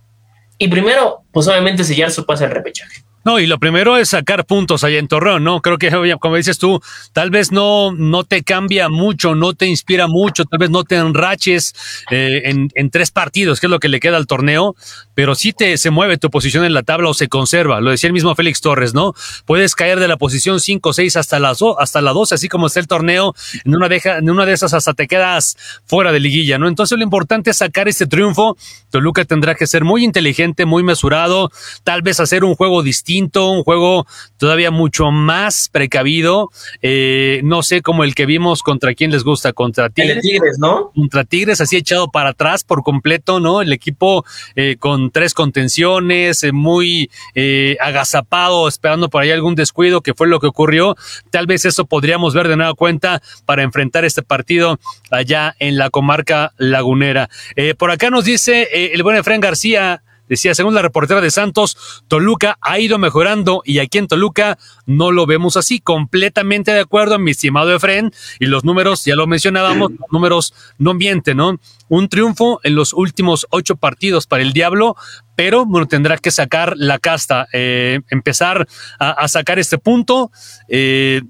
y 0.58 0.68
primero, 0.68 1.22
pues 1.32 1.48
obviamente 1.48 1.84
sellar 1.84 2.10
su 2.10 2.26
pase 2.26 2.44
al 2.44 2.50
repechaje. 2.50 3.02
No, 3.28 3.38
y 3.38 3.46
lo 3.46 3.58
primero 3.58 3.98
es 3.98 4.08
sacar 4.08 4.46
puntos 4.46 4.84
allá 4.84 4.98
en 4.98 5.06
Torreón, 5.06 5.44
¿no? 5.44 5.60
Creo 5.60 5.76
que, 5.76 5.90
como 6.18 6.36
dices 6.36 6.56
tú, 6.56 6.80
tal 7.12 7.28
vez 7.28 7.52
no, 7.52 7.92
no 7.92 8.24
te 8.24 8.42
cambia 8.42 8.88
mucho, 8.88 9.34
no 9.34 9.52
te 9.52 9.66
inspira 9.66 10.06
mucho, 10.06 10.46
tal 10.46 10.58
vez 10.58 10.70
no 10.70 10.82
te 10.82 10.96
enraches 10.96 11.74
eh, 12.10 12.40
en, 12.46 12.70
en, 12.74 12.88
tres 12.88 13.10
partidos, 13.10 13.60
que 13.60 13.66
es 13.66 13.70
lo 13.70 13.80
que 13.80 13.90
le 13.90 14.00
queda 14.00 14.16
al 14.16 14.26
torneo, 14.26 14.76
pero 15.18 15.34
sí 15.34 15.52
te, 15.52 15.76
se 15.78 15.90
mueve 15.90 16.16
tu 16.16 16.30
posición 16.30 16.64
en 16.64 16.72
la 16.72 16.84
tabla 16.84 17.08
o 17.08 17.12
se 17.12 17.26
conserva. 17.26 17.80
Lo 17.80 17.90
decía 17.90 18.06
el 18.06 18.12
mismo 18.12 18.36
Félix 18.36 18.60
Torres, 18.60 18.94
¿no? 18.94 19.14
Puedes 19.46 19.74
caer 19.74 19.98
de 19.98 20.06
la 20.06 20.16
posición 20.16 20.60
5 20.60 20.90
o 20.90 20.92
6 20.92 21.16
hasta, 21.16 21.40
las, 21.40 21.58
hasta 21.76 22.00
la 22.00 22.12
12, 22.12 22.36
así 22.36 22.48
como 22.48 22.68
está 22.68 22.78
el 22.78 22.86
torneo, 22.86 23.34
en 23.64 23.74
una, 23.74 23.88
deja, 23.88 24.18
en 24.18 24.30
una 24.30 24.46
de 24.46 24.52
esas 24.52 24.74
hasta 24.74 24.94
te 24.94 25.08
quedas 25.08 25.56
fuera 25.86 26.12
de 26.12 26.20
liguilla, 26.20 26.56
¿no? 26.58 26.68
Entonces 26.68 26.96
lo 26.96 27.02
importante 27.02 27.50
es 27.50 27.56
sacar 27.56 27.88
este 27.88 28.06
triunfo. 28.06 28.56
Toluca 28.90 29.24
tendrá 29.24 29.56
que 29.56 29.66
ser 29.66 29.82
muy 29.82 30.04
inteligente, 30.04 30.66
muy 30.66 30.84
mesurado, 30.84 31.50
tal 31.82 32.02
vez 32.02 32.20
hacer 32.20 32.44
un 32.44 32.54
juego 32.54 32.84
distinto 32.84 33.50
un 33.50 33.64
juego 33.64 34.06
todavía 34.36 34.70
mucho 34.70 35.10
más 35.10 35.68
precavido, 35.68 36.50
eh, 36.80 37.40
no 37.42 37.64
sé, 37.64 37.82
como 37.82 38.04
el 38.04 38.14
que 38.14 38.24
vimos 38.24 38.62
contra 38.62 38.94
quién 38.94 39.10
les 39.10 39.24
gusta, 39.24 39.52
contra 39.52 39.90
Tigres. 39.90 40.22
Tigres, 40.22 40.58
¿no? 40.60 40.92
Contra 40.94 41.24
Tigres, 41.24 41.60
así 41.60 41.76
echado 41.76 42.08
para 42.08 42.30
atrás 42.30 42.62
por 42.62 42.84
completo, 42.84 43.40
¿no? 43.40 43.62
El 43.62 43.72
equipo 43.72 44.24
eh, 44.54 44.76
con 44.78 45.07
tres 45.10 45.34
contenciones, 45.34 46.42
eh, 46.42 46.52
muy 46.52 47.10
eh, 47.34 47.76
agazapado, 47.80 48.68
esperando 48.68 49.08
por 49.08 49.22
ahí 49.22 49.30
algún 49.30 49.54
descuido, 49.54 50.00
que 50.00 50.14
fue 50.14 50.28
lo 50.28 50.40
que 50.40 50.46
ocurrió. 50.46 50.96
Tal 51.30 51.46
vez 51.46 51.64
eso 51.64 51.86
podríamos 51.86 52.34
ver 52.34 52.48
de 52.48 52.56
nueva 52.56 52.74
cuenta 52.74 53.22
para 53.46 53.62
enfrentar 53.62 54.04
este 54.04 54.22
partido 54.22 54.78
allá 55.10 55.54
en 55.58 55.76
la 55.76 55.90
comarca 55.90 56.52
lagunera. 56.56 57.28
Eh, 57.56 57.74
por 57.74 57.90
acá 57.90 58.10
nos 58.10 58.24
dice 58.24 58.68
el 58.92 59.02
buen 59.02 59.16
Efraín 59.16 59.40
García, 59.40 60.02
Decía, 60.28 60.54
según 60.54 60.74
la 60.74 60.82
reportera 60.82 61.20
de 61.20 61.30
Santos, 61.30 62.02
Toluca 62.08 62.58
ha 62.60 62.78
ido 62.78 62.98
mejorando 62.98 63.62
y 63.64 63.78
aquí 63.78 63.98
en 63.98 64.08
Toluca 64.08 64.58
no 64.86 65.10
lo 65.10 65.26
vemos 65.26 65.56
así. 65.56 65.80
Completamente 65.80 66.72
de 66.72 66.80
acuerdo, 66.80 67.18
mi 67.18 67.32
estimado 67.32 67.74
Efren. 67.74 68.12
Y 68.38 68.46
los 68.46 68.64
números, 68.64 69.04
ya 69.04 69.14
lo 69.14 69.26
mencionábamos, 69.26 69.90
los 69.92 70.10
números 70.10 70.54
no 70.78 70.94
mienten, 70.94 71.36
¿no? 71.36 71.58
Un 71.88 72.08
triunfo 72.08 72.60
en 72.62 72.74
los 72.74 72.92
últimos 72.92 73.46
ocho 73.50 73.76
partidos 73.76 74.26
para 74.26 74.42
el 74.42 74.52
Diablo, 74.52 74.96
pero 75.36 75.64
bueno, 75.64 75.86
tendrá 75.86 76.18
que 76.18 76.30
sacar 76.30 76.74
la 76.76 76.98
casta, 76.98 77.46
eh, 77.52 78.00
empezar 78.10 78.66
a, 78.98 79.28
sacar 79.28 79.58
este 79.58 79.78
punto. 79.78 80.30
Eh, 80.68 81.22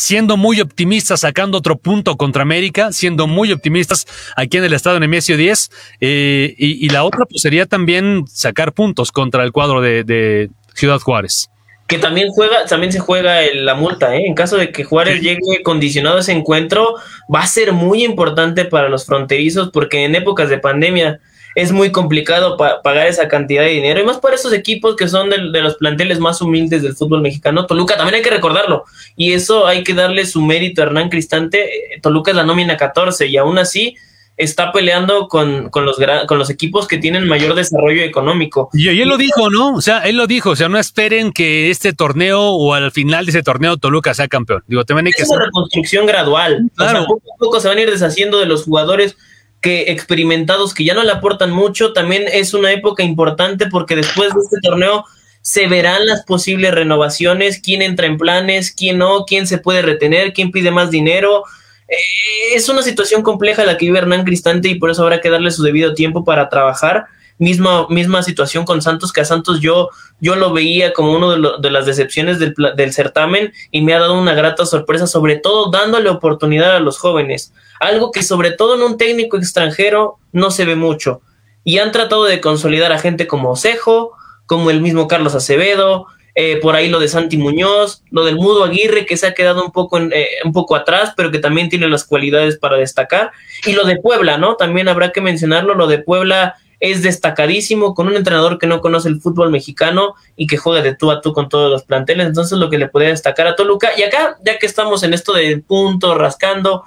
siendo 0.00 0.38
muy 0.38 0.60
optimistas, 0.62 1.20
sacando 1.20 1.58
otro 1.58 1.76
punto 1.76 2.16
contra 2.16 2.42
América, 2.42 2.90
siendo 2.90 3.26
muy 3.26 3.52
optimistas 3.52 4.06
aquí 4.34 4.56
en 4.56 4.64
el 4.64 4.72
estado 4.72 4.96
en 4.96 5.02
Nemesio 5.02 5.36
10. 5.36 5.70
Eh, 6.00 6.54
y, 6.56 6.86
y, 6.86 6.88
la 6.88 7.04
otra 7.04 7.26
pues 7.26 7.42
sería 7.42 7.66
también 7.66 8.24
sacar 8.26 8.72
puntos 8.72 9.12
contra 9.12 9.44
el 9.44 9.52
cuadro 9.52 9.82
de, 9.82 10.02
de 10.04 10.48
Ciudad 10.74 11.00
Juárez. 11.00 11.50
Que 11.86 11.98
también 11.98 12.28
juega, 12.28 12.64
también 12.64 12.92
se 12.92 13.00
juega 13.00 13.42
el, 13.42 13.66
la 13.66 13.74
multa, 13.74 14.16
¿eh? 14.16 14.22
En 14.24 14.34
caso 14.34 14.56
de 14.56 14.72
que 14.72 14.84
Juárez 14.84 15.18
sí. 15.18 15.24
llegue 15.24 15.62
condicionado 15.62 16.16
a 16.16 16.20
ese 16.20 16.32
encuentro, 16.32 16.94
va 17.32 17.40
a 17.40 17.46
ser 17.46 17.72
muy 17.72 18.04
importante 18.04 18.64
para 18.64 18.88
los 18.88 19.04
fronterizos, 19.04 19.70
porque 19.70 20.04
en 20.04 20.14
épocas 20.14 20.48
de 20.48 20.58
pandemia 20.58 21.20
es 21.54 21.72
muy 21.72 21.90
complicado 21.92 22.56
pa 22.56 22.82
pagar 22.82 23.06
esa 23.06 23.28
cantidad 23.28 23.62
de 23.62 23.70
dinero. 23.70 24.00
Y 24.00 24.04
más 24.04 24.18
para 24.18 24.34
esos 24.34 24.52
equipos 24.52 24.96
que 24.96 25.08
son 25.08 25.30
de, 25.30 25.50
de, 25.50 25.60
los 25.62 25.76
planteles 25.76 26.18
más 26.18 26.40
humildes 26.40 26.82
del 26.82 26.94
fútbol 26.94 27.22
mexicano. 27.22 27.66
Toluca 27.66 27.96
también 27.96 28.16
hay 28.16 28.22
que 28.22 28.30
recordarlo. 28.30 28.84
Y 29.16 29.32
eso 29.32 29.66
hay 29.66 29.84
que 29.84 29.94
darle 29.94 30.26
su 30.26 30.40
mérito 30.42 30.82
a 30.82 30.86
Hernán 30.86 31.08
Cristante. 31.08 31.70
Toluca 32.02 32.30
es 32.30 32.36
la 32.36 32.44
nómina 32.44 32.76
14 32.76 33.26
y 33.26 33.36
aún 33.36 33.58
así 33.58 33.96
está 34.40 34.72
peleando 34.72 35.28
con, 35.28 35.68
con, 35.68 35.84
los, 35.84 35.98
con 36.26 36.38
los 36.38 36.48
equipos 36.48 36.88
que 36.88 36.96
tienen 36.96 37.28
mayor 37.28 37.54
desarrollo 37.54 38.02
económico. 38.02 38.70
Y, 38.72 38.88
y 38.88 39.00
él 39.02 39.08
lo 39.08 39.18
dijo, 39.18 39.50
¿no? 39.50 39.74
O 39.74 39.82
sea, 39.82 39.98
él 40.00 40.16
lo 40.16 40.26
dijo, 40.26 40.50
o 40.50 40.56
sea, 40.56 40.68
no 40.68 40.78
esperen 40.78 41.30
que 41.32 41.70
este 41.70 41.92
torneo 41.92 42.40
o 42.40 42.72
al 42.72 42.90
final 42.90 43.26
de 43.26 43.30
ese 43.30 43.42
torneo 43.42 43.76
Toluca 43.76 44.14
sea 44.14 44.28
campeón. 44.28 44.64
Digo, 44.66 44.84
también 44.84 45.06
hay 45.06 45.12
es 45.16 45.28
que 45.28 45.34
una 45.34 45.44
reconstrucción 45.44 46.06
gradual. 46.06 46.70
Claro. 46.74 46.90
O 46.90 47.00
sea, 47.00 47.06
poco 47.06 47.22
a 47.34 47.38
poco 47.38 47.60
se 47.60 47.68
van 47.68 47.78
a 47.78 47.80
ir 47.82 47.90
deshaciendo 47.90 48.40
de 48.40 48.46
los 48.46 48.64
jugadores 48.64 49.16
que 49.60 49.90
experimentados 49.90 50.74
que 50.74 50.84
ya 50.84 50.94
no 50.94 51.04
le 51.04 51.12
aportan 51.12 51.50
mucho. 51.50 51.92
También 51.92 52.24
es 52.32 52.54
una 52.54 52.72
época 52.72 53.02
importante 53.02 53.66
porque 53.66 53.96
después 53.96 54.32
de 54.34 54.40
este 54.40 54.56
torneo 54.62 55.04
se 55.42 55.66
verán 55.66 56.04
las 56.06 56.24
posibles 56.24 56.74
renovaciones, 56.74 57.60
quién 57.60 57.82
entra 57.82 58.06
en 58.06 58.18
planes, 58.18 58.72
quién 58.72 58.98
no, 58.98 59.24
quién 59.24 59.46
se 59.46 59.58
puede 59.58 59.82
retener, 59.82 60.32
quién 60.32 60.50
pide 60.50 60.70
más 60.70 60.90
dinero. 60.90 61.44
Eh, 61.88 62.54
es 62.54 62.68
una 62.68 62.82
situación 62.82 63.22
compleja 63.22 63.64
la 63.64 63.76
que 63.76 63.86
vive 63.86 63.98
Hernán 63.98 64.24
Cristante 64.24 64.68
y 64.68 64.76
por 64.76 64.90
eso 64.90 65.02
habrá 65.02 65.20
que 65.20 65.30
darle 65.30 65.50
su 65.50 65.62
debido 65.62 65.94
tiempo 65.94 66.24
para 66.24 66.48
trabajar. 66.48 67.06
Misma, 67.40 67.88
misma 67.88 68.22
situación 68.22 68.64
con 68.64 68.82
Santos, 68.82 69.12
que 69.12 69.22
a 69.22 69.24
Santos 69.24 69.60
yo, 69.60 69.88
yo 70.20 70.36
lo 70.36 70.52
veía 70.52 70.92
como 70.92 71.12
uno 71.12 71.32
de, 71.32 71.50
de 71.60 71.70
las 71.72 71.86
decepciones 71.86 72.38
del, 72.38 72.54
del, 72.76 72.92
certamen 72.92 73.52
y 73.72 73.80
me 73.80 73.94
ha 73.94 73.98
dado 73.98 74.16
una 74.16 74.34
grata 74.34 74.64
sorpresa, 74.64 75.08
sobre 75.08 75.36
todo 75.36 75.70
dándole 75.72 76.08
oportunidad 76.08 76.76
a 76.76 76.80
los 76.80 76.98
jóvenes. 76.98 77.52
Algo 77.80 78.12
que 78.12 78.22
sobre 78.22 78.52
todo 78.52 78.76
en 78.76 78.82
un 78.82 78.96
técnico 78.96 79.36
extranjero 79.36 80.18
no 80.30 80.52
se 80.52 80.64
ve 80.64 80.76
mucho. 80.76 81.22
Y 81.64 81.78
han 81.78 81.90
tratado 81.90 82.24
de 82.24 82.40
consolidar 82.40 82.92
a 82.92 82.98
gente 82.98 83.26
como 83.26 83.50
Osejo, 83.50 84.12
como 84.46 84.70
el 84.70 84.80
mismo 84.80 85.08
Carlos 85.08 85.34
Acevedo, 85.34 86.06
eh, 86.34 86.58
por 86.60 86.76
ahí 86.76 86.88
lo 86.88 87.00
de 87.00 87.08
Santi 87.08 87.36
Muñoz, 87.36 88.02
lo 88.10 88.24
del 88.24 88.36
Mudo 88.36 88.64
Aguirre 88.64 89.04
que 89.04 89.16
se 89.16 89.26
ha 89.26 89.34
quedado 89.34 89.64
un 89.64 89.72
poco, 89.72 89.98
en, 89.98 90.12
eh, 90.12 90.26
un 90.44 90.52
poco 90.52 90.76
atrás, 90.76 91.12
pero 91.16 91.30
que 91.30 91.38
también 91.38 91.68
tiene 91.68 91.88
las 91.88 92.04
cualidades 92.04 92.56
para 92.56 92.76
destacar, 92.76 93.32
y 93.66 93.72
lo 93.72 93.84
de 93.84 93.96
Puebla, 93.96 94.38
¿no? 94.38 94.56
También 94.56 94.88
habrá 94.88 95.12
que 95.12 95.20
mencionarlo, 95.20 95.74
lo 95.74 95.86
de 95.86 95.98
Puebla 95.98 96.56
es 96.80 97.02
destacadísimo 97.02 97.94
con 97.94 98.08
un 98.08 98.16
entrenador 98.16 98.58
que 98.58 98.66
no 98.66 98.80
conoce 98.80 99.08
el 99.08 99.20
fútbol 99.20 99.50
mexicano 99.50 100.14
y 100.34 100.46
que 100.46 100.56
juega 100.56 100.82
de 100.82 100.96
tú 100.96 101.10
a 101.10 101.20
tú 101.20 101.32
con 101.32 101.48
todos 101.48 101.70
los 101.70 101.84
planteles, 101.84 102.26
entonces 102.26 102.58
lo 102.58 102.70
que 102.70 102.78
le 102.78 102.88
podría 102.88 103.10
destacar 103.10 103.46
a 103.46 103.54
Toluca, 103.54 103.90
y 103.96 104.02
acá, 104.02 104.38
ya 104.44 104.58
que 104.58 104.66
estamos 104.66 105.02
en 105.02 105.12
esto 105.12 105.34
de 105.34 105.58
punto, 105.58 106.14
rascando, 106.16 106.84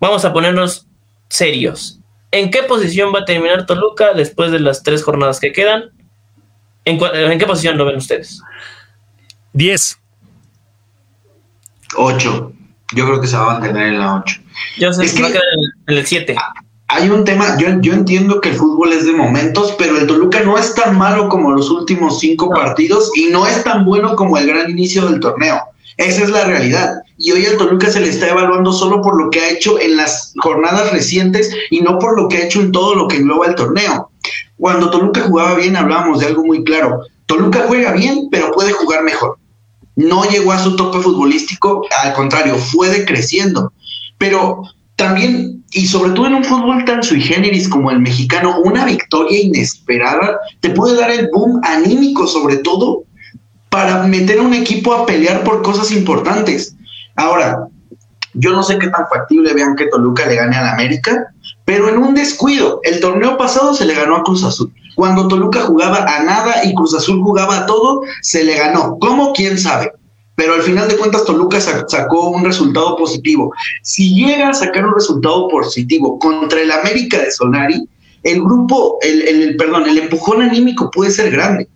vamos 0.00 0.24
a 0.24 0.32
ponernos 0.32 0.86
serios. 1.28 1.98
¿En 2.30 2.50
qué 2.50 2.62
posición 2.62 3.12
va 3.14 3.20
a 3.20 3.24
terminar 3.24 3.66
Toluca 3.66 4.12
después 4.12 4.52
de 4.52 4.60
las 4.60 4.82
tres 4.82 5.02
jornadas 5.02 5.40
que 5.40 5.52
quedan? 5.52 5.90
¿En, 6.84 6.98
¿En, 7.02 7.38
qué 7.38 7.46
posición 7.46 7.76
lo 7.76 7.86
ven 7.86 7.96
ustedes? 7.96 8.40
10. 9.52 10.00
8. 11.96 12.52
Yo 12.94 13.06
creo 13.06 13.20
que 13.20 13.26
se 13.26 13.36
va 13.36 13.42
a 13.42 13.58
mantener 13.58 13.88
en 13.88 13.98
la 13.98 14.16
8. 14.16 14.40
Yo 14.78 14.92
sé 14.92 15.04
es 15.04 15.14
que 15.14 15.22
va 15.22 15.28
a 15.28 15.32
quedar 15.32 15.44
en 15.86 15.96
el 15.96 16.06
7. 16.06 16.36
Hay 16.96 17.10
un 17.10 17.24
tema, 17.24 17.58
yo, 17.58 17.80
yo, 17.80 17.92
entiendo 17.92 18.40
que 18.40 18.50
el 18.50 18.54
fútbol 18.54 18.92
es 18.92 19.04
de 19.04 19.12
momentos, 19.12 19.74
pero 19.76 19.98
el 19.98 20.06
Toluca 20.06 20.40
no 20.44 20.56
es 20.56 20.76
tan 20.76 20.96
malo 20.96 21.28
como 21.28 21.50
los 21.50 21.68
últimos 21.68 22.20
cinco 22.20 22.50
partidos 22.50 23.10
y 23.16 23.26
no 23.26 23.48
es 23.48 23.64
tan 23.64 23.84
bueno 23.84 24.14
como 24.14 24.38
el 24.38 24.46
gran 24.46 24.70
inicio 24.70 25.04
del 25.08 25.18
torneo. 25.18 25.60
Esa 25.96 26.22
es 26.22 26.30
la 26.30 26.44
realidad. 26.44 26.92
Y 27.18 27.32
hoy 27.32 27.46
al 27.46 27.56
Toluca 27.56 27.90
se 27.90 27.98
le 27.98 28.10
está 28.10 28.28
evaluando 28.28 28.72
solo 28.72 29.02
por 29.02 29.20
lo 29.20 29.28
que 29.30 29.40
ha 29.40 29.50
hecho 29.50 29.80
en 29.80 29.96
las 29.96 30.34
jornadas 30.36 30.92
recientes 30.92 31.52
y 31.70 31.80
no 31.80 31.98
por 31.98 32.16
lo 32.16 32.28
que 32.28 32.36
ha 32.36 32.44
hecho 32.44 32.60
en 32.60 32.70
todo 32.70 32.94
lo 32.94 33.08
que 33.08 33.16
engloba 33.16 33.48
el 33.48 33.56
torneo. 33.56 34.10
Cuando 34.56 34.88
Toluca 34.88 35.22
jugaba 35.22 35.56
bien, 35.56 35.74
hablábamos 35.74 36.20
de 36.20 36.26
algo 36.26 36.44
muy 36.44 36.62
claro. 36.62 37.00
Toluca 37.26 37.64
juega 37.66 37.90
bien, 37.90 38.28
pero 38.30 38.52
puede 38.52 38.70
jugar 38.70 39.02
mejor. 39.02 39.36
No 39.96 40.24
llegó 40.30 40.52
a 40.52 40.60
su 40.60 40.76
tope 40.76 41.00
futbolístico, 41.00 41.82
al 42.04 42.12
contrario, 42.12 42.54
fue 42.54 42.88
decreciendo. 42.88 43.72
Pero 44.16 44.62
también, 44.96 45.64
y 45.72 45.86
sobre 45.86 46.12
todo 46.12 46.26
en 46.26 46.34
un 46.34 46.44
fútbol 46.44 46.84
tan 46.84 47.02
sui 47.02 47.20
generis 47.20 47.68
como 47.68 47.90
el 47.90 48.00
mexicano, 48.00 48.60
una 48.60 48.84
victoria 48.84 49.40
inesperada 49.40 50.38
te 50.60 50.70
puede 50.70 50.96
dar 50.96 51.10
el 51.10 51.28
boom 51.32 51.60
anímico, 51.64 52.26
sobre 52.26 52.58
todo, 52.58 53.04
para 53.70 54.04
meter 54.04 54.38
a 54.38 54.42
un 54.42 54.54
equipo 54.54 54.94
a 54.94 55.04
pelear 55.04 55.42
por 55.42 55.62
cosas 55.62 55.90
importantes. 55.90 56.76
Ahora, 57.16 57.66
yo 58.34 58.52
no 58.52 58.62
sé 58.62 58.78
qué 58.78 58.88
tan 58.88 59.08
factible 59.08 59.52
vean 59.52 59.74
que 59.74 59.86
Toluca 59.86 60.26
le 60.26 60.36
gane 60.36 60.56
al 60.56 60.68
América, 60.68 61.26
pero 61.64 61.88
en 61.88 61.98
un 61.98 62.14
descuido, 62.14 62.80
el 62.84 63.00
torneo 63.00 63.36
pasado 63.36 63.74
se 63.74 63.84
le 63.84 63.94
ganó 63.94 64.16
a 64.16 64.22
Cruz 64.22 64.44
Azul. 64.44 64.72
Cuando 64.94 65.26
Toluca 65.26 65.62
jugaba 65.62 66.04
a 66.04 66.22
nada 66.22 66.64
y 66.64 66.74
Cruz 66.74 66.94
Azul 66.94 67.20
jugaba 67.20 67.58
a 67.58 67.66
todo, 67.66 68.02
se 68.22 68.44
le 68.44 68.56
ganó. 68.56 68.98
¿Cómo? 69.00 69.32
¿Quién 69.32 69.58
sabe? 69.58 69.92
Pero 70.36 70.54
al 70.54 70.62
final 70.62 70.88
de 70.88 70.96
cuentas 70.96 71.24
Toluca 71.24 71.60
sacó 71.60 72.30
un 72.30 72.44
resultado 72.44 72.96
positivo. 72.96 73.52
Si 73.82 74.14
llega 74.14 74.48
a 74.48 74.54
sacar 74.54 74.84
un 74.84 74.94
resultado 74.94 75.48
positivo 75.48 76.18
contra 76.18 76.60
el 76.60 76.72
América 76.72 77.18
de 77.18 77.30
Solari, 77.30 77.88
el 78.24 78.42
grupo, 78.42 78.98
el, 79.02 79.22
el 79.22 79.56
perdón, 79.56 79.88
el 79.88 79.98
empujón 79.98 80.42
anímico 80.42 80.90
puede 80.90 81.10
ser 81.10 81.30
grande. 81.30 81.68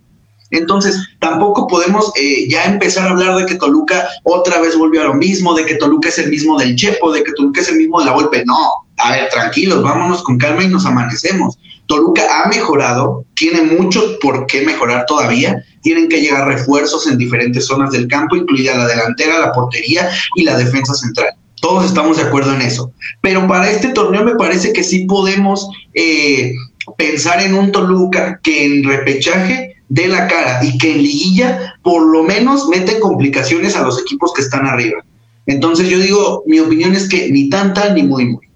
Entonces, 0.51 0.97
tampoco 1.19 1.67
podemos 1.67 2.11
eh, 2.15 2.49
ya 2.49 2.65
empezar 2.65 3.07
a 3.07 3.11
hablar 3.11 3.35
de 3.37 3.45
que 3.45 3.55
Toluca 3.55 4.07
otra 4.23 4.59
vez 4.59 4.75
volvió 4.75 5.01
a 5.01 5.05
lo 5.05 5.13
mismo, 5.13 5.53
de 5.53 5.65
que 5.65 5.75
Toluca 5.75 6.09
es 6.09 6.17
el 6.17 6.29
mismo 6.29 6.57
del 6.57 6.75
Chepo, 6.75 7.11
de 7.11 7.23
que 7.23 7.33
Toluca 7.33 7.61
es 7.61 7.69
el 7.69 7.77
mismo 7.77 7.99
de 7.99 8.07
la 8.07 8.13
Volpe. 8.13 8.43
No, 8.45 8.57
a 8.97 9.11
ver, 9.11 9.29
tranquilos, 9.29 9.83
vámonos 9.83 10.23
con 10.23 10.37
calma 10.37 10.63
y 10.63 10.67
nos 10.67 10.85
amanecemos. 10.85 11.59
Toluca 11.89 12.21
ha 12.29 12.47
mejorado, 12.47 13.25
tiene 13.33 13.63
mucho 13.63 14.19
por 14.21 14.45
qué 14.45 14.61
mejorar 14.61 15.07
todavía. 15.07 15.65
Tienen 15.81 16.07
que 16.07 16.21
llegar 16.21 16.47
refuerzos 16.47 17.07
en 17.07 17.17
diferentes 17.17 17.65
zonas 17.65 17.91
del 17.91 18.07
campo, 18.07 18.35
incluida 18.35 18.77
la 18.77 18.85
delantera, 18.85 19.39
la 19.39 19.51
portería 19.51 20.07
y 20.35 20.43
la 20.43 20.55
defensa 20.55 20.93
central. 20.93 21.29
Todos 21.59 21.85
estamos 21.85 22.17
de 22.17 22.23
acuerdo 22.23 22.53
en 22.53 22.61
eso. 22.61 22.91
Pero 23.21 23.47
para 23.47 23.71
este 23.71 23.87
torneo 23.87 24.23
me 24.23 24.35
parece 24.35 24.71
que 24.71 24.83
sí 24.83 25.05
podemos 25.05 25.67
eh, 25.95 26.53
pensar 26.95 27.41
en 27.41 27.55
un 27.55 27.71
Toluca 27.71 28.39
que 28.43 28.65
en 28.65 28.83
repechaje 28.83 29.77
dé 29.89 30.07
la 30.07 30.27
cara 30.27 30.63
y 30.63 30.77
que 30.77 30.91
en 30.91 31.01
liguilla 31.01 31.73
por 31.81 32.03
lo 32.03 32.21
menos 32.21 32.67
mete 32.67 32.99
complicaciones 32.99 33.75
a 33.75 33.81
los 33.81 33.99
equipos 33.99 34.31
que 34.35 34.43
están 34.43 34.67
arriba. 34.67 35.03
Entonces 35.47 35.89
yo 35.89 35.97
digo, 35.97 36.43
mi 36.45 36.59
opinión 36.59 36.93
es 36.93 37.09
que 37.09 37.31
ni 37.31 37.49
tanta 37.49 37.91
ni 37.93 38.03
muy 38.03 38.25
muy. 38.27 38.48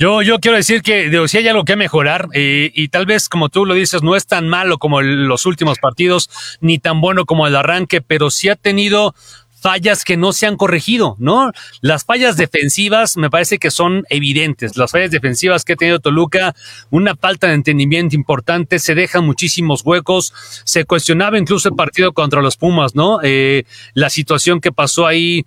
Yo, 0.00 0.22
yo 0.22 0.38
quiero 0.40 0.56
decir 0.56 0.80
que 0.80 1.10
digo, 1.10 1.28
sí 1.28 1.36
hay 1.36 1.48
algo 1.48 1.66
que 1.66 1.76
mejorar 1.76 2.28
eh, 2.32 2.72
y 2.74 2.88
tal 2.88 3.04
vez, 3.04 3.28
como 3.28 3.50
tú 3.50 3.66
lo 3.66 3.74
dices, 3.74 4.02
no 4.02 4.16
es 4.16 4.26
tan 4.26 4.48
malo 4.48 4.78
como 4.78 5.00
el- 5.00 5.26
los 5.26 5.44
últimos 5.44 5.78
partidos, 5.78 6.30
ni 6.62 6.78
tan 6.78 7.02
bueno 7.02 7.26
como 7.26 7.46
el 7.46 7.54
arranque, 7.54 8.00
pero 8.00 8.30
sí 8.30 8.48
ha 8.48 8.56
tenido 8.56 9.14
fallas 9.60 10.04
que 10.04 10.16
no 10.16 10.32
se 10.32 10.46
han 10.46 10.56
corregido, 10.56 11.16
¿no? 11.18 11.52
Las 11.80 12.04
fallas 12.04 12.36
defensivas 12.36 13.16
me 13.16 13.30
parece 13.30 13.58
que 13.58 13.70
son 13.70 14.04
evidentes. 14.08 14.76
Las 14.76 14.90
fallas 14.90 15.10
defensivas 15.10 15.64
que 15.64 15.74
ha 15.74 15.76
tenido 15.76 16.00
Toluca, 16.00 16.54
una 16.90 17.14
falta 17.16 17.48
de 17.48 17.54
entendimiento 17.54 18.16
importante, 18.16 18.78
se 18.78 18.94
dejan 18.94 19.24
muchísimos 19.24 19.82
huecos. 19.84 20.32
Se 20.64 20.84
cuestionaba 20.84 21.38
incluso 21.38 21.68
el 21.68 21.74
partido 21.74 22.12
contra 22.12 22.42
los 22.42 22.56
Pumas, 22.56 22.94
¿no? 22.94 23.20
Eh, 23.22 23.64
la 23.94 24.10
situación 24.10 24.60
que 24.60 24.72
pasó 24.72 25.06
ahí 25.06 25.44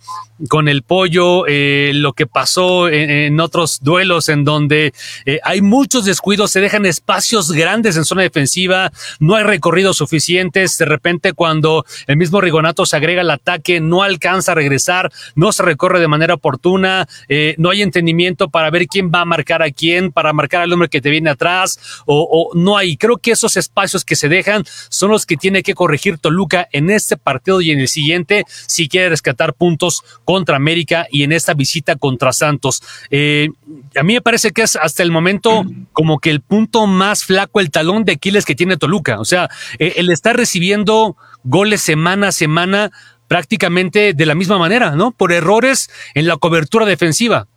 con 0.49 0.68
el 0.68 0.84
pollo, 0.84 1.45
eh, 1.47 1.91
lo 1.93 2.14
que 2.14 2.28
pasó 2.28 2.89
en, 2.89 3.39
otros 3.39 3.80
duelos 3.82 4.30
en 4.30 4.43
donde 4.43 4.93
eh, 5.26 5.39
hay 5.43 5.61
muchos 5.61 6.05
descuidos, 6.05 6.51
se 6.51 6.59
dejan 6.59 6.86
espacios 6.86 7.51
grandes 7.51 7.97
en 7.97 8.05
zona 8.05 8.24
defensiva, 8.24 8.91
no 9.20 9.36
hay 9.36 9.43
recorridos 9.43 9.97
suficientes, 9.97 10.78
de 10.78 10.86
repente 10.86 11.34
cuando 11.34 11.86
el 12.07 12.18
mismo 12.18 12.41
Rigonato 12.41 12.86
se 12.86 12.95
agrega 12.95 13.22
al 13.22 13.32
ataque, 13.32 13.80
no 13.80 14.03
alcanza 14.04 14.51
a 14.51 14.56
regresar, 14.56 15.12
no 15.36 15.51
se 15.51 15.64
recorre 15.64 15.99
de 15.99 16.08
manera 16.08 16.36
oportuna, 16.36 17.08
eh, 17.28 17.56
no 17.58 17.70
hay 17.70 17.82
entendimiento 17.82 18.49
para 18.49 18.70
ver 18.70 18.88
quién 18.88 19.12
va 19.14 19.22
a 19.22 19.26
marcar 19.26 19.62
a 19.62 19.72
quién, 19.72 20.12
para 20.12 20.34
marcar 20.34 20.62
al 20.62 20.74
hombre 20.74 20.89
que 20.89 21.01
te 21.01 21.10
viene 21.10 21.30
atrás, 21.30 21.80
o, 22.06 22.51
no 22.56 22.78
hay. 22.78 22.97
Creo 22.97 23.18
que 23.18 23.32
esos 23.32 23.58
espacios 23.58 24.06
que 24.06 24.16
se 24.16 24.30
dejan 24.30 24.64
son 24.89 25.12
los 25.12 25.26
que 25.26 25.38
tiene 25.38 25.64
que 25.64 25.74
corregir 25.74 26.18
Toluca 26.18 26.68
en 26.72 26.89
este 26.89 27.18
partido 27.18 27.62
y 27.62 27.72
en 27.72 27.80
el 27.80 27.88
siguiente 27.88 28.45
si 28.68 28.88
quiere 28.88 29.10
rescatar 29.10 29.54
puntos 29.54 30.04
contra 30.26 30.56
América 30.56 31.08
y 31.10 31.24
en 31.24 31.32
esta 31.32 31.54
visita 31.54 31.95
contra 31.95 32.34
Santos. 32.34 32.82
Eh, 33.10 33.49
a 33.95 34.04
mí 34.04 34.14
me 34.14 34.22
parece 34.22 34.51
que 34.51 34.64
es 34.64 34.76
hasta 34.76 35.04
el 35.04 35.12
momento 35.12 35.66
como 35.91 36.20
que 36.20 36.30
el 36.30 36.41
punto 36.41 36.88
más 36.88 37.24
flaco, 37.24 37.60
el 37.60 37.72
talón 37.72 38.04
de 38.06 38.14
Aquiles 38.14 38.45
que 38.45 38.56
tiene 38.56 38.78
Toluca. 38.78 39.20
O 39.20 39.26
sea, 39.26 39.49
eh, 39.80 39.93
él 39.97 40.10
está 40.10 40.34
recibiendo 40.34 41.16
goles 41.43 41.82
semana 41.82 42.30
a 42.30 42.32
semana 42.32 42.91
prácticamente 43.34 44.13
de 44.13 44.25
la 44.27 44.36
misma 44.36 44.59
manera, 44.59 44.91
¿no? 44.91 45.09
Por 45.09 45.31
errores 45.31 45.89
en 46.13 46.27
la 46.27 46.38
cobertura 46.38 46.86
defensiva. 46.86 47.47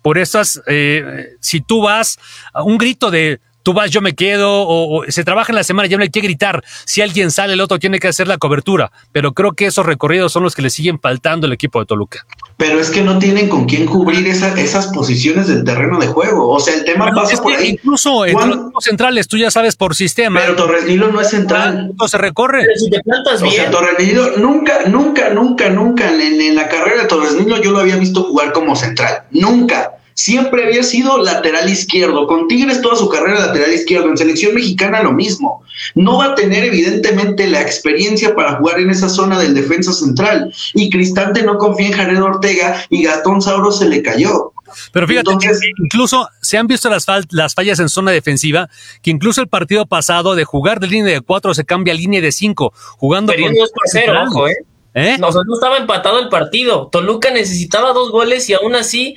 Por 0.00 0.16
esas, 0.16 0.62
eh, 0.66 1.34
si 1.40 1.60
tú 1.60 1.82
vas 1.82 2.18
a 2.54 2.62
un 2.62 2.78
grito 2.78 3.10
de 3.10 3.40
tú 3.66 3.72
vas, 3.72 3.90
yo 3.90 4.00
me 4.00 4.14
quedo, 4.14 4.62
o, 4.62 5.00
o 5.00 5.04
se 5.10 5.24
trabaja 5.24 5.50
en 5.50 5.56
la 5.56 5.64
semana, 5.64 5.88
ya 5.88 5.96
no 5.96 6.04
hay 6.04 6.08
que 6.10 6.20
gritar. 6.20 6.62
Si 6.84 7.02
alguien 7.02 7.32
sale, 7.32 7.54
el 7.54 7.60
otro 7.60 7.80
tiene 7.80 7.98
que 7.98 8.06
hacer 8.06 8.28
la 8.28 8.38
cobertura. 8.38 8.92
Pero 9.10 9.32
creo 9.32 9.54
que 9.54 9.66
esos 9.66 9.84
recorridos 9.84 10.30
son 10.32 10.44
los 10.44 10.54
que 10.54 10.62
le 10.62 10.70
siguen 10.70 11.00
faltando 11.00 11.48
al 11.48 11.52
equipo 11.52 11.80
de 11.80 11.86
Toluca. 11.86 12.24
Pero 12.58 12.78
es 12.78 12.90
que 12.90 13.00
no 13.02 13.18
tienen 13.18 13.48
con 13.48 13.64
quién 13.64 13.86
cubrir 13.86 14.24
esa- 14.28 14.54
esas 14.60 14.86
posiciones 14.92 15.48
del 15.48 15.64
terreno 15.64 15.98
de 15.98 16.06
juego. 16.06 16.48
O 16.48 16.60
sea, 16.60 16.74
el 16.76 16.84
tema 16.84 17.06
Pero 17.06 17.16
pasa 17.16 17.34
es 17.34 17.40
por 17.40 17.50
que 17.56 17.58
ahí. 17.58 17.68
incluso 17.70 18.22
¿Cuándo- 18.30 18.54
los 18.54 18.64
equipos 18.66 18.84
centrales, 18.84 19.26
tú 19.26 19.36
ya 19.36 19.50
sabes 19.50 19.74
por 19.74 19.96
sistema. 19.96 20.38
Pero 20.42 20.54
Torres 20.54 20.84
Nilo 20.86 21.08
no 21.08 21.20
es 21.20 21.28
central. 21.30 21.90
No 21.98 22.06
se 22.06 22.18
recorre. 22.18 22.60
Pero 22.66 22.78
si 22.78 22.88
te 22.88 23.00
plantas 23.00 23.42
O 23.42 23.50
sea, 23.50 23.68
Torres 23.72 23.96
Nilo 23.98 24.36
nunca, 24.36 24.82
nunca, 24.86 25.30
nunca, 25.30 25.68
nunca 25.70 26.08
en, 26.08 26.40
en 26.40 26.54
la 26.54 26.68
carrera 26.68 27.02
de 27.02 27.08
Torres 27.08 27.32
Nilo 27.34 27.60
yo 27.60 27.72
lo 27.72 27.80
había 27.80 27.96
visto 27.96 28.22
jugar 28.22 28.52
como 28.52 28.76
central. 28.76 29.22
Nunca. 29.32 29.90
Siempre 30.18 30.64
había 30.64 30.82
sido 30.82 31.18
lateral 31.18 31.68
izquierdo. 31.68 32.26
Con 32.26 32.48
Tigres 32.48 32.80
toda 32.80 32.96
su 32.96 33.06
carrera 33.10 33.38
lateral 33.38 33.72
izquierdo. 33.74 34.08
En 34.08 34.16
selección 34.16 34.54
mexicana 34.54 35.02
lo 35.02 35.12
mismo. 35.12 35.62
No 35.94 36.16
va 36.16 36.26
a 36.32 36.34
tener 36.34 36.64
evidentemente 36.64 37.46
la 37.46 37.60
experiencia 37.60 38.34
para 38.34 38.56
jugar 38.56 38.80
en 38.80 38.88
esa 38.88 39.10
zona 39.10 39.38
del 39.38 39.54
defensa 39.54 39.92
central. 39.92 40.52
Y 40.72 40.88
Cristante 40.88 41.42
no 41.42 41.58
confía 41.58 41.88
en 41.88 41.92
Jared 41.92 42.22
Ortega 42.22 42.82
y 42.88 43.02
Gastón 43.04 43.42
Sauro 43.42 43.70
se 43.70 43.86
le 43.90 44.02
cayó. 44.02 44.52
Pero 44.90 45.06
fíjate, 45.06 45.30
Entonces- 45.32 45.60
que 45.60 45.68
incluso 45.84 46.26
se 46.40 46.56
han 46.56 46.66
visto 46.66 46.88
las, 46.88 47.06
fal- 47.06 47.26
las 47.30 47.54
fallas 47.54 47.78
en 47.78 47.90
zona 47.90 48.10
defensiva, 48.10 48.70
que 49.02 49.10
incluso 49.10 49.42
el 49.42 49.48
partido 49.48 49.84
pasado 49.84 50.34
de 50.34 50.44
jugar 50.44 50.80
de 50.80 50.86
línea 50.88 51.12
de 51.12 51.20
cuatro 51.20 51.52
se 51.52 51.64
cambia 51.66 51.92
a 51.92 51.96
línea 51.96 52.22
de 52.22 52.32
cinco, 52.32 52.72
jugando 52.96 53.32
perdiendo 53.32 53.60
2 53.60 53.70
por 53.70 53.82
0, 53.86 54.04
central. 54.06 54.28
ojo, 54.28 54.48
¿eh? 54.48 54.56
¿Eh? 54.94 55.18
O 55.22 55.30
sea, 55.30 55.42
no 55.46 55.54
estaba 55.54 55.76
empatado 55.76 56.20
el 56.20 56.30
partido. 56.30 56.88
Toluca 56.90 57.30
necesitaba 57.30 57.92
dos 57.92 58.10
goles 58.10 58.48
y 58.48 58.54
aún 58.54 58.74
así 58.74 59.14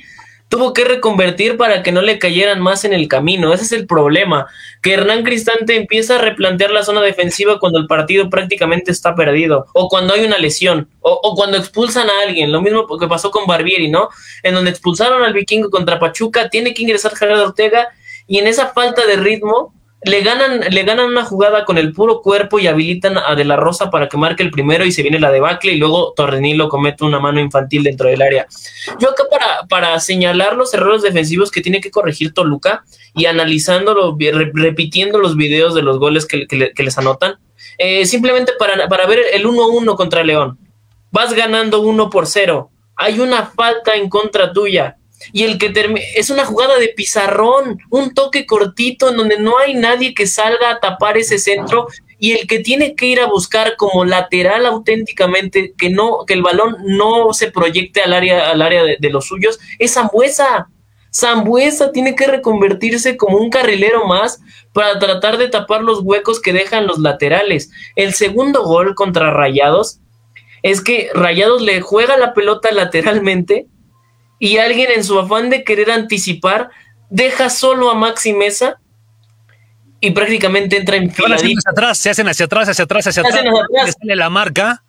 tuvo 0.50 0.74
que 0.74 0.84
reconvertir 0.84 1.56
para 1.56 1.82
que 1.82 1.92
no 1.92 2.02
le 2.02 2.18
cayeran 2.18 2.60
más 2.60 2.84
en 2.84 2.92
el 2.92 3.06
camino. 3.06 3.54
Ese 3.54 3.64
es 3.64 3.72
el 3.72 3.86
problema, 3.86 4.48
que 4.82 4.94
Hernán 4.94 5.22
Cristante 5.22 5.76
empieza 5.76 6.16
a 6.16 6.18
replantear 6.18 6.72
la 6.72 6.82
zona 6.82 7.00
defensiva 7.00 7.60
cuando 7.60 7.78
el 7.78 7.86
partido 7.86 8.28
prácticamente 8.28 8.90
está 8.90 9.14
perdido, 9.14 9.66
o 9.74 9.88
cuando 9.88 10.12
hay 10.12 10.24
una 10.24 10.38
lesión, 10.38 10.88
o, 11.00 11.18
o 11.22 11.36
cuando 11.36 11.56
expulsan 11.56 12.10
a 12.10 12.22
alguien. 12.26 12.50
Lo 12.50 12.60
mismo 12.60 12.84
que 12.98 13.06
pasó 13.06 13.30
con 13.30 13.46
Barbieri, 13.46 13.88
¿no? 13.88 14.08
En 14.42 14.54
donde 14.54 14.70
expulsaron 14.70 15.22
al 15.22 15.32
vikingo 15.32 15.70
contra 15.70 16.00
Pachuca, 16.00 16.50
tiene 16.50 16.74
que 16.74 16.82
ingresar 16.82 17.14
Gerardo 17.14 17.44
Ortega 17.44 17.88
y 18.26 18.38
en 18.38 18.48
esa 18.48 18.72
falta 18.72 19.06
de 19.06 19.16
ritmo 19.16 19.72
le 20.02 20.22
ganan, 20.22 20.60
le 20.70 20.82
ganan 20.84 21.06
una 21.06 21.24
jugada 21.24 21.64
con 21.66 21.76
el 21.76 21.92
puro 21.92 22.22
cuerpo 22.22 22.58
y 22.58 22.66
habilitan 22.66 23.18
a 23.18 23.34
De 23.34 23.44
La 23.44 23.56
Rosa 23.56 23.90
para 23.90 24.08
que 24.08 24.16
marque 24.16 24.42
el 24.42 24.50
primero 24.50 24.84
y 24.86 24.92
se 24.92 25.02
viene 25.02 25.20
la 25.20 25.30
debacle 25.30 25.72
y 25.72 25.76
luego 25.76 26.14
Torrenilo 26.16 26.68
comete 26.70 27.04
una 27.04 27.20
mano 27.20 27.38
infantil 27.40 27.82
dentro 27.82 28.08
del 28.08 28.22
área. 28.22 28.46
Yo 28.98 29.10
acá 29.10 29.24
para, 29.30 29.66
para 29.68 30.00
señalar 30.00 30.56
los 30.56 30.72
errores 30.72 31.02
defensivos 31.02 31.50
que 31.50 31.60
tiene 31.60 31.80
que 31.82 31.90
corregir 31.90 32.32
Toluca 32.32 32.82
y 33.14 33.26
analizándolo, 33.26 34.16
re- 34.18 34.50
repitiendo 34.54 35.18
los 35.18 35.36
videos 35.36 35.74
de 35.74 35.82
los 35.82 35.98
goles 35.98 36.24
que, 36.26 36.46
que 36.46 36.56
le- 36.56 36.72
que 36.72 36.82
les 36.82 36.96
anotan, 36.96 37.34
eh, 37.76 38.06
simplemente 38.06 38.52
para, 38.58 38.88
para 38.88 39.06
ver 39.06 39.20
el 39.34 39.44
1-1 39.46 39.96
contra 39.96 40.24
León. 40.24 40.58
Vas 41.10 41.34
ganando 41.34 41.80
1 41.80 42.08
por 42.08 42.26
0. 42.26 42.70
Hay 42.96 43.18
una 43.20 43.46
falta 43.46 43.94
en 43.96 44.08
contra 44.08 44.52
tuya. 44.52 44.96
Y 45.32 45.44
el 45.44 45.58
que 45.58 45.72
es 46.16 46.30
una 46.30 46.44
jugada 46.44 46.78
de 46.78 46.88
pizarrón, 46.88 47.78
un 47.90 48.14
toque 48.14 48.46
cortito 48.46 49.10
en 49.10 49.16
donde 49.16 49.38
no 49.38 49.58
hay 49.58 49.74
nadie 49.74 50.14
que 50.14 50.26
salga 50.26 50.70
a 50.70 50.80
tapar 50.80 51.18
ese 51.18 51.38
centro 51.38 51.88
y 52.18 52.32
el 52.32 52.46
que 52.46 52.60
tiene 52.60 52.94
que 52.94 53.06
ir 53.06 53.20
a 53.20 53.26
buscar 53.26 53.76
como 53.76 54.04
lateral 54.04 54.66
auténticamente 54.66 55.72
que 55.76 55.90
no 55.90 56.24
que 56.26 56.34
el 56.34 56.42
balón 56.42 56.76
no 56.84 57.32
se 57.32 57.50
proyecte 57.50 58.02
al 58.02 58.12
área 58.12 58.50
al 58.50 58.62
área 58.62 58.84
de, 58.84 58.96
de 59.00 59.10
los 59.10 59.26
suyos 59.26 59.58
es 59.78 59.94
Zambuesa. 59.94 60.68
Zambuesa 61.12 61.90
tiene 61.90 62.14
que 62.14 62.26
reconvertirse 62.26 63.16
como 63.16 63.38
un 63.38 63.50
carrilero 63.50 64.06
más 64.06 64.40
para 64.72 64.98
tratar 65.00 65.38
de 65.38 65.48
tapar 65.48 65.82
los 65.82 66.00
huecos 66.02 66.40
que 66.40 66.52
dejan 66.52 66.86
los 66.86 66.98
laterales. 66.98 67.70
El 67.96 68.14
segundo 68.14 68.62
gol 68.62 68.94
contra 68.94 69.32
Rayados 69.32 69.98
es 70.62 70.80
que 70.80 71.10
Rayados 71.12 71.62
le 71.62 71.80
juega 71.80 72.16
la 72.16 72.32
pelota 72.32 72.70
lateralmente 72.70 73.66
y 74.40 74.56
alguien 74.58 74.88
en 74.96 75.04
su 75.04 75.16
afán 75.20 75.50
de 75.50 75.62
querer 75.62 75.92
anticipar 75.92 76.70
deja 77.10 77.48
solo 77.50 77.90
a 77.90 77.94
Maxi 77.94 78.32
Mesa 78.32 78.80
y 80.00 80.12
prácticamente 80.12 80.76
entra 80.78 80.96
Se 80.96 81.04
haciendo 81.04 81.26
enfiladito. 81.36 81.58
hacia 81.60 81.70
atrás, 81.70 81.98
se 81.98 82.10
hacen 82.10 82.28
hacia 82.28 82.46
atrás, 82.46 82.68
hacia 82.68 82.84
atrás, 82.84 83.06
hacia 83.06 83.22
Se 83.22 83.28
atrás. 83.28 83.44
le 83.84 83.92
sale 83.92 84.16
la 84.16 84.30
marca. 84.30 84.82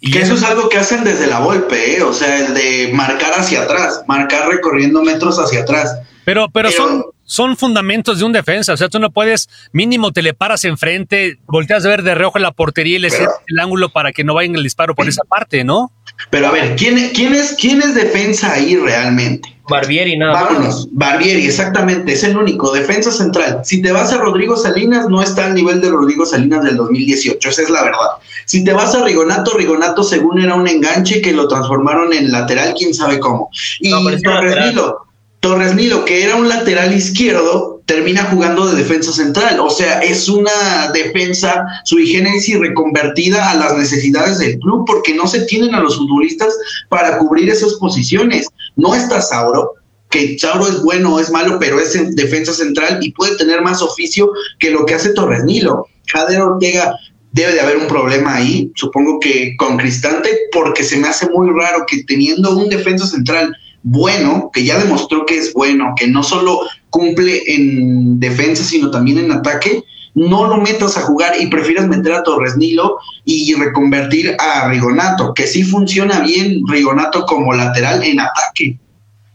Y 0.00 0.10
Que 0.10 0.20
eso 0.22 0.34
es 0.34 0.42
algo 0.42 0.68
que 0.68 0.78
hacen 0.78 1.04
desde 1.04 1.28
la 1.28 1.38
golpe, 1.38 1.96
¿eh? 1.98 2.02
o 2.02 2.12
sea, 2.12 2.38
el 2.46 2.54
de 2.54 2.90
marcar 2.92 3.34
hacia 3.34 3.62
atrás, 3.62 4.02
marcar 4.08 4.48
recorriendo 4.48 5.02
metros 5.02 5.38
hacia 5.38 5.60
atrás. 5.60 5.96
Pero, 6.24 6.48
pero, 6.50 6.70
Pero- 6.70 6.88
son, 6.88 7.04
son 7.24 7.56
fundamentos 7.56 8.18
de 8.18 8.24
un 8.24 8.32
defensa. 8.32 8.72
O 8.72 8.76
sea, 8.76 8.88
tú 8.88 8.98
no 8.98 9.10
puedes, 9.12 9.48
mínimo 9.72 10.10
te 10.12 10.22
le 10.22 10.34
paras 10.34 10.64
enfrente, 10.64 11.38
volteas 11.46 11.84
a 11.84 11.88
ver 11.88 12.02
de 12.02 12.14
reojo 12.16 12.38
en 12.38 12.42
la 12.42 12.50
portería 12.52 12.96
y 12.96 13.00
le 13.00 13.08
Pero- 13.10 13.18
cierras 13.18 13.36
el 13.46 13.58
ángulo 13.60 13.90
para 13.90 14.12
que 14.12 14.24
no 14.24 14.34
vayan 14.34 14.56
el 14.56 14.62
disparo 14.64 14.94
por 14.96 15.08
esa 15.08 15.22
parte, 15.28 15.62
¿no? 15.62 15.92
Pero 16.30 16.48
a 16.48 16.50
ver, 16.50 16.76
¿quién, 16.76 17.10
quién, 17.14 17.34
es, 17.34 17.56
quién 17.58 17.80
es 17.82 17.94
defensa 17.94 18.52
ahí 18.52 18.76
realmente? 18.76 19.52
Barbieri 19.68 20.18
nada 20.18 20.32
más. 20.32 20.44
Vámonos, 20.44 20.88
Barbieri, 20.92 21.46
exactamente, 21.46 22.12
es 22.12 22.24
el 22.24 22.36
único, 22.36 22.72
defensa 22.72 23.12
central. 23.12 23.60
Si 23.64 23.80
te 23.80 23.92
vas 23.92 24.12
a 24.12 24.18
Rodrigo 24.18 24.56
Salinas, 24.56 25.08
no 25.08 25.22
está 25.22 25.46
al 25.46 25.54
nivel 25.54 25.80
de 25.80 25.90
Rodrigo 25.90 26.26
Salinas 26.26 26.64
del 26.64 26.76
2018, 26.76 27.48
esa 27.48 27.62
es 27.62 27.70
la 27.70 27.82
verdad. 27.82 28.08
Si 28.44 28.64
te 28.64 28.72
vas 28.72 28.94
a 28.94 29.04
Rigonato, 29.04 29.56
Rigonato 29.56 30.02
según 30.02 30.40
era 30.40 30.54
un 30.54 30.66
enganche 30.66 31.22
que 31.22 31.32
lo 31.32 31.48
transformaron 31.48 32.12
en 32.12 32.32
lateral, 32.32 32.74
quién 32.76 32.92
sabe 32.92 33.20
cómo. 33.20 33.50
Y 33.80 33.90
No, 33.90 34.00
Torres. 34.22 34.56
Nilo, 34.66 35.06
Torres 35.40 35.74
Nilo, 35.74 36.04
que 36.04 36.24
era 36.24 36.36
un 36.36 36.48
lateral 36.48 36.92
izquierdo, 36.92 37.71
termina 37.86 38.24
jugando 38.24 38.66
de 38.66 38.76
defensa 38.76 39.12
central. 39.12 39.60
O 39.60 39.70
sea, 39.70 40.00
es 40.00 40.28
una 40.28 40.90
defensa 40.92 41.64
sui 41.84 42.06
generis 42.06 42.58
reconvertida 42.58 43.50
a 43.50 43.54
las 43.54 43.76
necesidades 43.76 44.38
del 44.38 44.58
club 44.58 44.84
porque 44.86 45.14
no 45.14 45.26
se 45.26 45.42
tienen 45.42 45.74
a 45.74 45.80
los 45.80 45.96
futbolistas 45.96 46.54
para 46.88 47.18
cubrir 47.18 47.48
esas 47.48 47.74
posiciones. 47.74 48.48
No 48.76 48.94
está 48.94 49.20
Sauro, 49.20 49.74
que 50.10 50.36
Chauro 50.36 50.68
es 50.68 50.82
bueno 50.82 51.14
o 51.14 51.20
es 51.20 51.30
malo, 51.30 51.58
pero 51.58 51.80
es 51.80 51.94
en 51.94 52.14
defensa 52.14 52.52
central 52.52 52.98
y 53.02 53.12
puede 53.12 53.36
tener 53.36 53.62
más 53.62 53.82
oficio 53.82 54.30
que 54.58 54.70
lo 54.70 54.86
que 54.86 54.94
hace 54.94 55.14
Torres 55.14 55.44
Nilo. 55.44 55.86
Jader 56.06 56.40
Ortega 56.40 56.94
debe 57.32 57.52
de 57.52 57.60
haber 57.60 57.78
un 57.78 57.86
problema 57.86 58.36
ahí, 58.36 58.70
supongo 58.74 59.18
que 59.18 59.56
con 59.56 59.78
Cristante, 59.78 60.28
porque 60.52 60.84
se 60.84 60.98
me 60.98 61.08
hace 61.08 61.28
muy 61.30 61.48
raro 61.58 61.86
que 61.86 62.04
teniendo 62.04 62.56
un 62.56 62.68
defensa 62.68 63.06
central 63.06 63.56
bueno, 63.82 64.50
que 64.52 64.64
ya 64.64 64.78
demostró 64.78 65.26
que 65.26 65.38
es 65.38 65.52
bueno, 65.52 65.94
que 65.96 66.06
no 66.06 66.22
solo 66.22 66.60
cumple 66.92 67.42
en 67.46 68.20
defensa, 68.20 68.62
sino 68.62 68.90
también 68.90 69.18
en 69.18 69.32
ataque, 69.32 69.82
no 70.14 70.46
lo 70.46 70.58
metas 70.58 70.98
a 70.98 71.00
jugar 71.00 71.32
y 71.40 71.46
prefieras 71.46 71.88
meter 71.88 72.12
a 72.12 72.22
Torres 72.22 72.54
Nilo 72.56 72.98
y 73.24 73.54
reconvertir 73.54 74.36
a 74.38 74.68
Rigonato, 74.68 75.32
que 75.32 75.46
sí 75.46 75.64
funciona 75.64 76.20
bien 76.20 76.60
Rigonato 76.68 77.24
como 77.24 77.54
lateral 77.54 78.04
en 78.04 78.20
ataque. 78.20 78.78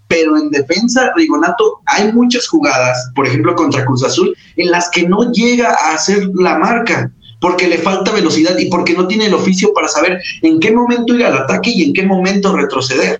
Pero 0.07 0.37
en 0.37 0.51
defensa, 0.51 1.11
Rigonato, 1.15 1.81
hay 1.87 2.13
muchas 2.13 2.47
jugadas, 2.47 3.11
por 3.15 3.25
ejemplo 3.25 3.55
contra 3.55 3.83
Cruz 3.85 4.03
Azul, 4.03 4.35
en 4.55 4.69
las 4.69 4.89
que 4.91 5.09
no 5.09 5.31
llega 5.31 5.71
a 5.71 5.95
hacer 5.95 6.29
la 6.35 6.59
marca, 6.59 7.11
porque 7.41 7.67
le 7.67 7.79
falta 7.79 8.11
velocidad 8.11 8.55
y 8.59 8.69
porque 8.69 8.93
no 8.93 9.07
tiene 9.07 9.25
el 9.25 9.33
oficio 9.33 9.73
para 9.73 9.87
saber 9.87 10.21
en 10.43 10.59
qué 10.59 10.71
momento 10.71 11.15
ir 11.15 11.25
al 11.25 11.37
ataque 11.39 11.71
y 11.71 11.83
en 11.83 11.93
qué 11.93 12.03
momento 12.03 12.55
retroceder. 12.55 13.19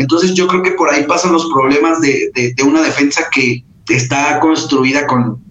Entonces 0.00 0.32
yo 0.34 0.46
creo 0.46 0.62
que 0.62 0.72
por 0.72 0.90
ahí 0.90 1.04
pasan 1.04 1.32
los 1.32 1.46
problemas 1.52 2.00
de, 2.00 2.30
de 2.34 2.62
una 2.62 2.82
defensa 2.82 3.28
que 3.30 3.62
está 3.88 4.40
construida 4.40 5.06
con, 5.06 5.42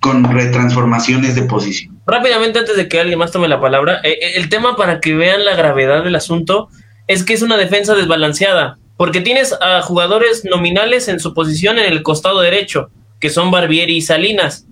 con 0.00 0.24
retransformaciones 0.24 1.36
de 1.36 1.42
posición. 1.42 2.00
Rápidamente, 2.06 2.58
antes 2.58 2.76
de 2.76 2.88
que 2.88 2.98
alguien 2.98 3.20
más 3.20 3.30
tome 3.30 3.46
la 3.46 3.60
palabra, 3.60 4.00
eh, 4.02 4.18
eh, 4.20 4.32
el 4.34 4.48
tema 4.48 4.76
para 4.76 5.00
que 5.00 5.14
vean 5.14 5.44
la 5.44 5.54
gravedad 5.54 6.02
del 6.02 6.16
asunto 6.16 6.68
es 7.06 7.22
que 7.22 7.34
es 7.34 7.42
una 7.42 7.56
defensa 7.56 7.94
desbalanceada, 7.94 8.78
porque 8.96 9.20
tienes 9.20 9.54
a 9.60 9.80
jugadores 9.82 10.44
nominales 10.44 11.06
en 11.06 11.20
su 11.20 11.34
posición 11.34 11.78
en 11.78 11.86
el 11.86 12.02
costado 12.02 12.40
derecho, 12.40 12.90
que 13.20 13.30
son 13.30 13.52
Barbieri 13.52 13.96
y 13.96 14.02
Salinas, 14.02 14.66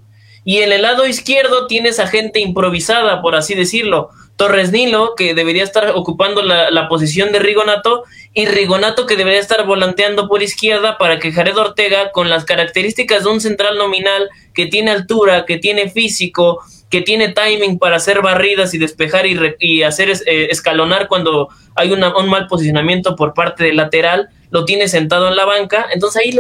y 0.44 0.58
en 0.58 0.72
el 0.72 0.82
lado 0.82 1.06
izquierdo 1.06 1.66
tienes 1.66 2.00
a 2.00 2.06
gente 2.06 2.40
improvisada, 2.40 3.20
por 3.20 3.34
así 3.34 3.54
decirlo. 3.54 4.10
Torres 4.36 4.70
Nilo, 4.70 5.14
que 5.16 5.34
debería 5.34 5.64
estar 5.64 5.92
ocupando 5.94 6.42
la, 6.42 6.70
la, 6.70 6.88
posición 6.88 7.32
de 7.32 7.38
Rigonato, 7.38 8.04
y 8.36 8.44
Rigonato, 8.44 9.06
que 9.06 9.16
debería 9.16 9.40
estar 9.40 9.64
volanteando 9.64 10.28
por 10.28 10.42
izquierda 10.42 10.98
para 10.98 11.18
que 11.18 11.32
Jared 11.32 11.56
Ortega, 11.56 12.12
con 12.12 12.28
las 12.28 12.44
características 12.44 13.24
de 13.24 13.30
un 13.30 13.40
central 13.40 13.78
nominal 13.78 14.28
que 14.52 14.66
tiene 14.66 14.90
altura, 14.90 15.46
que 15.46 15.56
tiene 15.56 15.88
físico, 15.88 16.62
que 16.90 17.00
tiene 17.00 17.32
timing 17.32 17.78
para 17.78 17.96
hacer 17.96 18.20
barridas 18.20 18.74
y 18.74 18.78
despejar 18.78 19.24
y, 19.24 19.38
y 19.58 19.82
hacer 19.84 20.10
eh, 20.10 20.48
escalonar 20.50 21.08
cuando 21.08 21.48
hay 21.74 21.90
un 21.90 22.00
mal 22.28 22.46
posicionamiento 22.46 23.16
por 23.16 23.32
parte 23.32 23.64
del 23.64 23.76
lateral, 23.76 24.28
lo 24.50 24.66
tiene 24.66 24.86
sentado 24.88 25.28
en 25.28 25.36
la 25.36 25.46
banca. 25.46 25.86
Entonces 25.90 26.20
ahí, 26.22 26.38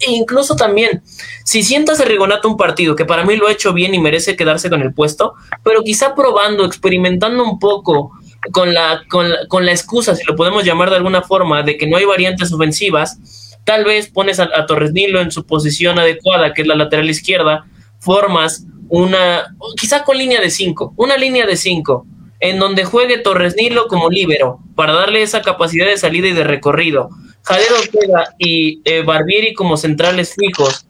e 0.00 0.10
incluso 0.10 0.56
también, 0.56 1.04
si 1.44 1.62
sientas 1.62 2.00
a 2.00 2.04
Rigonato 2.04 2.48
un 2.48 2.56
partido, 2.56 2.96
que 2.96 3.04
para 3.04 3.24
mí 3.24 3.36
lo 3.36 3.46
ha 3.46 3.52
hecho 3.52 3.72
bien 3.72 3.94
y 3.94 4.00
merece 4.00 4.34
quedarse 4.34 4.70
con 4.70 4.82
el 4.82 4.92
puesto, 4.92 5.34
pero 5.62 5.84
quizá 5.84 6.16
probando, 6.16 6.64
experimentando 6.64 7.44
un 7.44 7.60
poco 7.60 8.10
con 8.52 8.72
la, 8.72 9.02
con 9.08 9.30
la, 9.30 9.46
con 9.48 9.66
la 9.66 9.72
excusa, 9.72 10.14
si 10.14 10.24
lo 10.24 10.36
podemos 10.36 10.64
llamar 10.64 10.90
de 10.90 10.96
alguna 10.96 11.22
forma, 11.22 11.62
de 11.62 11.76
que 11.76 11.86
no 11.86 11.96
hay 11.96 12.04
variantes 12.04 12.52
ofensivas, 12.52 13.18
tal 13.64 13.84
vez 13.84 14.08
pones 14.08 14.40
a, 14.40 14.66
Torres 14.66 14.92
Nilo 14.92 15.20
en 15.20 15.30
su 15.30 15.44
posición 15.44 15.98
adecuada, 15.98 16.54
que 16.54 16.62
es 16.62 16.68
la 16.68 16.74
lateral 16.74 17.10
izquierda, 17.10 17.66
formas 17.98 18.64
una, 18.88 19.54
quizá 19.78 20.04
con 20.04 20.16
línea 20.16 20.40
de 20.40 20.48
5, 20.48 20.94
una 20.96 21.18
línea 21.18 21.44
de 21.44 21.56
5, 21.56 22.06
en 22.40 22.58
donde 22.58 22.84
juegue 22.84 23.18
Torres 23.18 23.56
Nilo 23.56 23.86
como 23.88 24.08
líbero, 24.08 24.60
para 24.74 24.94
darle 24.94 25.22
esa 25.22 25.42
capacidad 25.42 25.86
de 25.86 25.98
salida 25.98 26.28
y 26.28 26.32
de 26.32 26.44
recorrido. 26.44 27.10
Javier 27.42 27.72
Ortega 27.72 28.34
y 28.38 28.80
eh, 28.84 29.02
Barbieri 29.02 29.52
como 29.52 29.76
centrales 29.76 30.34
fijos, 30.34 30.86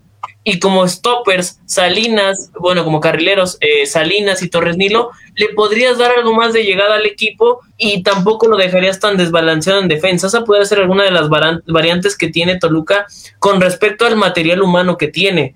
y 0.49 0.59
como 0.61 0.89
stoppers, 0.89 1.61
Salinas, 1.67 2.51
bueno, 2.59 2.83
como 2.83 3.01
carrileros, 3.01 3.59
eh, 3.61 3.85
Salinas 3.85 4.43
y 4.43 4.49
Torres 4.49 4.79
Nilo, 4.79 5.11
le 5.35 5.51
podrías 5.51 5.99
dar 5.99 6.13
algo 6.17 6.33
más 6.33 6.55
de 6.55 6.65
llegada 6.65 6.95
al 6.95 7.05
equipo 7.05 7.61
y 7.77 8.03
tampoco 8.03 8.49
lo 8.49 8.57
dejarías 8.57 8.99
tan 8.99 9.19
desbalanceado 9.19 9.81
en 9.81 9.89
defensa. 9.89 10.29
Esa 10.29 10.45
puede 10.45 10.65
ser 10.65 10.79
alguna 10.79 11.05
de 11.05 11.11
las 11.11 11.29
variantes 11.29 12.17
que 12.17 12.29
tiene 12.29 12.59
Toluca 12.59 13.07
con 13.39 13.61
respecto 13.61 14.07
al 14.07 14.17
material 14.17 14.63
humano 14.63 14.97
que 14.97 15.09
tiene 15.09 15.55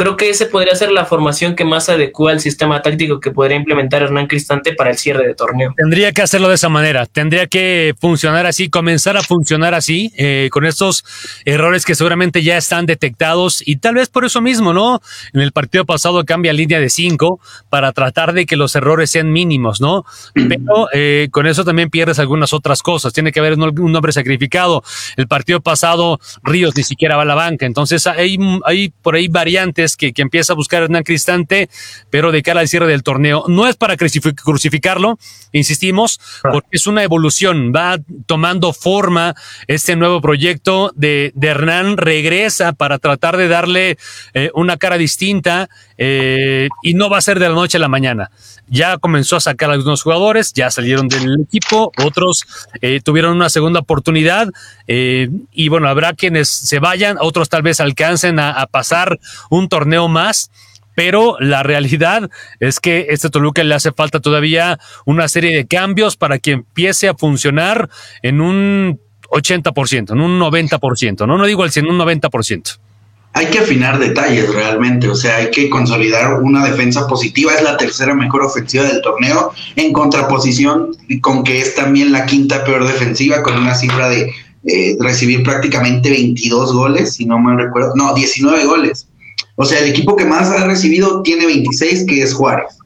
creo 0.00 0.16
que 0.16 0.30
ese 0.30 0.46
podría 0.46 0.74
ser 0.74 0.92
la 0.92 1.04
formación 1.04 1.54
que 1.54 1.66
más 1.66 1.90
adecua 1.90 2.32
al 2.32 2.40
sistema 2.40 2.80
táctico 2.80 3.20
que 3.20 3.32
podría 3.32 3.58
implementar 3.58 4.00
Hernán 4.02 4.28
Cristante 4.28 4.72
para 4.72 4.88
el 4.88 4.96
cierre 4.96 5.26
de 5.26 5.34
torneo. 5.34 5.74
Tendría 5.76 6.10
que 6.12 6.22
hacerlo 6.22 6.48
de 6.48 6.54
esa 6.54 6.70
manera, 6.70 7.04
tendría 7.04 7.46
que 7.46 7.92
funcionar 8.00 8.46
así, 8.46 8.70
comenzar 8.70 9.18
a 9.18 9.22
funcionar 9.22 9.74
así, 9.74 10.10
eh, 10.16 10.48
con 10.50 10.64
estos 10.64 11.04
errores 11.44 11.84
que 11.84 11.94
seguramente 11.94 12.42
ya 12.42 12.56
están 12.56 12.86
detectados 12.86 13.62
y 13.66 13.76
tal 13.76 13.96
vez 13.96 14.08
por 14.08 14.24
eso 14.24 14.40
mismo, 14.40 14.72
¿no? 14.72 15.02
En 15.34 15.42
el 15.42 15.52
partido 15.52 15.84
pasado 15.84 16.24
cambia 16.24 16.54
línea 16.54 16.80
de 16.80 16.88
cinco 16.88 17.38
para 17.68 17.92
tratar 17.92 18.32
de 18.32 18.46
que 18.46 18.56
los 18.56 18.74
errores 18.76 19.10
sean 19.10 19.30
mínimos, 19.30 19.82
¿no? 19.82 20.06
Pero 20.32 20.88
eh, 20.94 21.28
con 21.30 21.46
eso 21.46 21.62
también 21.62 21.90
pierdes 21.90 22.18
algunas 22.18 22.54
otras 22.54 22.82
cosas, 22.82 23.12
tiene 23.12 23.32
que 23.32 23.40
haber 23.40 23.52
un, 23.52 23.78
un 23.78 23.94
hombre 23.94 24.12
sacrificado. 24.12 24.82
El 25.18 25.28
partido 25.28 25.60
pasado 25.60 26.18
Ríos 26.42 26.74
ni 26.74 26.84
siquiera 26.84 27.16
va 27.16 27.22
a 27.22 27.26
la 27.26 27.34
banca, 27.34 27.66
entonces 27.66 28.06
hay, 28.06 28.38
hay 28.64 28.94
por 29.02 29.14
ahí 29.14 29.28
variantes 29.28 29.89
que, 29.96 30.12
que, 30.12 30.22
empieza 30.22 30.52
a 30.52 30.56
buscar 30.56 30.82
Hernán 30.82 31.02
Cristante, 31.02 31.68
pero 32.10 32.32
de 32.32 32.42
cara 32.42 32.60
al 32.60 32.68
cierre 32.68 32.86
del 32.86 33.02
torneo. 33.02 33.44
No 33.48 33.66
es 33.66 33.76
para 33.76 33.96
crucificarlo, 33.96 35.18
insistimos, 35.52 36.20
porque 36.42 36.68
es 36.72 36.86
una 36.86 37.02
evolución, 37.02 37.72
va 37.74 37.98
tomando 38.26 38.72
forma 38.72 39.34
este 39.66 39.96
nuevo 39.96 40.20
proyecto 40.20 40.92
de, 40.94 41.32
de 41.34 41.48
Hernán, 41.48 41.96
regresa 41.96 42.72
para 42.72 42.98
tratar 42.98 43.36
de 43.36 43.48
darle 43.48 43.98
eh, 44.34 44.50
una 44.54 44.76
cara 44.76 44.98
distinta 44.98 45.68
eh, 45.98 46.68
y 46.82 46.94
no 46.94 47.10
va 47.10 47.18
a 47.18 47.22
ser 47.22 47.38
de 47.38 47.48
la 47.48 47.54
noche 47.54 47.76
a 47.76 47.80
la 47.80 47.88
mañana. 47.88 48.30
Ya 48.70 48.96
comenzó 48.96 49.36
a 49.36 49.40
sacar 49.40 49.70
algunos 49.70 50.02
jugadores, 50.02 50.52
ya 50.54 50.70
salieron 50.70 51.08
del 51.08 51.42
equipo, 51.42 51.92
otros 52.02 52.44
eh, 52.80 53.00
tuvieron 53.04 53.36
una 53.36 53.50
segunda 53.50 53.80
oportunidad 53.80 54.48
eh, 54.86 55.28
y 55.52 55.68
bueno, 55.68 55.88
habrá 55.88 56.14
quienes 56.14 56.48
se 56.48 56.78
vayan, 56.78 57.18
otros 57.20 57.48
tal 57.48 57.62
vez 57.62 57.80
alcancen 57.80 58.38
a, 58.38 58.52
a 58.52 58.66
pasar 58.66 59.18
un 59.50 59.68
torneo 59.68 60.08
más 60.08 60.50
pero 60.94 61.36
la 61.40 61.62
realidad 61.62 62.28
es 62.58 62.78
que 62.78 63.06
este 63.10 63.30
Toluca 63.30 63.64
le 63.64 63.74
hace 63.74 63.92
falta 63.92 64.20
todavía 64.20 64.78
una 65.06 65.28
serie 65.28 65.56
de 65.56 65.66
cambios 65.66 66.16
para 66.16 66.38
que 66.38 66.52
empiece 66.52 67.08
a 67.08 67.14
funcionar 67.14 67.88
en 68.22 68.40
un 68.40 69.00
80%, 69.30 70.12
en 70.12 70.20
un 70.20 70.38
90%, 70.38 71.26
no, 71.26 71.38
no 71.38 71.46
digo 71.46 71.62
al 71.62 71.70
100, 71.70 71.86
un 71.86 71.98
90% 71.98 72.78
hay 73.32 73.46
que 73.46 73.60
afinar 73.60 73.98
detalles 73.98 74.52
realmente, 74.52 75.08
o 75.08 75.14
sea, 75.14 75.36
hay 75.36 75.50
que 75.50 75.70
consolidar 75.70 76.40
una 76.42 76.64
defensa 76.64 77.06
positiva, 77.06 77.54
es 77.54 77.62
la 77.62 77.76
tercera 77.76 78.14
mejor 78.14 78.42
ofensiva 78.42 78.84
del 78.84 79.00
torneo, 79.02 79.52
en 79.76 79.92
contraposición 79.92 80.96
con 81.20 81.44
que 81.44 81.60
es 81.60 81.74
también 81.74 82.12
la 82.12 82.26
quinta 82.26 82.64
peor 82.64 82.86
defensiva, 82.86 83.42
con 83.42 83.56
una 83.56 83.74
cifra 83.74 84.08
de 84.08 84.32
eh, 84.64 84.96
recibir 84.98 85.42
prácticamente 85.42 86.10
22 86.10 86.72
goles, 86.72 87.14
si 87.14 87.24
no 87.24 87.38
me 87.38 87.56
recuerdo, 87.56 87.92
no, 87.94 88.14
19 88.14 88.64
goles. 88.64 89.06
O 89.54 89.64
sea, 89.64 89.78
el 89.78 89.90
equipo 89.90 90.16
que 90.16 90.24
más 90.24 90.50
ha 90.50 90.66
recibido 90.66 91.22
tiene 91.22 91.46
26, 91.46 92.06
que 92.06 92.22
es 92.22 92.34
Juárez. 92.34 92.79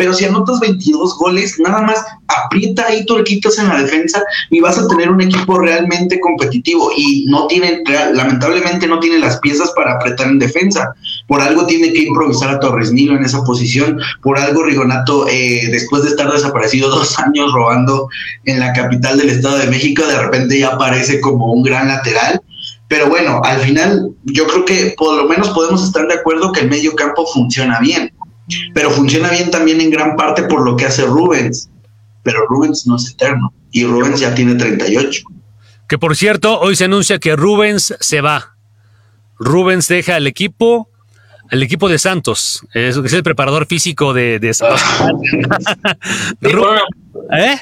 Pero 0.00 0.14
si 0.14 0.24
anotas 0.24 0.58
22 0.60 1.18
goles, 1.18 1.60
nada 1.60 1.82
más 1.82 2.02
aprieta 2.26 2.86
ahí 2.86 3.04
turquitos 3.04 3.58
en 3.58 3.68
la 3.68 3.82
defensa 3.82 4.24
y 4.48 4.58
vas 4.58 4.78
a 4.78 4.88
tener 4.88 5.10
un 5.10 5.20
equipo 5.20 5.58
realmente 5.58 6.18
competitivo. 6.20 6.90
Y 6.96 7.26
no 7.26 7.46
tiene, 7.48 7.82
lamentablemente 8.14 8.86
no 8.86 8.98
tiene 8.98 9.18
las 9.18 9.38
piezas 9.40 9.70
para 9.76 9.96
apretar 9.96 10.28
en 10.28 10.38
defensa. 10.38 10.94
Por 11.28 11.42
algo 11.42 11.66
tiene 11.66 11.92
que 11.92 12.04
improvisar 12.04 12.48
a 12.48 12.60
Torres 12.60 12.90
Nilo 12.92 13.14
en 13.14 13.26
esa 13.26 13.44
posición. 13.44 14.00
Por 14.22 14.38
algo 14.38 14.62
Rigonato, 14.62 15.28
eh, 15.28 15.68
después 15.70 16.02
de 16.04 16.08
estar 16.08 16.32
desaparecido 16.32 16.88
dos 16.88 17.18
años 17.18 17.52
robando 17.52 18.08
en 18.46 18.58
la 18.58 18.72
capital 18.72 19.18
del 19.18 19.28
Estado 19.28 19.58
de 19.58 19.66
México, 19.66 20.06
de 20.06 20.18
repente 20.18 20.58
ya 20.58 20.68
aparece 20.68 21.20
como 21.20 21.52
un 21.52 21.62
gran 21.62 21.88
lateral. 21.88 22.40
Pero 22.88 23.10
bueno, 23.10 23.42
al 23.44 23.60
final 23.60 24.12
yo 24.24 24.46
creo 24.46 24.64
que 24.64 24.94
por 24.96 25.14
lo 25.14 25.28
menos 25.28 25.50
podemos 25.50 25.84
estar 25.84 26.08
de 26.08 26.14
acuerdo 26.14 26.52
que 26.52 26.60
el 26.60 26.70
medio 26.70 26.96
campo 26.96 27.26
funciona 27.26 27.78
bien 27.80 28.10
pero 28.74 28.90
funciona 28.90 29.30
bien 29.30 29.50
también 29.50 29.80
en 29.80 29.90
gran 29.90 30.16
parte 30.16 30.42
por 30.44 30.62
lo 30.64 30.76
que 30.76 30.86
hace 30.86 31.04
Rubens. 31.04 31.70
Pero 32.22 32.46
Rubens 32.48 32.86
no 32.86 32.96
es 32.96 33.10
eterno 33.10 33.52
y 33.70 33.84
Rubens 33.84 34.20
ya 34.20 34.34
tiene 34.34 34.54
38. 34.54 35.22
Que 35.88 35.98
por 35.98 36.16
cierto, 36.16 36.60
hoy 36.60 36.76
se 36.76 36.84
anuncia 36.84 37.18
que 37.18 37.34
Rubens 37.34 37.94
se 38.00 38.20
va. 38.20 38.56
Rubens 39.38 39.88
deja 39.88 40.18
el 40.18 40.26
equipo, 40.26 40.89
el 41.50 41.62
equipo 41.62 41.88
de 41.88 41.98
Santos, 41.98 42.64
es, 42.74 42.96
es 42.96 43.12
el 43.12 43.22
preparador 43.22 43.66
físico 43.66 44.12
de, 44.12 44.38
de 44.38 44.54
Santos. 44.54 44.82
por, 46.40 46.56
una, 46.56 46.82
¿Eh? 47.32 47.56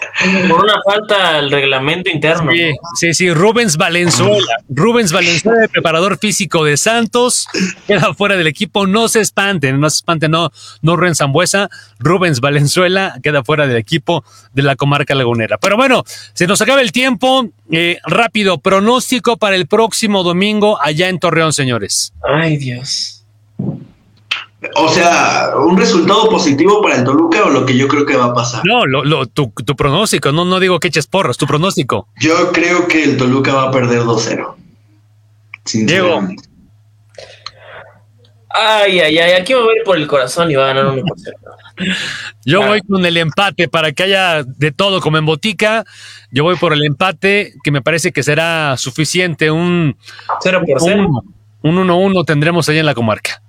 Por 0.48 0.64
una 0.64 0.74
falta 0.84 1.36
al 1.36 1.50
reglamento 1.50 2.10
interno. 2.10 2.52
Sí, 2.52 2.72
sí, 2.94 3.14
sí, 3.14 3.32
Rubens 3.32 3.76
Valenzuela. 3.76 4.56
Rubens 4.68 5.12
Valenzuela, 5.12 5.62
el 5.62 5.68
preparador 5.68 6.18
físico 6.18 6.64
de 6.64 6.76
Santos, 6.76 7.46
queda 7.86 8.14
fuera 8.14 8.36
del 8.36 8.46
equipo. 8.46 8.86
No 8.86 9.08
se 9.08 9.20
espanten, 9.20 9.80
no 9.80 9.88
se 9.90 9.96
espanten, 9.96 10.30
no, 10.30 10.50
no 10.82 10.96
Rubén 10.96 11.14
Zambuesa. 11.14 11.70
Rubens 11.98 12.40
Valenzuela 12.40 13.18
queda 13.22 13.42
fuera 13.42 13.66
del 13.66 13.76
equipo 13.76 14.24
de 14.52 14.62
la 14.62 14.76
comarca 14.76 15.14
lagunera. 15.14 15.58
Pero 15.58 15.76
bueno, 15.76 16.04
se 16.34 16.46
nos 16.46 16.60
acaba 16.60 16.80
el 16.80 16.92
tiempo. 16.92 17.48
Eh, 17.70 17.98
rápido, 18.04 18.58
pronóstico 18.58 19.36
para 19.36 19.56
el 19.56 19.66
próximo 19.66 20.22
domingo 20.22 20.78
allá 20.82 21.08
en 21.08 21.18
Torreón, 21.18 21.52
señores. 21.52 22.14
Ay, 22.22 22.56
Dios. 22.56 23.17
O 24.74 24.88
sea, 24.88 25.50
un 25.56 25.76
resultado 25.78 26.28
positivo 26.28 26.82
para 26.82 26.96
el 26.96 27.04
Toluca 27.04 27.44
o 27.44 27.50
lo 27.50 27.64
que 27.64 27.76
yo 27.76 27.86
creo 27.86 28.04
que 28.04 28.16
va 28.16 28.26
a 28.26 28.34
pasar. 28.34 28.62
No, 28.64 28.86
lo, 28.86 29.04
lo- 29.04 29.26
tu, 29.26 29.52
tu 29.64 29.76
pronóstico, 29.76 30.32
no, 30.32 30.44
no 30.44 30.58
digo 30.58 30.80
que 30.80 30.88
eches 30.88 31.06
porros, 31.06 31.36
tu 31.38 31.46
pronóstico. 31.46 32.08
Yo 32.18 32.50
creo 32.52 32.88
que 32.88 33.04
el 33.04 33.16
Toluca 33.16 33.54
va 33.54 33.62
a 33.64 33.70
perder 33.70 34.00
2-0. 34.02 34.54
Sinceramente. 35.64 36.44
Ay, 38.50 38.98
ay, 39.00 39.18
ay. 39.18 39.32
Aquí 39.40 39.54
me 39.54 39.60
voy 39.60 39.74
a 39.74 39.78
ir 39.78 39.84
por 39.84 39.96
el 39.96 40.06
corazón 40.06 40.50
y 40.50 40.54
va 40.54 40.64
a 40.64 40.74
ganar 40.74 40.86
1 40.86 41.02
por 41.06 41.18
0. 41.18 41.36
Yo 42.44 42.62
Ah. 42.62 42.68
voy 42.68 42.80
con 42.80 43.04
el 43.04 43.16
empate 43.18 43.68
para 43.68 43.92
que 43.92 44.02
haya 44.04 44.42
de 44.42 44.72
todo 44.72 45.00
como 45.00 45.18
en 45.18 45.26
botica. 45.26 45.84
Yo 46.32 46.42
voy 46.44 46.56
por 46.56 46.72
el 46.72 46.82
empate, 46.84 47.52
que 47.62 47.70
me 47.70 47.82
parece 47.82 48.10
que 48.10 48.22
será 48.22 48.76
suficiente. 48.76 49.50
Un 49.50 49.96
0 50.42 50.62
por 50.66 50.80
0. 50.80 51.08
un 51.62 51.76
1-1 51.76 52.24
tendremos 52.24 52.68
allá 52.68 52.80
en 52.80 52.86
la 52.86 52.94
comarca. 52.94 53.42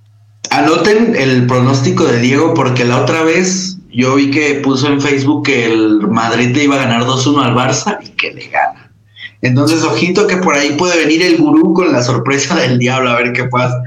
Anoten 0.50 1.16
el 1.16 1.46
pronóstico 1.48 2.06
de 2.06 2.20
Diego 2.20 2.54
porque 2.54 2.86
la 2.86 3.02
otra 3.02 3.24
vez 3.24 3.78
yo 3.92 4.16
vi 4.16 4.32
que 4.32 4.56
puso 4.56 4.88
en 4.88 5.02
Facebook 5.02 5.46
que 5.46 5.66
el 5.72 6.00
Madrid 6.08 6.56
le 6.56 6.64
iba 6.64 6.76
a 6.76 6.80
ganar 6.80 7.04
2-1 7.04 7.44
al 7.44 7.56
Barça 7.56 8.00
y 8.04 8.10
que 8.10 8.32
le 8.32 8.48
gana. 8.48 8.92
Entonces, 9.42 9.84
ojito 9.84 10.28
que 10.28 10.38
por 10.38 10.56
ahí 10.56 10.72
puede 10.72 10.98
venir 10.98 11.22
el 11.22 11.38
gurú 11.38 11.74
con 11.74 11.92
la 11.92 12.02
sorpresa 12.02 12.56
del 12.56 12.78
diablo 12.78 13.10
a 13.10 13.16
ver 13.16 13.32
qué 13.32 13.46
pasa. 13.46 13.82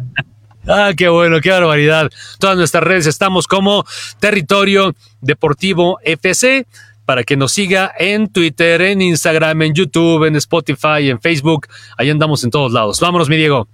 Ah, 0.66 0.92
qué 0.96 1.08
bueno, 1.08 1.40
qué 1.40 1.50
barbaridad. 1.50 2.10
Todas 2.38 2.56
nuestras 2.56 2.84
redes 2.84 3.06
estamos 3.06 3.46
como 3.46 3.84
Territorio 4.20 4.94
Deportivo 5.20 5.98
FC 6.04 6.66
para 7.04 7.24
que 7.24 7.36
nos 7.36 7.52
siga 7.52 7.92
en 7.98 8.28
Twitter, 8.28 8.80
en 8.80 9.02
Instagram, 9.02 9.62
en 9.62 9.74
YouTube, 9.74 10.24
en 10.24 10.36
Spotify, 10.36 11.10
en 11.10 11.20
Facebook. 11.20 11.66
Ahí 11.98 12.08
andamos 12.08 12.44
en 12.44 12.50
todos 12.50 12.72
lados. 12.72 13.00
Vámonos, 13.00 13.28
mi 13.28 13.36
Diego. 13.36 13.68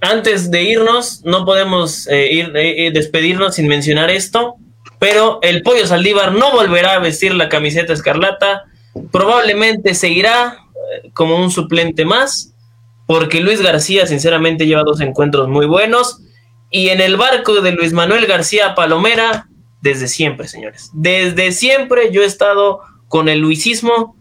Antes 0.00 0.50
de 0.50 0.62
irnos, 0.62 1.22
no 1.24 1.44
podemos 1.44 2.06
eh, 2.08 2.32
ir, 2.32 2.56
eh, 2.56 2.86
eh, 2.86 2.90
despedirnos 2.92 3.54
sin 3.54 3.68
mencionar 3.68 4.10
esto, 4.10 4.56
pero 4.98 5.38
el 5.42 5.62
Pollo 5.62 5.86
Saldívar 5.86 6.32
no 6.32 6.52
volverá 6.52 6.94
a 6.94 6.98
vestir 6.98 7.34
la 7.34 7.48
camiseta 7.48 7.92
escarlata, 7.92 8.64
probablemente 9.10 9.94
seguirá 9.94 10.58
como 11.14 11.36
un 11.36 11.50
suplente 11.50 12.04
más, 12.04 12.54
porque 13.06 13.40
Luis 13.40 13.62
García 13.62 14.06
sinceramente 14.06 14.66
lleva 14.66 14.82
dos 14.82 15.00
encuentros 15.00 15.48
muy 15.48 15.66
buenos, 15.66 16.20
y 16.70 16.88
en 16.88 17.00
el 17.00 17.16
barco 17.16 17.60
de 17.60 17.72
Luis 17.72 17.92
Manuel 17.92 18.26
García 18.26 18.74
Palomera, 18.74 19.48
desde 19.80 20.08
siempre, 20.08 20.48
señores, 20.48 20.90
desde 20.92 21.52
siempre 21.52 22.10
yo 22.12 22.22
he 22.22 22.26
estado 22.26 22.80
con 23.08 23.28
el 23.28 23.40
luisismo 23.40 24.16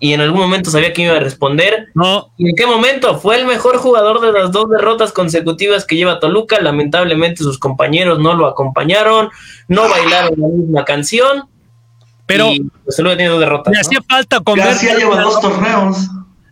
y 0.00 0.12
en 0.12 0.20
algún 0.20 0.40
momento 0.40 0.70
sabía 0.70 0.92
que 0.92 1.02
iba 1.02 1.16
a 1.16 1.20
responder. 1.20 1.88
No, 1.94 2.32
¿Y 2.36 2.50
en 2.50 2.56
qué 2.56 2.66
momento? 2.66 3.18
Fue 3.18 3.36
el 3.36 3.46
mejor 3.46 3.78
jugador 3.78 4.20
de 4.20 4.32
las 4.32 4.52
dos 4.52 4.70
derrotas 4.70 5.12
consecutivas 5.12 5.84
que 5.84 5.96
lleva 5.96 6.20
Toluca. 6.20 6.60
Lamentablemente 6.60 7.42
sus 7.42 7.58
compañeros 7.58 8.18
no 8.18 8.34
lo 8.34 8.46
acompañaron, 8.46 9.30
no 9.66 9.88
bailaron 9.88 10.34
la 10.40 10.48
misma 10.48 10.84
canción. 10.84 11.48
pero 12.26 12.46
y, 12.52 12.60
pues, 12.84 12.96
Toluca 12.96 13.16
tiene 13.16 13.30
dos 13.30 13.40
derrotas. 13.40 13.72
le 13.72 13.76
¿no? 13.76 13.80
hacía 13.80 14.00
falta 14.08 14.40
comer. 14.40 14.66
García 14.66 14.94
lleva 14.96 15.20
dos 15.20 15.40
torneos. 15.40 15.96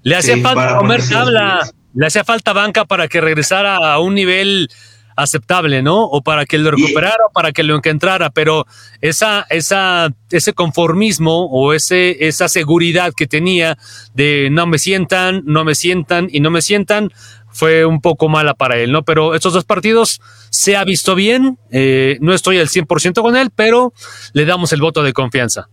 Le 0.03 0.17
hacía 0.17 0.35
Sí, 0.37 0.41
falta 0.41 0.77
comer 0.79 1.01
tabla, 1.09 1.69
le 1.95 2.07
hacía 2.07 2.25
falta 2.25 2.53
banca 2.53 2.85
para 2.85 3.09
que 3.09 3.21
regresara 3.21 3.77
a 3.93 3.99
un 4.01 4.15
nivel 4.15 4.69
aceptable, 5.17 5.83
¿no? 5.83 6.05
O 6.05 6.23
para 6.23 6.45
que 6.45 6.59
lo 6.59 6.71
recuperara 6.71 7.25
o 7.29 7.33
para 7.33 7.53
que 7.53 7.63
lo 7.63 7.75
encontrara, 7.75 8.31
pero 8.31 8.67
esa, 9.01 9.47
esa, 9.51 10.13
ese 10.31 10.53
conformismo 10.53 11.47
o 11.47 11.73
ese, 11.73 12.29
esa 12.29 12.49
seguridad 12.49 13.13
que 13.17 13.27
tenía 13.27 13.79
de 14.15 14.49
no 14.53 14.67
me 14.67 14.79
sientan, 14.79 15.43
no 15.47 15.65
me 15.65 15.75
sientan 15.75 16.29
y 16.31 16.41
no 16.41 16.51
me 16.51 16.63
sientan, 16.63 17.11
fue 17.49 17.87
un 17.87 18.03
poco 18.03 18.29
mala 18.29 18.55
para 18.55 18.77
él, 18.77 18.93
¿no? 18.93 19.03
Pero 19.03 19.35
estos 19.35 19.55
dos 19.55 19.65
partidos 19.65 20.21
se 20.51 20.77
ha 20.77 20.85
visto 20.85 21.15
bien, 21.15 21.59
eh, 21.71 22.19
no 22.21 22.35
estoy 22.35 22.59
al 22.59 22.69
100% 22.69 23.23
con 23.23 23.35
él, 23.37 23.51
pero 23.57 23.95
le 24.35 24.45
damos 24.45 24.73
el 24.73 24.83
voto 24.83 25.03
de 25.03 25.15
confianza. 25.15 25.69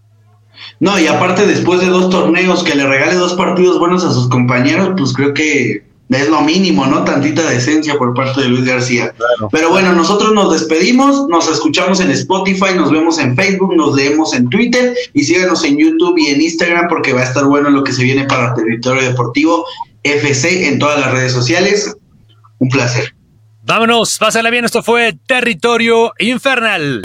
No, 0.80 0.98
y 0.98 1.08
aparte 1.08 1.46
después 1.46 1.82
de 1.82 1.88
dos 1.88 2.10
torneos 2.10 2.64
que 2.64 2.76
le 2.76 2.88
regale 2.88 3.16
dos 3.16 3.34
partidos 3.34 3.80
buenos 3.80 4.06
a 4.06 4.14
sus 4.14 4.30
compañeros, 4.30 4.92
pues 4.98 5.12
creo 5.12 5.34
que 5.34 5.93
es 6.10 6.30
lo 6.30 6.42
mínimo, 6.42 6.86
¿no? 6.86 7.04
Tantita 7.04 7.50
decencia 7.50 7.98
por 7.98 8.14
parte 8.14 8.42
de 8.42 8.50
Luis 8.50 8.66
García. 8.66 9.14
Pero 9.52 9.70
bueno, 9.70 9.94
nosotros 9.94 10.34
nos 10.34 10.52
despedimos, 10.52 11.28
nos 11.28 11.50
escuchamos 11.50 12.00
en 12.00 12.12
Spotify, 12.12 12.76
nos 12.76 12.92
vemos 12.92 13.18
en 13.20 13.36
Facebook, 13.36 13.76
nos 13.76 13.96
leemos 13.96 14.34
en 14.34 14.50
Twitter 14.50 14.96
y 15.14 15.24
síganos 15.24 15.64
en 15.64 15.78
YouTube 15.78 16.18
y 16.18 16.28
en 16.28 16.42
Instagram 16.42 16.88
porque 16.88 17.14
va 17.14 17.22
a 17.22 17.26
estar 17.26 17.46
bueno 17.46 17.70
lo 17.70 17.84
que 17.84 17.94
se 17.94 18.04
viene 18.04 18.26
para 18.26 18.54
Territorio 18.54 19.04
Deportivo 19.04 19.66
FC 20.04 20.68
en 20.68 20.80
todas 20.80 21.00
las 21.00 21.12
redes 21.12 21.32
sociales. 21.32 21.96
Un 22.60 22.70
placer. 22.70 23.16
Vámonos, 23.66 24.18
pásala 24.20 24.50
bien, 24.50 24.66
esto 24.66 24.84
fue 24.84 25.18
Territorio 25.26 26.14
Infernal. 26.20 27.02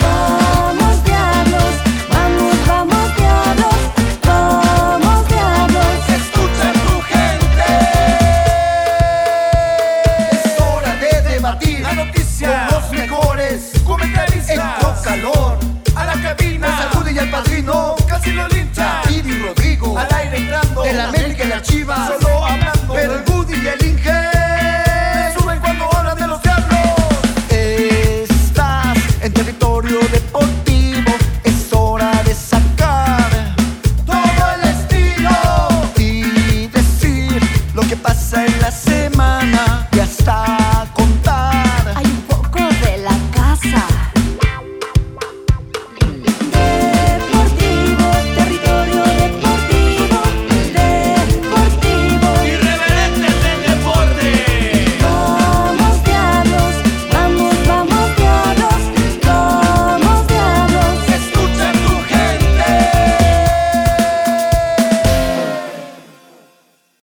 padrino, 17.43 17.95
casi 18.07 18.31
lo 18.31 18.47
lincha. 18.49 19.01
Iri 19.09 19.39
Rodrigo, 19.39 19.97
al 19.97 20.07
aire 20.13 20.37
entrando. 20.37 20.83
El 20.83 20.99
América 20.99 21.43
y 21.45 21.47
la 21.47 21.61
Chivas. 21.61 22.07
Solo 22.07 22.28